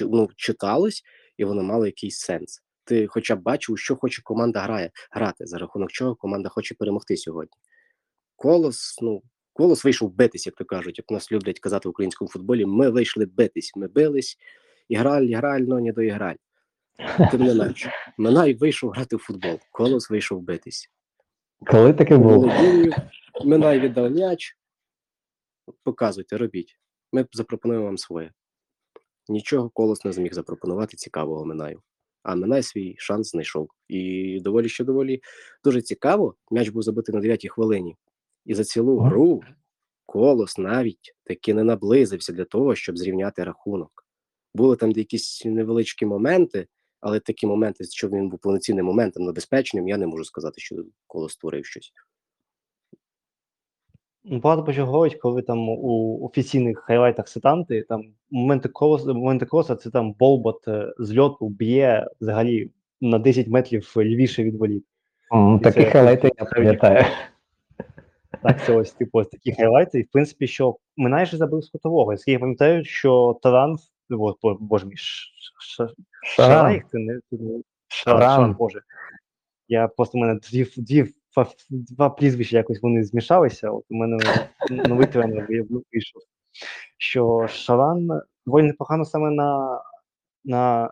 ну, 0.00 0.28
читались 0.36 1.02
і 1.36 1.44
вони 1.44 1.62
мали 1.62 1.86
якийсь 1.86 2.18
сенс. 2.18 2.62
Ти 2.84 3.06
хоча 3.06 3.36
б 3.36 3.42
бачив, 3.42 3.78
що 3.78 3.96
хоче 3.96 4.22
команда 4.22 4.60
грає, 4.60 4.90
грати, 5.10 5.46
за 5.46 5.58
рахунок 5.58 5.92
чого 5.92 6.14
команда 6.14 6.48
хоче 6.48 6.74
перемогти 6.74 7.16
сьогодні. 7.16 7.52
Колос, 8.36 8.98
ну, 9.02 9.22
колос 9.52 9.84
вийшов 9.84 10.14
битись, 10.14 10.46
як 10.46 10.56
то 10.56 10.64
кажуть, 10.64 10.98
як 10.98 11.10
нас 11.10 11.32
люблять 11.32 11.58
казати 11.58 11.88
в 11.88 11.90
українському 11.90 12.28
футболі. 12.28 12.66
Ми 12.66 12.90
вийшли 12.90 13.26
битись, 13.26 13.72
ми 13.76 13.88
бились, 13.88 14.38
іграль, 14.88 15.24
іграль, 15.24 15.60
но 15.60 15.80
не 15.80 15.92
доіграль. 15.92 16.36
Тим 17.30 17.42
не 17.42 17.54
менше, 17.54 17.92
Минай 18.18 18.54
вийшов 18.54 18.90
грати 18.90 19.16
в 19.16 19.18
футбол, 19.18 19.58
колос 19.72 20.10
вийшов 20.10 20.42
битись. 20.42 20.90
Коли 21.66 21.92
таке 21.92 22.16
було? 22.16 22.52
Минай 23.44 23.80
віддав 23.80 24.10
м'яч. 24.10 24.56
Показуйте, 25.84 26.36
робіть. 26.36 26.78
Ми 27.12 27.26
запропонуємо 27.32 27.86
вам 27.86 27.98
своє. 27.98 28.32
Нічого 29.28 29.70
колос 29.70 30.04
не 30.04 30.12
зміг 30.12 30.34
запропонувати 30.34 30.96
цікавого 30.96 31.44
Минаю. 31.44 31.82
А 32.22 32.34
Минай 32.34 32.62
свій 32.62 32.94
шанс 32.98 33.30
знайшов. 33.30 33.68
І 33.88 34.40
доволі 34.40 34.68
що 34.68 34.84
доволі 34.84 35.20
дуже 35.64 35.82
цікаво. 35.82 36.34
М'яч 36.50 36.68
був 36.68 36.82
забитий 36.82 37.14
на 37.14 37.20
9-й 37.20 37.48
хвилині. 37.48 37.96
І 38.44 38.54
за 38.54 38.64
цілу 38.64 38.98
гру 38.98 39.42
колос 40.06 40.58
навіть 40.58 41.14
таки 41.24 41.54
не 41.54 41.64
наблизився 41.64 42.32
для 42.32 42.44
того, 42.44 42.74
щоб 42.74 42.98
зрівняти 42.98 43.44
рахунок. 43.44 44.06
Були 44.54 44.76
там 44.76 44.90
якісь 44.90 45.44
невеличкі 45.44 46.06
моменти, 46.06 46.66
але 47.00 47.20
такі 47.20 47.46
моменти, 47.46 47.84
що 47.84 48.08
він 48.08 48.28
був 48.28 48.38
повноцінним 48.38 48.86
моментом 48.86 49.24
небезпечним, 49.24 49.88
я 49.88 49.96
не 49.96 50.06
можу 50.06 50.24
сказати, 50.24 50.60
що 50.60 50.76
колос 51.06 51.32
створив 51.32 51.66
щось. 51.66 51.92
Багато 54.30 54.84
говорить, 54.84 55.14
коли 55.14 55.42
там 55.42 55.68
у 55.68 56.24
офіційних 56.26 56.78
хайлайтах 56.78 57.28
сетанти, 57.28 57.82
там 57.82 58.04
моменти 58.30 58.68
кроса, 58.68 59.12
моменти 59.12 59.46
кроса 59.46 59.76
це 59.76 59.90
там 59.90 60.12
болбот 60.12 60.68
е, 60.68 60.92
з 60.98 61.18
льоту 61.18 61.48
б'є 61.48 62.06
взагалі 62.20 62.70
на 63.00 63.18
10 63.18 63.48
метрів 63.48 63.92
лівіше 63.96 64.44
від 64.44 64.56
волі. 64.56 64.76
І 64.76 65.58
Такі 65.62 65.82
це- 65.82 65.90
хайлайти 65.90 66.30
я 66.38 66.44
пам'ятаю. 66.44 67.04
Так, 68.42 68.64
це 68.64 68.76
ось 68.76 68.92
типу 68.92 69.18
ось 69.18 69.28
такі 69.28 69.52
хайлайти. 69.52 70.00
І 70.00 70.02
в 70.02 70.08
принципі, 70.12 70.46
що 70.46 70.76
Минай 70.96 71.26
же 71.26 71.36
забив 71.36 71.62
з 71.62 71.68
кутового. 71.68 72.12
Оскільки 72.12 72.32
я 72.32 72.38
пам'ятаю, 72.38 72.84
що 72.84 73.38
Таран, 73.42 73.76
о, 74.10 74.56
боже 74.60 74.86
мій, 74.86 74.94
Шаран. 76.36 76.82
Це 76.90 76.98
не 76.98 77.20
Шаран. 77.88 78.56
Боже. 78.58 78.80
Я 79.68 79.88
просто 79.88 80.18
в 80.18 80.20
мене 80.20 80.40
дві, 80.52 80.66
дві, 80.76 81.14
два 81.70 82.10
прізвища 82.10 82.56
якось 82.56 82.82
вони 82.82 83.04
змішалися. 83.04 83.70
От 83.70 83.84
у 83.90 83.94
мене 83.94 84.18
новий 84.88 85.06
тренер 85.06 85.46
вийшов. 85.92 86.22
Що 86.98 87.46
Шаран 87.48 88.08
доволі 88.46 88.64
непогано 88.64 89.04
саме 89.04 89.30
на, 89.30 89.80
на 90.44 90.90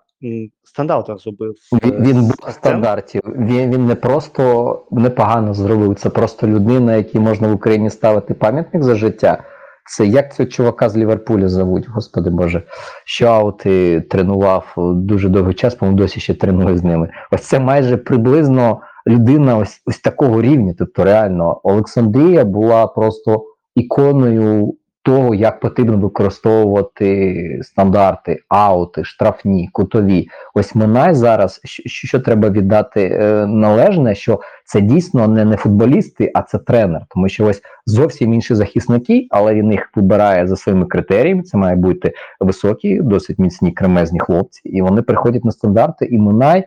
стандартах 0.64 1.18
зробив. 1.18 1.54
Він, 1.84 1.94
е, 1.94 2.00
він 2.00 2.20
був 2.20 2.30
систем. 2.30 2.52
стандартів. 2.52 3.22
Він, 3.26 3.70
він 3.70 3.86
не 3.86 3.94
просто 3.94 4.82
непогано 4.90 5.54
зробив, 5.54 5.94
це 5.94 6.10
просто 6.10 6.46
людина, 6.46 6.96
якій 6.96 7.20
можна 7.20 7.48
в 7.48 7.54
Україні 7.54 7.90
ставити 7.90 8.34
пам'ятник 8.34 8.82
за 8.82 8.94
життя. 8.94 9.44
Це 9.86 10.06
як 10.06 10.34
цього 10.34 10.48
чувака 10.48 10.88
з 10.88 10.96
Ліверпуля 10.96 11.48
зовуть, 11.48 11.88
господи 11.88 12.30
Боже, 12.30 12.62
що 13.04 13.26
аути 13.26 14.00
тренував 14.00 14.74
дуже 14.76 15.28
довгий 15.28 15.54
час, 15.54 15.74
по-моєму, 15.74 15.98
досі 15.98 16.20
ще 16.20 16.34
тренує 16.34 16.76
з 16.76 16.84
ними. 16.84 17.10
Ось 17.30 17.42
це 17.42 17.60
майже 17.60 17.96
приблизно 17.96 18.80
людина 19.06 19.58
ось, 19.58 19.82
ось 19.86 20.00
такого 20.00 20.42
рівня. 20.42 20.74
Тобто, 20.78 21.04
реально, 21.04 21.60
Олександрія 21.62 22.44
була 22.44 22.86
просто 22.86 23.44
іконою 23.74 24.74
того, 25.04 25.34
як 25.34 25.60
потрібно 25.60 25.96
використовувати 25.96 27.60
стандарти, 27.62 28.40
аути, 28.48 29.04
штрафні, 29.04 29.68
кутові. 29.72 30.28
Ось 30.54 30.74
Минай 30.74 31.14
зараз, 31.14 31.60
що, 31.64 32.08
що 32.08 32.20
треба 32.20 32.50
віддати 32.50 33.18
е, 33.20 33.46
належне, 33.46 34.14
що 34.14 34.40
це 34.64 34.80
дійсно 34.80 35.28
не, 35.28 35.44
не 35.44 35.56
футболісти, 35.56 36.30
а 36.34 36.42
це 36.42 36.58
тренер. 36.58 37.02
Тому 37.08 37.28
що 37.28 37.46
ось 37.46 37.62
зовсім 37.86 38.34
інші 38.34 38.54
захисники, 38.54 39.26
але 39.30 39.54
він 39.54 39.72
їх 39.72 39.90
вибирає 39.96 40.46
за 40.46 40.56
своїми 40.56 40.86
критеріями. 40.86 41.42
Це 41.42 41.58
має 41.58 41.76
бути 41.76 42.12
високі, 42.40 43.00
досить 43.00 43.38
міцні 43.38 43.72
кремезні 43.72 44.20
хлопці, 44.20 44.60
і 44.64 44.82
вони 44.82 45.02
приходять 45.02 45.44
на 45.44 45.50
стандарти. 45.50 46.04
І 46.04 46.18
Минай, 46.18 46.64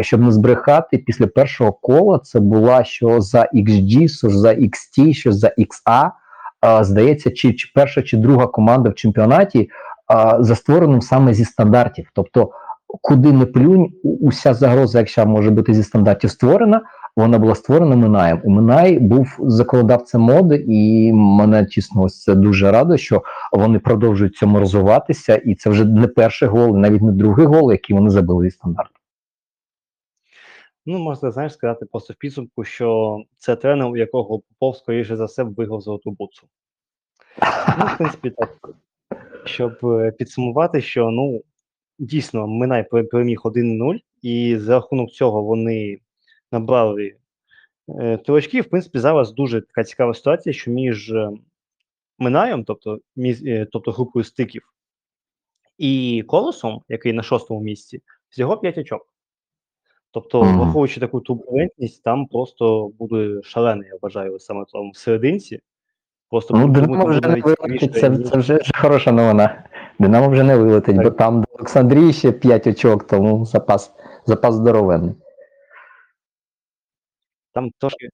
щоб 0.00 0.20
не 0.20 0.32
збрехати, 0.32 0.98
після 0.98 1.26
першого 1.26 1.72
кола 1.72 2.18
це 2.18 2.40
була 2.40 2.84
що 2.84 3.20
за 3.20 3.48
XG, 3.54 4.08
що 4.08 4.30
за 4.30 4.48
XT, 4.48 5.12
що 5.12 5.32
за 5.32 5.48
XA. 5.48 6.10
е, 6.80 6.84
Здається, 6.84 7.30
чи, 7.30 7.52
чи 7.52 7.72
перша, 7.74 8.02
чи 8.02 8.16
друга 8.16 8.46
команда 8.46 8.90
в 8.90 8.94
чемпіонаті 8.94 9.60
е, 9.60 10.36
за 10.40 10.56
створеним 10.56 11.00
саме 11.00 11.34
зі 11.34 11.44
стандартів. 11.44 12.10
Тобто, 12.14 12.50
куди 13.02 13.32
не 13.32 13.46
плюнь, 13.46 13.92
уся 14.02 14.54
загроза, 14.54 14.98
якщо 14.98 15.26
може 15.26 15.50
бути 15.50 15.74
зі 15.74 15.82
стандартів 15.82 16.30
створена, 16.30 16.80
вона 17.16 17.38
була 17.38 17.54
створена 17.54 17.96
Минаєм. 17.96 18.40
І 18.44 18.48
Минай 18.48 18.98
був 18.98 19.36
законодавцем 19.40 20.20
моди, 20.20 20.64
і 20.68 21.12
мене 21.12 21.66
чесно, 21.66 22.02
ось 22.02 22.22
це 22.22 22.34
дуже 22.34 22.70
радо, 22.70 22.96
що 22.96 23.22
вони 23.52 23.78
продовжують 23.78 24.36
цьому 24.36 24.58
розвиватися, 24.58 25.34
і 25.34 25.54
це 25.54 25.70
вже 25.70 25.84
не 25.84 26.06
перший 26.06 26.48
гол, 26.48 26.76
навіть 26.76 27.02
не 27.02 27.12
другий 27.12 27.46
гол, 27.46 27.72
який 27.72 27.96
вони 27.96 28.10
забили 28.10 28.44
зі 28.44 28.50
стандарту. 28.50 28.93
Ну, 30.86 30.98
можна, 30.98 31.30
знаєш, 31.30 31.52
сказати 31.52 31.86
просто 31.86 32.12
в 32.12 32.16
підсумку, 32.16 32.64
що 32.64 33.18
це 33.38 33.56
тренер, 33.56 33.86
у 33.86 33.96
якого 33.96 34.38
Попов, 34.38 34.76
скоріше 34.76 35.16
за 35.16 35.24
все, 35.24 35.42
виграв 35.42 35.80
золоту 35.80 36.10
буцу. 36.10 36.46
Ну, 37.78 37.86
в 37.86 37.96
принципі, 37.96 38.30
так. 38.30 38.70
Щоб 39.44 39.78
е, 39.82 40.10
підсумувати, 40.10 40.80
що 40.80 41.10
ну, 41.10 41.42
дійсно 41.98 42.46
Минай 42.46 42.88
переміг 42.88 43.40
1-0, 43.44 44.00
і 44.22 44.58
за 44.58 44.74
рахунок 44.74 45.10
цього 45.10 45.42
вони 45.42 45.98
набрали 46.52 47.16
е, 47.88 48.20
очки. 48.28 48.60
В 48.60 48.70
принципі, 48.70 48.98
зараз 48.98 49.32
дуже 49.32 49.60
така 49.60 49.84
цікава 49.84 50.14
ситуація, 50.14 50.52
що 50.52 50.70
між 50.70 51.12
е, 51.12 51.30
Минаєм, 52.18 52.64
тобто, 52.64 52.98
е, 53.18 53.66
тобто 53.72 53.90
групою 53.92 54.24
стиків, 54.24 54.72
і 55.78 56.24
Колосом, 56.26 56.82
який 56.88 57.12
на 57.12 57.22
шостому 57.22 57.60
місці, 57.60 58.02
всього 58.28 58.56
5 58.56 58.78
очок. 58.78 59.13
Тобто, 60.14 60.44
Мгм. 60.44 60.58
враховуючи 60.58 61.00
таку 61.00 61.20
турбулентність, 61.20 62.02
там 62.02 62.26
просто 62.26 62.90
буде 62.98 63.42
шалений, 63.42 63.88
я 63.88 63.98
вважаю, 64.02 64.38
саме 64.38 64.64
там 64.72 64.90
в 64.90 64.96
серединці. 64.96 65.60
Просто 66.30 66.54
Ну, 66.56 66.68
Динамо 66.68 67.04
вже 67.04 67.20
не 67.20 67.40
вилетить, 67.40 67.94
це, 67.94 68.18
це 68.18 68.38
вже 68.38 68.58
хороша 68.80 69.12
новина. 69.12 69.64
Динамо 69.98 70.28
вже 70.28 70.42
не 70.42 70.56
вилетить, 70.56 70.96
бо 70.96 71.10
там 71.10 71.40
до 71.40 71.46
Олександрії 71.54 72.12
ще 72.12 72.32
5 72.32 72.66
очок, 72.66 73.06
тому 73.06 73.46
запас, 73.46 73.92
запас 74.26 74.54
здоровенний. 74.54 75.14
Там 77.52 77.70
трошки 77.78 78.08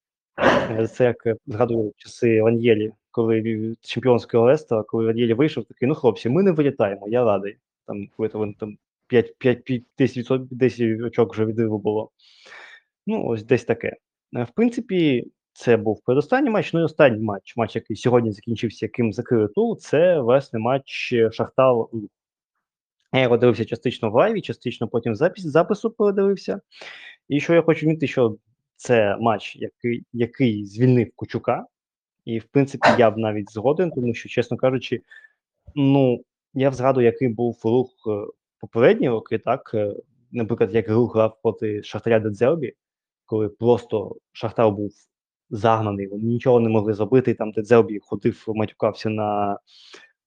е, 0.71 0.87
це 0.87 1.05
як 1.05 1.27
е, 1.27 1.37
згадую 1.47 1.93
часи 1.97 2.43
Ваньєлі, 2.43 2.93
коли 3.11 3.77
чемпіонського 3.81 4.45
Лестера, 4.47 4.83
коли 4.83 5.07
Ваньєлі 5.07 5.35
вийшов, 5.35 5.65
такий, 5.65 5.89
ну 5.89 5.95
хлопці, 5.95 6.29
ми 6.29 6.43
не 6.43 6.53
вилітаємо, 6.53 7.09
я 7.09 7.25
радий. 7.25 7.57
Там 7.87 8.07
коли 8.17 8.31
він 8.35 8.55
там 8.55 8.77
5, 9.11 9.39
5, 9.39 9.65
5 9.65 9.83
10, 9.99 10.27
10 10.51 11.01
очок 11.01 11.33
вже 11.33 11.45
відриву 11.45 11.79
було. 11.79 12.11
Ну, 13.07 13.27
ось 13.27 13.45
десь 13.45 13.65
таке. 13.65 13.97
Е, 14.37 14.45
В 14.45 14.51
принципі, 14.55 15.31
це 15.53 15.77
був 15.77 16.03
передостанній 16.05 16.51
матч. 16.51 16.73
Ну 16.73 16.81
і 16.81 16.83
останній 16.83 17.25
матч, 17.25 17.57
матч, 17.57 17.77
який 17.77 17.97
сьогодні 17.97 18.33
закінчився, 18.33 18.87
яким 18.87 19.13
закрили 19.13 19.49
тур, 19.49 19.77
це 19.77 20.21
власне 20.21 20.59
матч 20.59 21.15
Шахтар. 21.33 21.75
Я 23.13 23.23
його 23.23 23.37
дивився 23.37 23.65
частично 23.65 24.11
в 24.11 24.15
лайві, 24.15 24.41
частично 24.41 24.89
потім 24.89 25.15
запис, 25.15 25.45
запису 25.45 25.91
передивився. 25.91 26.61
І 27.29 27.41
що 27.41 27.55
я 27.55 27.63
хочу 27.63 27.81
відмітити, 27.81 28.07
що 28.07 28.37
це 28.77 29.17
матч, 29.21 29.57
який, 29.57 30.05
який 30.13 30.65
звільнив 30.65 31.11
Кучука. 31.17 31.67
І, 32.25 32.39
в 32.39 32.45
принципі, 32.45 32.89
я 32.99 33.11
б 33.11 33.19
навіть 33.19 33.53
згоден, 33.53 33.91
тому 33.91 34.15
що, 34.15 34.29
чесно 34.29 34.57
кажучи, 34.57 35.03
ну, 35.75 36.25
я 36.55 36.73
згадую, 36.73 37.07
який 37.07 37.29
був 37.29 37.61
рух 37.65 37.91
е, 38.07 38.11
попередні 38.61 39.09
роки, 39.09 39.39
так, 39.39 39.71
е, 39.75 39.95
наприклад, 40.33 40.75
як 40.75 40.89
рух 40.89 41.15
грав 41.15 41.39
проти 41.43 41.83
Шахтаря 41.83 42.21
Дедзелбі, 42.21 42.75
коли 43.27 43.49
просто 43.49 44.17
Шахтар 44.33 44.71
був 44.71 44.91
загнаний, 45.51 46.07
вони 46.07 46.23
нічого 46.23 46.61
не 46.61 46.69
могли 46.69 46.95
зробити, 46.95 47.31
і 47.31 47.35
там 47.35 47.53
Дедзелбі 47.53 48.01
ходив, 48.03 48.45
матюкався 48.49 49.11
на 49.11 49.59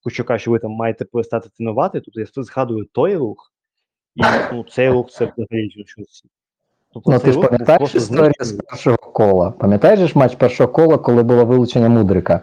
Кучука, 0.03 0.37
що 0.37 0.51
ви 0.51 0.59
там 0.59 0.71
маєте 0.71 1.05
перестати 1.05 1.49
тренувати. 1.57 2.01
Тут 2.01 2.17
я 2.17 2.43
згадую 2.43 2.85
той 2.91 3.17
рух, 3.17 3.53
і 4.15 4.21
ну, 4.53 4.65
цей 4.69 4.89
рух 4.89 5.09
це 5.09 5.33
взагалі 5.37 5.69
щось. 5.85 6.23
Тобто 6.93 7.11
Ну, 7.11 7.19
ти 7.19 7.31
ж 7.31 7.39
пам'ятаєш 7.39 7.95
історію 7.95 8.33
з 8.39 8.51
першого 8.51 8.97
кола? 8.97 9.51
Пам'ятаєш 9.51 9.99
ж 9.99 10.19
матч 10.19 10.35
першого 10.35 10.73
кола, 10.73 10.97
коли 10.97 11.23
було 11.23 11.45
вилучення 11.45 11.89
Мудрика? 11.89 12.41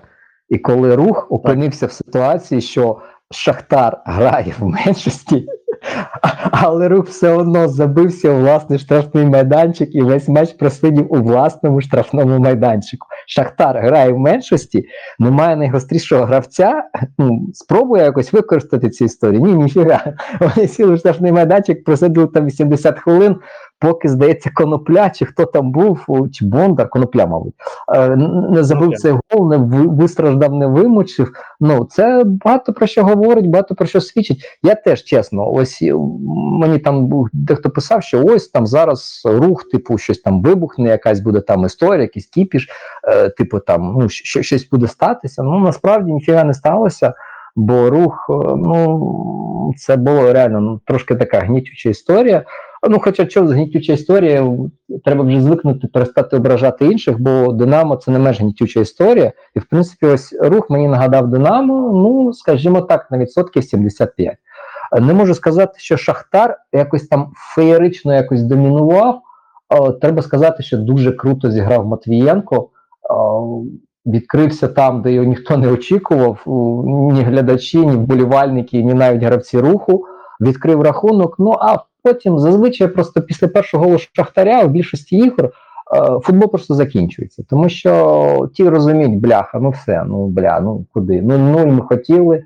І 0.48 0.58
коли 0.58 0.94
рух 0.94 1.26
опинився 1.30 1.86
в 1.86 1.92
ситуації, 1.92 2.60
що 2.60 3.02
Шахтар 3.30 4.02
грає 4.06 4.54
в 4.58 4.64
меншості, 4.64 5.46
але 6.52 6.88
рух 6.88 7.08
все 7.08 7.32
одно 7.32 7.68
забився 7.68 8.30
у 8.30 8.40
власний 8.40 8.78
штрафний 8.78 9.26
майданчик 9.26 9.94
і 9.94 10.02
весь 10.02 10.28
матч 10.28 10.52
просидів 10.52 11.12
у 11.12 11.16
власному 11.16 11.80
штрафному 11.80 12.38
майданчику. 12.38 13.06
Шахтар 13.26 13.78
грає 13.78 14.12
в 14.12 14.18
меншості, 14.18 14.84
немає 15.18 15.56
найгострішого 15.56 16.24
гравця. 16.24 16.82
Ну, 17.18 17.48
спробує 17.54 18.04
якось 18.04 18.32
використати 18.32 18.90
цю 18.90 19.04
історію. 19.04 19.40
Ні, 19.40 19.54
ніфіга. 19.54 20.14
Вони 20.40 20.68
сіли 20.68 20.94
в 20.94 20.98
штрафний 20.98 21.32
майданчик, 21.32 21.84
просиділи 21.84 22.26
там 22.26 22.46
80 22.46 22.98
хвилин, 22.98 23.36
поки, 23.80 24.08
здається, 24.08 24.50
конопля, 24.54 25.10
чи 25.10 25.26
хто 25.26 25.44
там 25.44 25.72
був, 25.72 26.06
чи 26.32 26.44
Бондар, 26.44 26.88
конопля, 26.88 27.26
мабуть, 27.26 27.54
е, 27.94 28.16
не 28.50 28.64
забив 28.64 28.96
цей 28.96 29.12
гол, 29.30 29.50
не 29.50 29.56
вистраждав, 29.86 30.54
не 30.54 30.66
вимучив. 30.66 31.32
Ну, 31.60 31.84
це 31.84 32.24
багато 32.24 32.72
про 32.72 32.86
що 32.86 33.04
говорить, 33.04 33.46
багато 33.46 33.74
про 33.74 33.86
що 33.86 34.00
свідчить. 34.00 34.58
Я 34.62 34.74
теж 34.74 35.04
чесно, 35.04 35.52
ось 35.52 35.82
е, 35.82 35.94
мені 36.60 36.78
там 36.78 37.06
був 37.06 37.28
дехто 37.32 37.70
писав, 37.70 38.02
що 38.02 38.24
ось 38.24 38.48
там 38.48 38.66
зараз 38.66 39.22
рух, 39.24 39.64
типу, 39.64 39.98
щось 39.98 40.18
там 40.18 40.42
вибухне, 40.42 40.88
якась 40.88 41.20
буде 41.20 41.40
там 41.40 41.64
історія, 41.64 42.02
якийсь 42.02 42.26
кіпіш, 42.26 42.68
е, 43.08 43.28
типу 43.28 43.58
там 43.58 43.96
ну, 43.98 44.08
що, 44.08 44.42
щось 44.42 44.68
буде 44.68 44.86
статися. 44.86 45.42
Ну 45.42 45.58
насправді 45.58 46.12
ніфіга 46.12 46.44
не 46.44 46.54
сталося. 46.54 47.14
Бо 47.56 47.90
рух, 47.90 48.26
ну 48.56 49.74
це 49.78 49.96
було 49.96 50.32
реально 50.32 50.60
ну, 50.60 50.80
трошки 50.86 51.14
така 51.14 51.38
гнітюча 51.38 51.88
історія. 51.88 52.44
Ну, 52.88 52.98
хоча 53.00 53.28
що 53.28 53.44
гнітюча 53.44 53.92
історія, 53.92 54.56
треба 55.04 55.24
вже 55.24 55.40
звикнути 55.40 55.86
перестати 55.86 56.36
ображати 56.36 56.86
інших, 56.86 57.20
бо 57.20 57.52
Динамо 57.52 57.96
це 57.96 58.10
не 58.10 58.18
менш 58.18 58.40
гнітюча 58.40 58.80
історія. 58.80 59.32
І 59.54 59.58
в 59.58 59.64
принципі, 59.64 60.06
ось 60.06 60.32
рух 60.40 60.70
мені 60.70 60.88
нагадав 60.88 61.28
Динамо, 61.28 61.90
ну 61.94 62.32
скажімо 62.32 62.80
так, 62.80 63.10
на 63.10 63.18
відсотків 63.18 63.64
75. 63.64 64.36
Е, 64.92 65.00
Не 65.00 65.14
можу 65.14 65.34
сказати, 65.34 65.72
що 65.76 65.96
Шахтар 65.96 66.56
якось 66.72 67.08
там 67.08 67.32
феєрично 67.54 68.14
якось 68.14 68.42
домінував. 68.42 69.20
Е, 69.72 69.92
Треба 69.92 70.22
сказати, 70.22 70.62
що 70.62 70.78
дуже 70.78 71.12
круто 71.12 71.50
зіграв 71.50 71.86
Матвієнко. 71.86 72.68
Е, 73.10 73.14
Відкрився 74.06 74.68
там, 74.68 75.02
де 75.02 75.12
його 75.12 75.26
ніхто 75.26 75.56
не 75.56 75.72
очікував, 75.72 76.42
ні 77.12 77.22
глядачі, 77.22 77.86
ні 77.86 77.96
вболівальники, 77.96 78.82
ні 78.82 78.94
навіть 78.94 79.22
гравці 79.22 79.58
руху. 79.58 80.04
Відкрив 80.40 80.82
рахунок. 80.82 81.36
Ну 81.38 81.56
а 81.60 81.78
потім 82.02 82.38
зазвичай 82.38 82.88
просто 82.88 83.22
після 83.22 83.48
першого 83.48 83.84
голу 83.84 83.98
Шахтаря 84.12 84.64
в 84.64 84.70
більшості 84.70 85.16
ігор 85.16 85.44
е, 85.44 85.50
футбол 86.22 86.50
просто 86.50 86.74
закінчується. 86.74 87.42
Тому 87.50 87.68
що 87.68 88.48
ті 88.54 88.68
розуміють, 88.68 89.20
бляха, 89.20 89.58
ну 89.58 89.70
все, 89.70 90.04
ну 90.06 90.26
бля, 90.26 90.60
ну 90.60 90.86
куди? 90.92 91.22
Ну 91.22 91.38
нуль 91.38 91.66
ми 91.66 91.82
хотіли. 91.82 92.42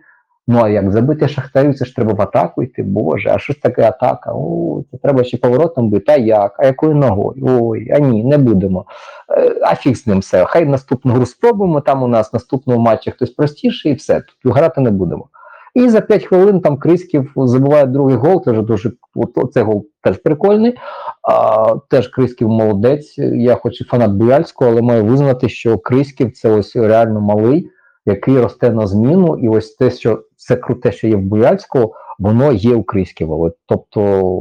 Ну 0.47 0.61
а 0.63 0.69
як 0.69 0.93
забити 0.93 1.29
Шахтарю, 1.29 1.75
це 1.75 1.85
ж 1.85 1.97
треба 1.97 2.13
в 2.13 2.23
атаку 2.23 2.63
йти. 2.63 2.83
Боже, 2.83 3.31
а 3.31 3.39
що 3.39 3.53
ж 3.53 3.63
таке 3.63 3.83
атака? 3.83 4.33
О, 4.35 4.83
це 4.91 4.97
треба 4.97 5.25
ще 5.25 5.37
поворотом 5.37 5.91
бити. 5.91 6.13
А 6.13 6.17
як? 6.17 6.57
А 6.59 6.67
якою 6.67 6.95
ногою? 6.95 7.61
Ой, 7.61 7.91
а 7.91 7.99
ні, 7.99 8.25
не 8.25 8.39
будемо. 8.39 8.85
Е, 9.31 9.61
А 9.63 9.75
фіг 9.75 9.97
з 9.97 10.07
ним 10.07 10.19
все. 10.19 10.45
Хай 10.45 10.67
наступну 10.67 11.13
гру 11.13 11.27
спробуємо. 11.27 11.81
Там 11.81 12.03
у 12.03 12.09
нас 12.09 12.33
наступного 12.33 12.81
матчі 12.81 13.11
хтось 13.11 13.31
простіший, 13.31 13.93
і 13.93 13.95
все. 13.95 14.21
Тут 14.43 14.55
грати 14.55 14.81
не 14.81 14.91
будемо. 14.91 15.29
І 15.75 15.89
за 15.89 16.01
5 16.01 16.25
хвилин 16.25 16.61
там 16.61 16.77
Криськів 16.77 17.33
забиває 17.37 17.87
другий 17.87 18.17
гол. 18.17 18.45
Теж 18.45 18.63
дуже 18.63 18.93
от, 19.15 19.53
цей 19.53 19.63
гол 19.63 19.87
теж 20.03 20.19
прикольний. 20.19 20.75
А, 21.23 21.75
теж 21.91 22.09
Криськів 22.09 22.49
молодець. 22.49 23.19
Я 23.19 23.55
хоч 23.55 23.81
і 23.81 23.85
фанат 23.85 24.11
Буяльського, 24.11 24.71
але 24.71 24.83
маю 24.83 25.05
визнати, 25.05 25.49
що 25.49 25.79
Криськів 25.79 26.33
це 26.33 26.51
ось 26.51 26.77
реально 26.77 27.21
малий, 27.21 27.71
який 28.07 28.41
росте 28.41 28.71
на 28.71 28.87
зміну. 28.87 29.37
І 29.37 29.49
ось 29.49 29.75
те, 29.75 29.91
що 29.91 30.23
це 30.37 30.57
круте, 30.57 30.93
що 30.93 31.09
є 31.09 31.17
в 31.17 31.21
Буяльського, 31.21 31.93
воно 32.19 32.53
є 32.53 32.75
у 32.75 32.83
Криськіва. 32.83 33.37
От, 33.37 33.57
тобто 33.67 34.33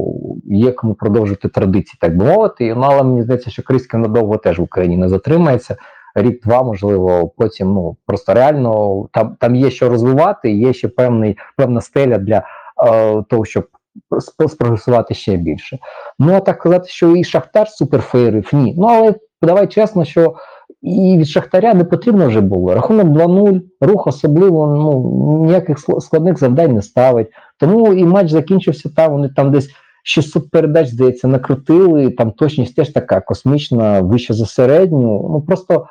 є 0.44 0.72
кому 0.72 0.94
продовжити 0.94 1.48
традиції, 1.48 1.98
так 2.00 2.16
би 2.16 2.24
мовити. 2.24 2.76
Але 2.80 3.02
мені 3.02 3.22
здається, 3.22 3.50
що 3.50 3.62
Криськів 3.62 4.00
надовго 4.00 4.36
теж 4.36 4.58
в 4.58 4.62
Україні 4.62 4.96
не 4.96 5.08
затримається. 5.08 5.76
Рік-два, 6.14 6.62
можливо, 6.62 7.30
потім 7.36 7.72
ну 7.72 7.96
просто 8.06 8.34
реально 8.34 9.04
там, 9.12 9.36
там 9.40 9.56
є 9.56 9.70
що 9.70 9.88
розвивати, 9.88 10.50
є 10.50 10.72
ще 10.72 10.88
певний 10.88 11.38
певна 11.56 11.80
стеля 11.80 12.18
для 12.18 12.42
е, 12.86 13.22
того, 13.22 13.44
щоб 13.44 13.66
сп- 14.10 14.48
спрогресувати 14.48 15.14
ще 15.14 15.36
більше. 15.36 15.78
Ну 16.18 16.34
а 16.34 16.40
так 16.40 16.58
казати, 16.58 16.88
що 16.88 17.16
і 17.16 17.24
Шахтар 17.24 17.68
суперфейрив, 17.68 18.50
ні. 18.52 18.74
Ну 18.78 18.86
але 18.86 19.14
давай 19.42 19.66
чесно, 19.66 20.04
що 20.04 20.34
і 20.82 21.16
від 21.18 21.28
Шахтаря 21.28 21.74
не 21.74 21.84
потрібно 21.84 22.26
вже 22.26 22.40
було. 22.40 22.74
Рахунок 22.74 23.06
2-0, 23.06 23.60
рух 23.80 24.06
особливо 24.06 24.66
ну 24.66 25.44
ніяких 25.46 25.78
складних 25.78 26.38
завдань 26.38 26.74
не 26.74 26.82
ставить. 26.82 27.28
Тому 27.58 27.92
і 27.92 28.04
матч 28.04 28.30
закінчився 28.30 28.90
там. 28.96 29.12
Вони 29.12 29.28
там 29.28 29.52
десь 29.52 29.70
600 30.04 30.50
передач, 30.50 30.88
здається, 30.88 31.28
накрутили. 31.28 32.10
Там 32.10 32.30
точність 32.30 32.76
теж 32.76 32.88
така 32.88 33.20
космічна, 33.20 34.00
вища 34.00 34.34
за 34.34 34.46
середню. 34.46 35.28
Ну 35.32 35.40
просто 35.46 35.86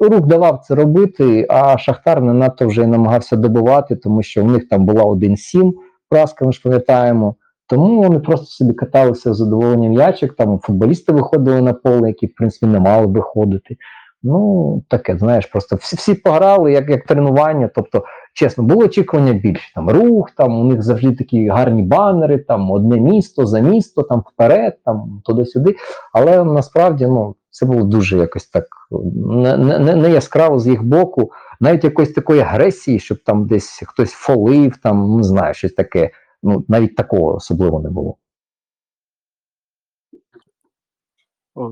рух 0.00 0.20
давав 0.20 0.60
це 0.64 0.74
робити, 0.74 1.46
а 1.50 1.78
Шахтар 1.78 2.22
не 2.22 2.32
надто 2.32 2.66
вже 2.66 2.82
й 2.82 2.86
намагався 2.86 3.36
добивати, 3.36 3.96
тому 3.96 4.22
що 4.22 4.44
в 4.44 4.46
них 4.46 4.68
там 4.68 4.86
була 4.86 5.04
1-7 5.04 5.72
праска, 6.08 6.44
ми 6.44 6.52
ж 6.52 6.60
пам'ятаємо. 6.64 7.34
Тому 7.68 8.02
вони 8.02 8.18
просто 8.18 8.46
собі 8.46 8.72
каталися 8.72 9.34
з 9.34 9.36
задоволенням 9.36 9.92
ячик. 9.92 10.34
Там 10.36 10.58
футболісти 10.62 11.12
виходили 11.12 11.60
на 11.60 11.72
поле, 11.72 12.08
які 12.08 12.26
в 12.26 12.34
принципі 12.34 12.66
не 12.66 12.80
мали 12.80 13.06
виходити. 13.06 13.76
Ну, 14.22 14.82
таке, 14.88 15.18
знаєш, 15.18 15.46
просто 15.46 15.76
всі, 15.76 15.96
всі 15.96 16.14
пограли 16.14 16.72
як, 16.72 16.90
як 16.90 17.06
тренування. 17.06 17.70
Тобто, 17.74 18.04
чесно, 18.34 18.64
було 18.64 18.84
очікування 18.84 19.32
більше. 19.32 19.74
Там 19.74 19.90
рух, 19.90 20.30
там 20.30 20.60
у 20.60 20.64
них 20.64 20.82
завжди 20.82 21.12
такі 21.12 21.48
гарні 21.48 21.82
банери, 21.82 22.38
там 22.38 22.70
одне 22.70 23.00
місто 23.00 23.46
за 23.46 23.60
місто, 23.60 24.02
там 24.02 24.24
вперед, 24.26 24.78
там 24.84 25.20
туди-сюди. 25.24 25.76
Але 26.12 26.44
насправді 26.44 27.06
ну, 27.06 27.34
це 27.56 27.66
було 27.66 27.82
дуже 27.82 28.18
якось 28.18 28.46
так 28.46 28.64
не, 28.90 29.56
не, 29.56 29.96
не- 29.96 30.10
яскраво 30.10 30.58
з 30.58 30.66
їх 30.66 30.82
боку, 30.82 31.32
навіть 31.60 31.84
якоїсь 31.84 32.12
такої 32.12 32.40
агресії, 32.40 32.98
щоб 32.98 33.18
там 33.18 33.46
десь 33.46 33.82
хтось 33.86 34.10
фолив, 34.10 34.76
там 34.76 35.16
не 35.16 35.22
знаю, 35.22 35.54
щось 35.54 35.72
таке. 35.72 36.10
Ну, 36.42 36.64
навіть 36.68 36.96
такого 36.96 37.34
особливо 37.34 37.80
не 37.80 37.90
було. 37.90 38.16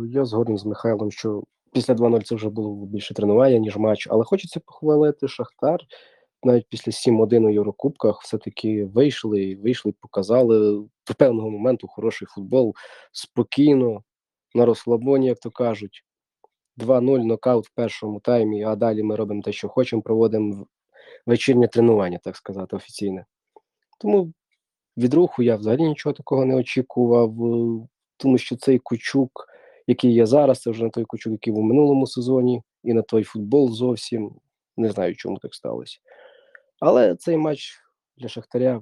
Я 0.09 0.24
згоден 0.24 0.59
з 0.59 0.64
Михайлом, 0.66 1.11
що 1.11 1.43
після 1.72 1.95
2-0 1.95 2.22
це 2.22 2.35
вже 2.35 2.49
було 2.49 2.87
більше 2.87 3.14
тренування, 3.14 3.59
ніж 3.59 3.76
матч. 3.76 4.09
Але 4.11 4.24
хочеться 4.24 4.61
похвалити 4.61 5.28
Шахтар. 5.28 5.80
Навіть 6.43 6.66
після 6.68 6.93
7-1 6.93 7.47
у 7.47 7.51
Єврокубках 7.51 8.22
все-таки 8.22 8.85
вийшли, 8.85 9.59
вийшли, 9.62 9.93
показали 10.01 10.59
до 11.09 11.14
певного 11.18 11.51
моменту 11.51 11.87
хороший 11.87 12.28
футбол, 12.28 12.74
спокійно, 13.12 14.03
на 14.55 14.65
розслабоні, 14.65 15.27
як 15.27 15.39
то 15.39 15.51
кажуть. 15.51 16.05
2-0 16.79 17.25
нокаут 17.25 17.67
в 17.67 17.75
першому 17.75 18.21
таймі, 18.21 18.65
а 18.65 18.77
далі 18.77 19.03
ми 19.03 19.17
робимо 19.17 19.43
те, 19.43 19.53
що 19.53 19.69
хочемо, 19.69 20.03
проводимо 20.03 20.67
вечірнє 21.27 21.69
тренування, 21.69 22.19
так 22.23 22.37
сказати, 22.37 22.77
офіційне. 22.77 23.25
Тому 24.01 24.33
від 24.97 25.15
руху 25.15 25.43
я 25.43 25.57
взагалі 25.57 25.83
нічого 25.83 26.13
такого 26.13 26.45
не 26.45 26.55
очікував, 26.55 27.31
е, 27.31 27.87
тому 28.17 28.39
що 28.39 28.57
цей 28.57 28.79
кучук, 28.79 29.49
який 29.87 30.13
є 30.13 30.27
зараз, 30.27 30.61
це 30.61 30.71
вже 30.71 30.85
не 30.85 30.91
той 30.91 31.05
кучук, 31.05 31.33
який 31.33 31.53
був 31.53 31.63
у 31.63 31.67
минулому 31.67 32.07
сезоні, 32.07 32.63
і 32.83 32.95
на 32.95 33.03
той 33.03 33.23
футбол 33.23 33.71
зовсім. 33.71 34.35
Не 34.77 34.91
знаю, 34.91 35.17
чому 35.17 35.39
так 35.39 35.55
сталося. 35.55 35.99
Але 36.81 37.17
цей 37.17 37.37
матч 37.37 37.79
для 38.17 38.29
Шахтаря, 38.29 38.81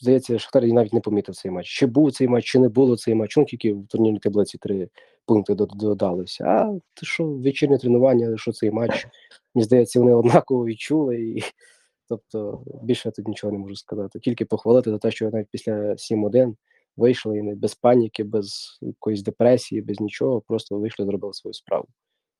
здається, 0.00 0.38
Шахтар 0.38 0.64
і 0.64 0.72
навіть 0.72 0.92
не 0.92 1.00
помітив 1.00 1.34
цей 1.34 1.50
матч. 1.50 1.66
Чи 1.66 1.86
був 1.86 2.12
цей 2.12 2.28
матч, 2.28 2.44
чи 2.44 2.58
не 2.58 2.68
було 2.68 2.96
цей 2.96 3.14
матч. 3.14 3.36
Ну, 3.36 3.44
тільки 3.44 3.72
в 3.72 3.86
турнірній 3.86 4.18
таблиці 4.18 4.58
три 4.58 4.88
пункти 5.26 5.54
дод- 5.54 5.76
додалися. 5.76 6.44
А 6.44 6.78
те, 6.94 7.06
що 7.06 7.24
вечірнє 7.24 7.78
тренування, 7.78 8.36
що 8.36 8.52
цей 8.52 8.70
матч, 8.70 9.06
мені 9.54 9.64
здається, 9.64 10.00
вони 10.00 10.14
однаково 10.14 10.66
відчули. 10.66 11.20
І, 11.20 11.42
тобто, 12.08 12.64
більше 12.82 13.08
я 13.08 13.12
тут 13.12 13.28
нічого 13.28 13.52
не 13.52 13.58
можу 13.58 13.76
сказати. 13.76 14.20
Тільки 14.20 14.44
похвалити 14.44 14.90
за 14.90 14.98
те, 14.98 15.10
що 15.10 15.30
навіть 15.30 15.48
після 15.50 15.72
7-1 15.72 16.54
вийшли 16.96 17.38
і 17.38 17.42
не 17.42 17.54
без 17.54 17.74
паніки, 17.74 18.24
без 18.24 18.78
якоїсь 18.82 19.22
депресії, 19.22 19.82
без 19.82 20.00
нічого, 20.00 20.40
просто 20.40 20.78
вийшли, 20.78 21.06
зробили 21.06 21.32
свою 21.32 21.54
справу. 21.54 21.88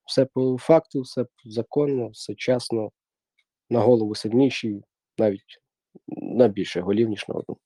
Все 0.06 0.24
по 0.24 0.58
факту, 0.58 1.00
все 1.00 1.26
законно, 1.44 2.08
все 2.08 2.34
чесно, 2.34 2.90
на 3.70 3.80
голову 3.80 4.14
сильніші, 4.14 4.82
навіть 5.18 5.60
на 6.08 6.48
більше 6.48 6.80
голів, 6.80 7.08
ніж 7.08 7.28
на 7.28 7.34
одну. 7.34 7.56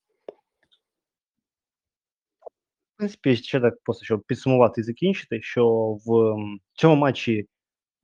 В 2.95 2.97
принципі, 2.97 3.37
ще 3.37 3.61
так 3.61 3.75
просто 3.83 4.05
щоб 4.05 4.23
підсумувати 4.23 4.81
і 4.81 4.85
закінчити, 4.85 5.43
що 5.43 5.93
в 6.07 6.37
цьому 6.75 6.97
матчі, 6.97 7.49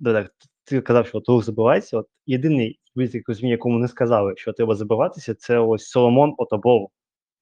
де 0.00 0.12
так, 0.12 0.32
ти 0.64 0.80
казав, 0.80 1.06
що 1.06 1.18
от 1.18 1.28
рух 1.28 1.44
забивається. 1.44 1.98
От 1.98 2.06
єдиний 2.26 2.80
який 2.94 3.48
якому 3.50 3.78
не 3.78 3.88
сказали, 3.88 4.34
що 4.36 4.52
треба 4.52 4.74
забиватися, 4.74 5.34
це 5.34 5.58
ось 5.58 5.88
Соломон 5.88 6.34
Отобов 6.38 6.90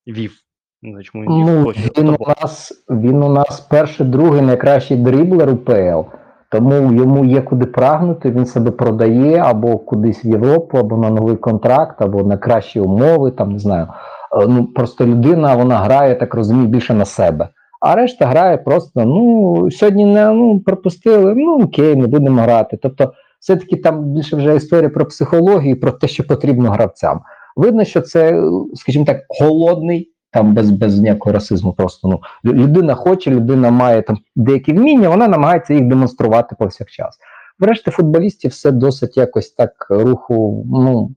вів. 0.06 0.32
Не 0.82 1.02
чому 1.02 1.24
він 1.24 1.30
Ну, 1.30 1.70
він 1.70 2.08
у 2.08 2.26
нас 2.40 2.84
він 2.90 3.22
у 3.22 3.32
нас 3.32 3.60
перший, 3.60 4.06
другий 4.06 4.42
найкращий 4.42 4.96
дріблер 4.96 5.50
УПЛ, 5.50 6.16
тому 6.50 6.92
йому 6.92 7.24
є 7.24 7.42
куди 7.42 7.66
прагнути. 7.66 8.30
Він 8.30 8.46
себе 8.46 8.70
продає 8.70 9.36
або 9.36 9.78
кудись 9.78 10.24
в 10.24 10.26
Європу, 10.26 10.78
або 10.78 10.96
на 10.96 11.10
новий 11.10 11.36
контракт, 11.36 12.02
або 12.02 12.22
на 12.22 12.36
кращі 12.36 12.80
умови. 12.80 13.30
Там 13.30 13.52
не 13.52 13.58
знаю. 13.58 13.86
Е, 14.42 14.46
Ну 14.48 14.64
просто 14.64 15.06
людина 15.06 15.54
вона 15.56 15.76
грає, 15.76 16.14
так 16.14 16.34
розумію, 16.34 16.68
більше 16.68 16.94
на 16.94 17.04
себе. 17.04 17.48
А 17.80 17.94
решта 17.94 18.26
грає 18.26 18.56
просто: 18.56 19.04
ну 19.04 19.70
сьогодні 19.70 20.04
не 20.04 20.30
ну 20.30 20.60
пропустили. 20.60 21.34
Ну 21.36 21.62
окей, 21.62 21.96
не 21.96 22.06
будемо 22.06 22.42
грати. 22.42 22.78
Тобто, 22.82 23.12
все-таки 23.40 23.76
там 23.76 24.04
більше 24.04 24.36
вже 24.36 24.56
історія 24.56 24.90
про 24.90 25.06
психологію, 25.06 25.80
про 25.80 25.92
те, 25.92 26.08
що 26.08 26.24
потрібно 26.26 26.70
гравцям. 26.70 27.20
Видно, 27.56 27.84
що 27.84 28.00
це, 28.00 28.42
скажімо 28.74 29.04
так, 29.04 29.20
голодний, 29.40 30.12
там 30.30 30.54
без, 30.54 30.70
без 30.70 31.00
ніякого 31.00 31.32
расизму. 31.32 31.72
Просто 31.72 32.08
ну 32.08 32.20
людина 32.52 32.94
хоче, 32.94 33.30
людина 33.30 33.70
має 33.70 34.02
там 34.02 34.18
деякі 34.36 34.72
вміння, 34.72 35.08
вона 35.08 35.28
намагається 35.28 35.74
їх 35.74 35.84
демонструвати 35.84 36.56
повсякчас. 36.58 37.18
Врешті 37.58 37.90
футболістів 37.90 38.50
все 38.50 38.70
досить 38.70 39.16
якось 39.16 39.50
так 39.50 39.86
руху. 39.90 40.66
Ну 40.72 41.10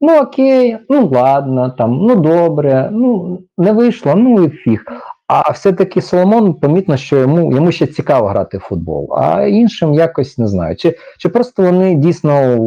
ну 0.00 0.20
окей, 0.20 0.78
ну 0.88 1.08
ладно, 1.08 1.70
там, 1.70 1.96
ну 1.96 2.16
добре, 2.16 2.88
ну 2.92 3.38
не 3.58 3.72
вийшло, 3.72 4.14
ну 4.14 4.44
і 4.44 4.50
фіг. 4.50 4.84
А 5.26 5.50
все-таки 5.50 6.02
Соломон 6.02 6.54
помітно, 6.54 6.96
що 6.96 7.16
йому, 7.16 7.52
йому 7.52 7.72
ще 7.72 7.86
цікаво 7.86 8.28
грати 8.28 8.58
в 8.58 8.60
футбол, 8.60 9.14
а 9.18 9.42
іншим 9.42 9.94
якось 9.94 10.38
не 10.38 10.46
знаю. 10.46 10.76
Чи, 10.76 10.96
чи 11.18 11.28
просто 11.28 11.62
вони 11.62 11.94
дійсно 11.94 12.58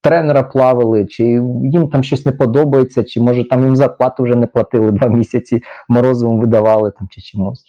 тренера 0.00 0.42
плавили, 0.42 1.06
чи 1.06 1.24
їм 1.62 1.88
там 1.92 2.02
щось 2.02 2.26
не 2.26 2.32
подобається, 2.32 3.04
чи 3.04 3.20
може 3.20 3.48
там 3.48 3.64
їм 3.64 3.76
зарплату 3.76 4.22
вже 4.22 4.34
не 4.34 4.46
платили 4.46 4.90
два 4.90 5.08
місяці, 5.16 5.62
морозивом 5.88 6.40
видавали 6.40 6.92
там 6.98 7.08
чи 7.10 7.20
чимось. 7.20 7.64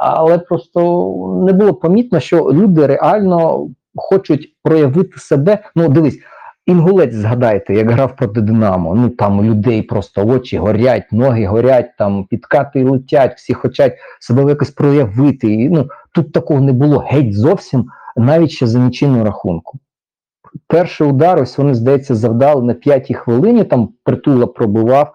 Але 0.00 0.38
просто 0.38 0.80
не 1.46 1.52
було 1.52 1.74
помітно, 1.74 2.20
що 2.20 2.52
люди 2.52 2.86
реально 2.86 3.68
хочуть 3.96 4.54
проявити 4.62 5.18
себе. 5.18 5.58
Ну, 5.76 5.88
дивись, 5.88 6.18
Інгулець, 6.66 7.14
згадайте, 7.14 7.74
як 7.74 7.90
грав 7.90 8.16
проти 8.16 8.40
Динамо. 8.40 8.94
Ну 8.94 9.08
там 9.08 9.38
у 9.38 9.44
людей 9.44 9.82
просто 9.82 10.26
очі 10.26 10.58
горять, 10.58 11.12
ноги 11.12 11.46
горять, 11.46 11.90
там 11.98 12.24
підкати 12.24 12.84
летять, 12.84 13.34
всі 13.36 13.54
хочуть 13.54 13.92
себе 14.20 14.44
якось 14.48 14.70
проявити. 14.70 15.52
І, 15.52 15.68
ну, 15.68 15.88
тут 16.12 16.32
такого 16.32 16.60
не 16.60 16.72
було 16.72 16.98
геть 16.98 17.36
зовсім, 17.36 17.86
навіть 18.16 18.50
ще 18.50 18.66
за 18.66 18.78
нічийну 18.78 19.24
рахунку. 19.24 19.78
Перший 20.66 21.06
удар, 21.06 21.42
ось 21.42 21.58
вони, 21.58 21.74
здається, 21.74 22.14
завдали 22.14 22.62
на 22.62 22.74
п'ятій 22.74 23.14
хвилині, 23.14 23.64
там 23.64 23.88
притула 24.04 24.46
пробивав, 24.46 25.12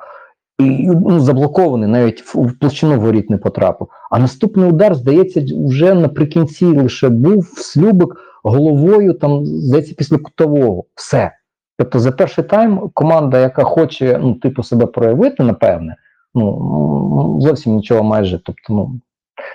і 0.59 0.87
ну, 0.87 1.19
заблокований, 1.19 1.89
навіть 1.89 2.21
в, 2.21 2.41
в 2.41 2.59
площину 2.59 2.99
воріт 2.99 3.29
не 3.29 3.37
потрапив. 3.37 3.87
А 4.11 4.19
наступний 4.19 4.69
удар, 4.69 4.95
здається, 4.95 5.45
вже 5.67 5.93
наприкінці 5.93 6.65
лише 6.65 7.09
був 7.09 7.47
слюбик 7.57 8.15
головою, 8.43 9.13
там, 9.13 9.45
здається, 9.45 9.95
після 9.97 10.17
кутового. 10.17 10.83
Все. 10.95 11.31
Тобто 11.77 11.99
за 11.99 12.11
перший 12.11 12.43
тайм 12.43 12.89
команда, 12.93 13.39
яка 13.39 13.63
хоче 13.63 14.19
ну, 14.23 14.33
типу, 14.33 14.63
себе 14.63 14.85
проявити, 14.85 15.43
напевне, 15.43 15.95
ну 16.35 17.37
зовсім 17.41 17.75
нічого 17.75 18.03
майже. 18.03 18.39
Тобто, 18.45 18.73
ну 18.73 18.99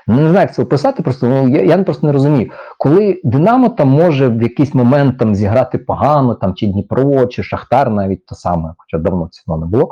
не 0.07 0.17
знаю, 0.17 0.41
як 0.41 0.55
це 0.55 0.63
описати, 0.63 1.03
просто 1.03 1.29
ну 1.29 1.49
я, 1.49 1.63
я 1.63 1.79
просто 1.79 2.07
не 2.07 2.13
розумію, 2.13 2.51
коли 2.79 3.21
Динамо 3.25 3.69
там 3.69 3.89
може 3.89 4.29
в 4.29 4.43
якийсь 4.43 4.75
момент 4.75 5.19
там 5.19 5.35
зіграти 5.35 5.79
погано, 5.79 6.35
там 6.35 6.55
чи 6.55 6.67
Дніпро, 6.67 7.27
чи 7.27 7.43
Шахтар, 7.43 7.91
навіть 7.91 8.27
то 8.27 8.35
саме, 8.35 8.75
хоча 8.79 8.99
давно 8.99 9.29
цього 9.31 9.59
не 9.59 9.67
було. 9.67 9.91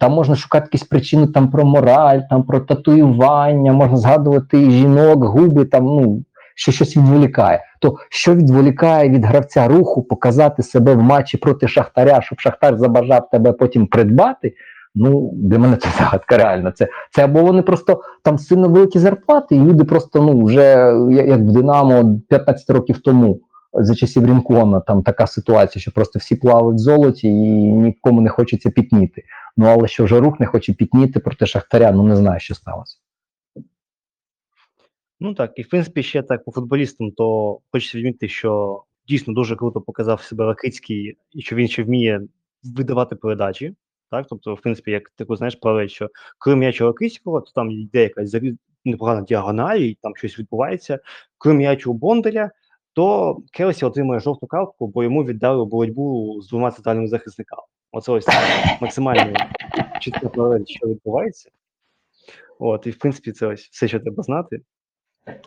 Там 0.00 0.12
можна 0.12 0.36
шукати 0.36 0.64
якісь 0.72 0.88
причини 0.88 1.26
там 1.26 1.50
про 1.50 1.64
мораль, 1.64 2.20
там 2.30 2.42
про 2.42 2.60
татуювання, 2.60 3.72
можна 3.72 3.96
згадувати 3.96 4.70
жінок, 4.70 5.24
губи, 5.24 5.64
там 5.64 5.84
ну 5.84 6.24
що 6.54 6.72
щось 6.72 6.96
відволікає. 6.96 7.64
То 7.80 7.96
що 8.08 8.34
відволікає 8.34 9.10
від 9.10 9.24
гравця 9.24 9.68
руху, 9.68 10.02
показати 10.02 10.62
себе 10.62 10.94
в 10.94 11.02
матчі 11.02 11.36
проти 11.36 11.68
Шахтаря, 11.68 12.20
щоб 12.22 12.40
Шахтар 12.40 12.78
забажав 12.78 13.30
тебе 13.30 13.52
потім 13.52 13.86
придбати. 13.86 14.54
Ну, 14.94 15.30
для 15.34 15.58
мене 15.58 15.76
це 15.76 15.88
загадка 15.98 16.36
реально. 16.36 16.70
Це 16.70 16.88
це 17.10 17.24
або 17.24 17.42
вони 17.42 17.62
просто 17.62 18.02
там 18.22 18.38
сильно 18.38 18.68
великі 18.68 18.98
зарплати, 18.98 19.56
і 19.56 19.60
люди 19.60 19.84
просто 19.84 20.22
ну 20.22 20.44
вже 20.44 20.62
як 21.10 21.40
в 21.40 21.52
Динамо 21.52 22.20
15 22.28 22.70
років 22.70 22.98
тому 22.98 23.40
за 23.72 23.94
часів 23.94 24.26
Рінкона, 24.26 24.80
там 24.80 25.02
така 25.02 25.26
ситуація, 25.26 25.82
що 25.82 25.90
просто 25.90 26.18
всі 26.18 26.36
плавають 26.36 26.76
в 26.76 26.78
золоті 26.78 27.28
і 27.28 27.72
нікому 27.72 28.20
не 28.20 28.28
хочеться 28.28 28.70
пітніти. 28.70 29.22
Ну 29.56 29.66
але 29.66 29.88
що 29.88 30.04
вже 30.04 30.20
рух 30.20 30.40
не 30.40 30.46
хоче 30.46 30.72
пітніти 30.72 31.20
проти 31.20 31.46
Шахтаря, 31.46 31.92
ну 31.92 32.02
не 32.02 32.16
знаю, 32.16 32.40
що 32.40 32.54
сталося. 32.54 32.96
Ну 35.20 35.34
так, 35.34 35.52
і 35.56 35.62
в 35.62 35.68
принципі, 35.68 36.02
ще 36.02 36.22
так 36.22 36.44
по 36.44 36.52
футболістам, 36.52 37.10
то 37.10 37.58
хочеться 37.72 37.98
відмітити, 37.98 38.28
що 38.28 38.82
дійсно 39.08 39.34
дуже 39.34 39.56
круто 39.56 39.80
показав 39.80 40.22
себе 40.22 40.44
Ракицький, 40.44 41.16
і 41.32 41.42
що 41.42 41.56
він 41.56 41.68
ще 41.68 41.82
вміє 41.82 42.20
видавати 42.62 43.16
передачі. 43.16 43.74
Так, 44.10 44.26
тобто, 44.28 44.54
в 44.54 44.60
принципі, 44.60 44.90
як 44.90 45.10
таку 45.10 45.36
знаєш 45.36 45.54
паралель, 45.54 45.88
що 45.88 46.10
коли 46.38 46.56
м'яч 46.56 46.80
у 46.80 46.92
то 47.24 47.42
там 47.54 47.70
йде 47.70 48.02
якась 48.02 48.36
непогана 48.84 49.22
діагональ, 49.22 49.78
і 49.78 49.98
там 50.02 50.16
щось 50.16 50.38
відбувається. 50.38 50.98
Коли 51.38 51.54
м'яч 51.54 51.86
у 51.86 51.92
Бондаря, 51.92 52.50
то 52.92 53.36
Келсі 53.52 53.84
отримує 53.84 54.20
жовту 54.20 54.46
картку, 54.46 54.86
бо 54.86 55.02
йому 55.02 55.24
віддали 55.24 55.64
боротьбу 55.64 56.38
з 56.42 56.48
двома 56.48 56.70
центральними 56.70 57.08
захисниками. 57.08 57.62
Оце 57.92 58.12
ось 58.12 58.26
максимально 58.80 59.34
чітка 60.00 60.28
паралель, 60.28 60.64
що 60.66 60.86
відбувається. 60.86 61.50
От, 62.58 62.86
і 62.86 62.90
в 62.90 62.98
принципі, 62.98 63.32
це 63.32 63.46
ось 63.46 63.68
все, 63.72 63.88
що 63.88 64.00
треба 64.00 64.22
знати. 64.22 64.60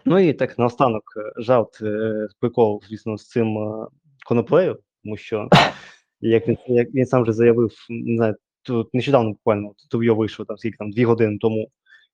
Ну 0.06 0.20
і 0.20 0.34
так 0.34 0.60
наостанок 0.60 1.04
е, 1.18 1.42
жарт, 1.42 1.82
е, 1.82 2.28
прикол, 2.40 2.84
звісно, 2.88 3.18
з 3.18 3.28
цим 3.28 3.58
е, 3.58 3.88
коноплею, 4.26 4.80
тому 5.04 5.18
що 5.18 5.50
як 6.22 6.48
він, 6.48 6.58
як 6.68 6.90
він 6.94 7.06
сам 7.06 7.24
вже 7.24 7.34
заявив, 7.34 7.72
не 7.90 8.16
знаю, 8.16 8.36
тут 8.64 8.94
нещодавно 8.94 9.30
буквально 9.30 9.72
інтерв'ю 9.84 10.16
вийшло 10.16 10.46
там 10.46 10.58
скільки 10.58 10.78
там 10.78 10.92
дві 10.92 11.06
години 11.06 11.38
тому, 11.42 11.68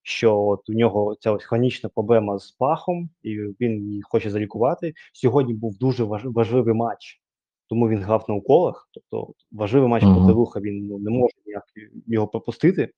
що 0.03 0.39
от 0.39 0.69
у 0.69 0.73
нього 0.73 1.15
ця 1.19 1.31
ось 1.31 1.43
хронічна 1.43 1.89
проблема 1.89 2.39
з 2.39 2.51
пахом, 2.51 3.09
і 3.23 3.35
він 3.35 3.87
її 3.87 4.01
хоче 4.01 4.29
залікувати. 4.29 4.93
Сьогодні 5.13 5.53
був 5.53 5.77
дуже 5.77 6.03
важливий 6.03 6.73
матч, 6.73 7.21
тому 7.67 7.89
він 7.89 7.99
грав 8.03 8.25
на 8.29 8.35
уколах. 8.35 8.89
Тобто 8.93 9.33
важливий 9.51 9.89
матч 9.89 10.03
Мгм. 10.03 10.15
проти 10.15 10.33
руха, 10.33 10.59
він 10.59 10.87
ну, 10.87 10.99
не 10.99 11.09
може 11.09 11.33
ніяк 11.45 11.63
його 12.07 12.27
пропустити. 12.27 12.89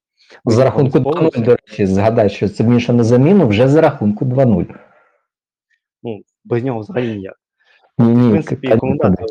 За 0.46 0.58
Він 0.58 0.64
рахунку 0.64 1.00
2-0, 1.00 1.44
до 1.46 1.56
речі, 1.56 1.86
згадай, 1.86 2.30
що 2.30 2.50
це 2.50 2.80
ще 2.80 2.94
на 2.94 3.04
заміну 3.04 3.48
вже 3.48 3.68
за 3.68 3.82
рахунку 3.82 4.26
2-0. 4.26 4.76
Ну, 6.04 6.22
без 6.44 6.64
нього 6.64 6.80
взагалі 6.80 7.16
ніяк. 7.16 7.36
Ні, 7.98 8.28
В 8.28 8.32
принципі, 8.32 8.78
коментатор, 8.78 9.28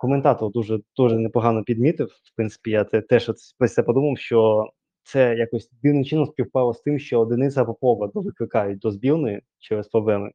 коментатор 0.00 0.52
дуже, 0.52 0.80
дуже 0.96 1.18
непогано 1.18 1.64
підмітив. 1.64 2.06
В 2.06 2.36
принципі, 2.36 2.70
я 2.70 2.84
те, 2.84 3.00
теж 3.00 3.30
про 3.58 3.68
це 3.68 3.82
подумав, 3.82 4.18
що 4.18 4.70
це 5.02 5.34
якось 5.34 5.70
дивним 5.82 6.04
чином 6.04 6.26
співпало 6.26 6.74
з 6.74 6.80
тим, 6.80 6.98
що 6.98 7.24
Дениса 7.24 7.64
Попова 7.64 8.10
викликають 8.14 8.78
до 8.78 8.90
збірної 8.90 9.42
через 9.58 9.88
проблеми. 9.88 10.30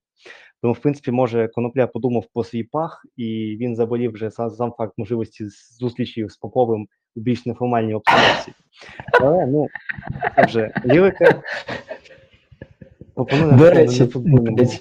Тому, 0.61 0.73
в 0.73 0.79
принципі, 0.79 1.11
може, 1.11 1.47
Конопля 1.47 1.87
подумав 1.87 2.25
про 2.33 2.43
свій 2.43 2.63
пах, 2.63 3.05
і 3.17 3.57
він 3.59 3.75
заболів 3.75 4.11
вже 4.11 4.31
сам, 4.31 4.49
сам 4.49 4.73
факт 4.77 4.93
можливості 4.97 5.45
зустрічі 5.79 6.29
з 6.29 6.37
Поповим 6.37 6.87
у 7.15 7.19
більш 7.19 7.45
неформальній 7.45 7.93
обстановці. 7.93 8.51
Але 9.21 9.45
ну, 9.45 9.67
це 10.35 10.45
вже 10.45 10.73
лірика. 10.85 11.43
До 13.57 13.69
речі, 13.69 13.99
нефутбольному. 13.99 14.57
до 14.57 14.63
речі, 14.63 14.79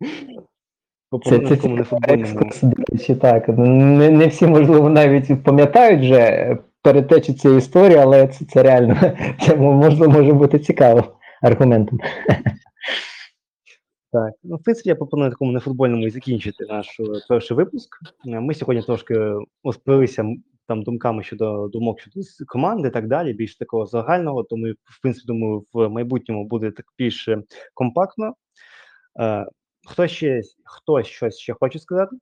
Пропоную 0.00 1.03
Це, 1.18 1.38
це 1.38 1.68
нефутбольному. 1.68 2.22
екскурс, 2.22 2.62
до 2.62 2.82
речі, 2.92 3.14
так. 3.14 3.48
Не, 3.48 4.10
не 4.10 4.26
всі, 4.26 4.46
можливо, 4.46 4.90
навіть 4.90 5.42
пам'ятають 5.44 6.00
вже 6.00 6.56
перетечу 6.82 7.32
цієї 7.32 7.58
історії, 7.58 7.98
але 7.98 8.28
це, 8.28 8.44
це 8.44 8.62
реально 8.62 8.96
це 9.46 9.56
можливо 9.56 10.12
може 10.12 10.32
бути 10.32 10.58
цікаво 10.58 11.04
аргументом. 11.42 11.98
Так, 14.12 14.32
ну, 14.42 14.56
в 14.56 14.62
принципі, 14.62 14.88
я 14.88 14.94
пропоную 14.94 15.30
такому 15.30 15.52
нефутбольному 15.52 16.06
і 16.06 16.10
закінчити 16.10 16.64
наш 16.68 17.00
е, 17.00 17.04
перший 17.28 17.56
випуск. 17.56 17.96
Е, 18.26 18.40
Ми 18.40 18.54
сьогодні 18.54 18.82
трошки 18.82 19.32
розплилися 19.64 20.22
м- 20.22 20.42
там 20.68 20.82
думками 20.82 21.22
щодо 21.22 21.68
думок 21.68 22.00
щодо 22.00 22.20
команди 22.46 22.88
і 22.88 22.90
так 22.90 23.08
далі, 23.08 23.32
більш 23.32 23.56
такого 23.56 23.86
загального. 23.86 24.42
Тому, 24.42 24.66
в 24.84 25.02
принципі, 25.02 25.26
думаю, 25.26 25.64
в 25.72 25.88
майбутньому 25.88 26.44
буде 26.44 26.70
так 26.70 26.86
більш 26.98 27.28
е, 27.28 27.42
компактно. 27.74 28.34
Хто 29.86 30.08
ще 30.08 30.40
хтось 30.64 31.06
щось 31.06 31.38
ще 31.38 31.54
хоче 31.60 31.78
сказати? 31.78 32.16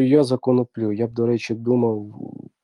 Я 0.00 0.24
за 0.24 0.36
коноплю. 0.36 0.92
Я 0.92 1.06
б, 1.06 1.12
до 1.12 1.26
речі, 1.26 1.54
думав 1.54 2.06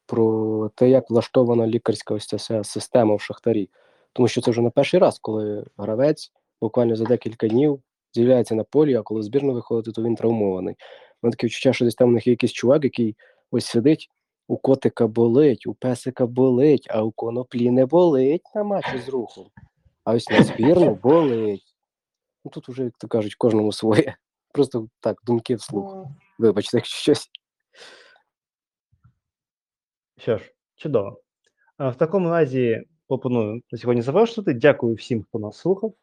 про 0.06 0.70
те, 0.74 0.90
як 0.90 1.10
влаштована 1.10 1.66
лікарська 1.66 2.14
ось 2.14 2.26
ця 2.26 2.64
система 2.64 3.14
в 3.14 3.20
шахтарі. 3.20 3.70
Тому 4.12 4.28
що 4.28 4.40
це 4.40 4.50
вже 4.50 4.62
не 4.62 4.70
перший 4.70 5.00
раз, 5.00 5.18
коли 5.18 5.64
гравець 5.76 6.32
буквально 6.60 6.96
за 6.96 7.04
декілька 7.04 7.48
днів 7.48 7.82
з'являється 8.14 8.54
на 8.54 8.64
полі, 8.64 8.94
а 8.94 9.02
коли 9.02 9.22
збірно 9.22 9.52
виходить, 9.52 9.94
то 9.94 10.02
він 10.02 10.14
травмований. 10.14 10.74
У 10.74 10.76
мене 11.22 11.32
таке 11.32 11.46
відчуття, 11.46 11.72
що 11.72 11.84
десь 11.84 11.94
там 11.94 12.08
у 12.08 12.12
них 12.12 12.26
є 12.26 12.30
якийсь 12.30 12.52
чувак, 12.52 12.84
який 12.84 13.16
ось 13.50 13.66
сидить, 13.66 14.08
у 14.48 14.56
котика 14.56 15.06
болить, 15.06 15.66
у 15.66 15.74
песика 15.74 16.26
болить, 16.26 16.86
а 16.90 17.02
у 17.02 17.10
коноплі 17.10 17.70
не 17.70 17.86
болить 17.86 18.42
на 18.54 18.62
матчі 18.62 18.98
з 18.98 19.08
рухом. 19.08 19.46
А 20.04 20.14
ось 20.14 20.30
на 20.30 20.42
збірну 20.42 20.94
болить. 20.94 21.71
Ну 22.44 22.50
тут 22.50 22.68
вже, 22.68 22.84
як 22.84 22.98
то 22.98 23.08
кажуть, 23.08 23.34
кожному 23.34 23.72
своє. 23.72 24.16
Просто 24.52 24.88
так, 25.00 25.20
думки 25.24 25.54
вслух. 25.54 26.06
Вибачте, 26.38 26.76
якщо 26.76 26.98
щось. 27.02 27.30
Що 30.16 30.38
ж, 30.38 30.52
чудово. 30.76 31.22
В 31.78 31.94
такому 31.94 32.30
разі 32.30 32.82
пропоную 33.08 33.62
на 33.72 33.78
сьогодні 33.78 34.02
завершити. 34.02 34.54
Дякую 34.54 34.94
всім, 34.94 35.22
хто 35.22 35.38
нас 35.38 35.56
слухав. 35.56 35.94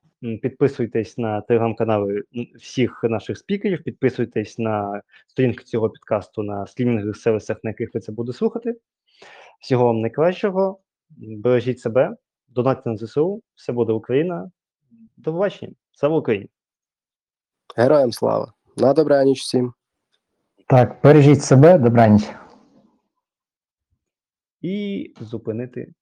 Підписуйтесь 0.41 1.17
на 1.17 1.41
телеграм-канали 1.41 2.23
всіх 2.55 3.03
наших 3.03 3.37
спікерів, 3.37 3.83
підписуйтесь 3.83 4.59
на 4.59 5.01
сторінки 5.27 5.63
цього 5.63 5.89
підкасту 5.89 6.43
на 6.43 6.67
стрімінгових 6.67 7.17
сервісах, 7.17 7.57
на 7.63 7.69
яких 7.69 7.93
ви 7.93 7.99
це 7.99 8.11
будете 8.11 8.37
слухати. 8.37 8.75
Всього 9.61 9.85
вам 9.85 10.01
найкращого. 10.01 10.79
Бережіть 11.17 11.79
себе, 11.79 12.15
донатьте 12.47 12.89
на 12.89 12.97
ЗСУ, 12.97 13.41
все 13.55 13.71
буде 13.71 13.93
Україна. 13.93 14.51
До 15.17 15.33
побачення. 15.33 15.73
Слава 15.99 16.17
Україні! 16.17 16.49
Героям 17.75 18.11
слава! 18.11 18.53
На 18.77 18.93
добраніч 18.93 19.41
всім! 19.41 19.73
Так, 20.67 20.99
бережіть 21.03 21.43
себе, 21.43 21.77
добраніч. 21.77 22.23
І 24.61 25.13
зупинити 25.21 25.93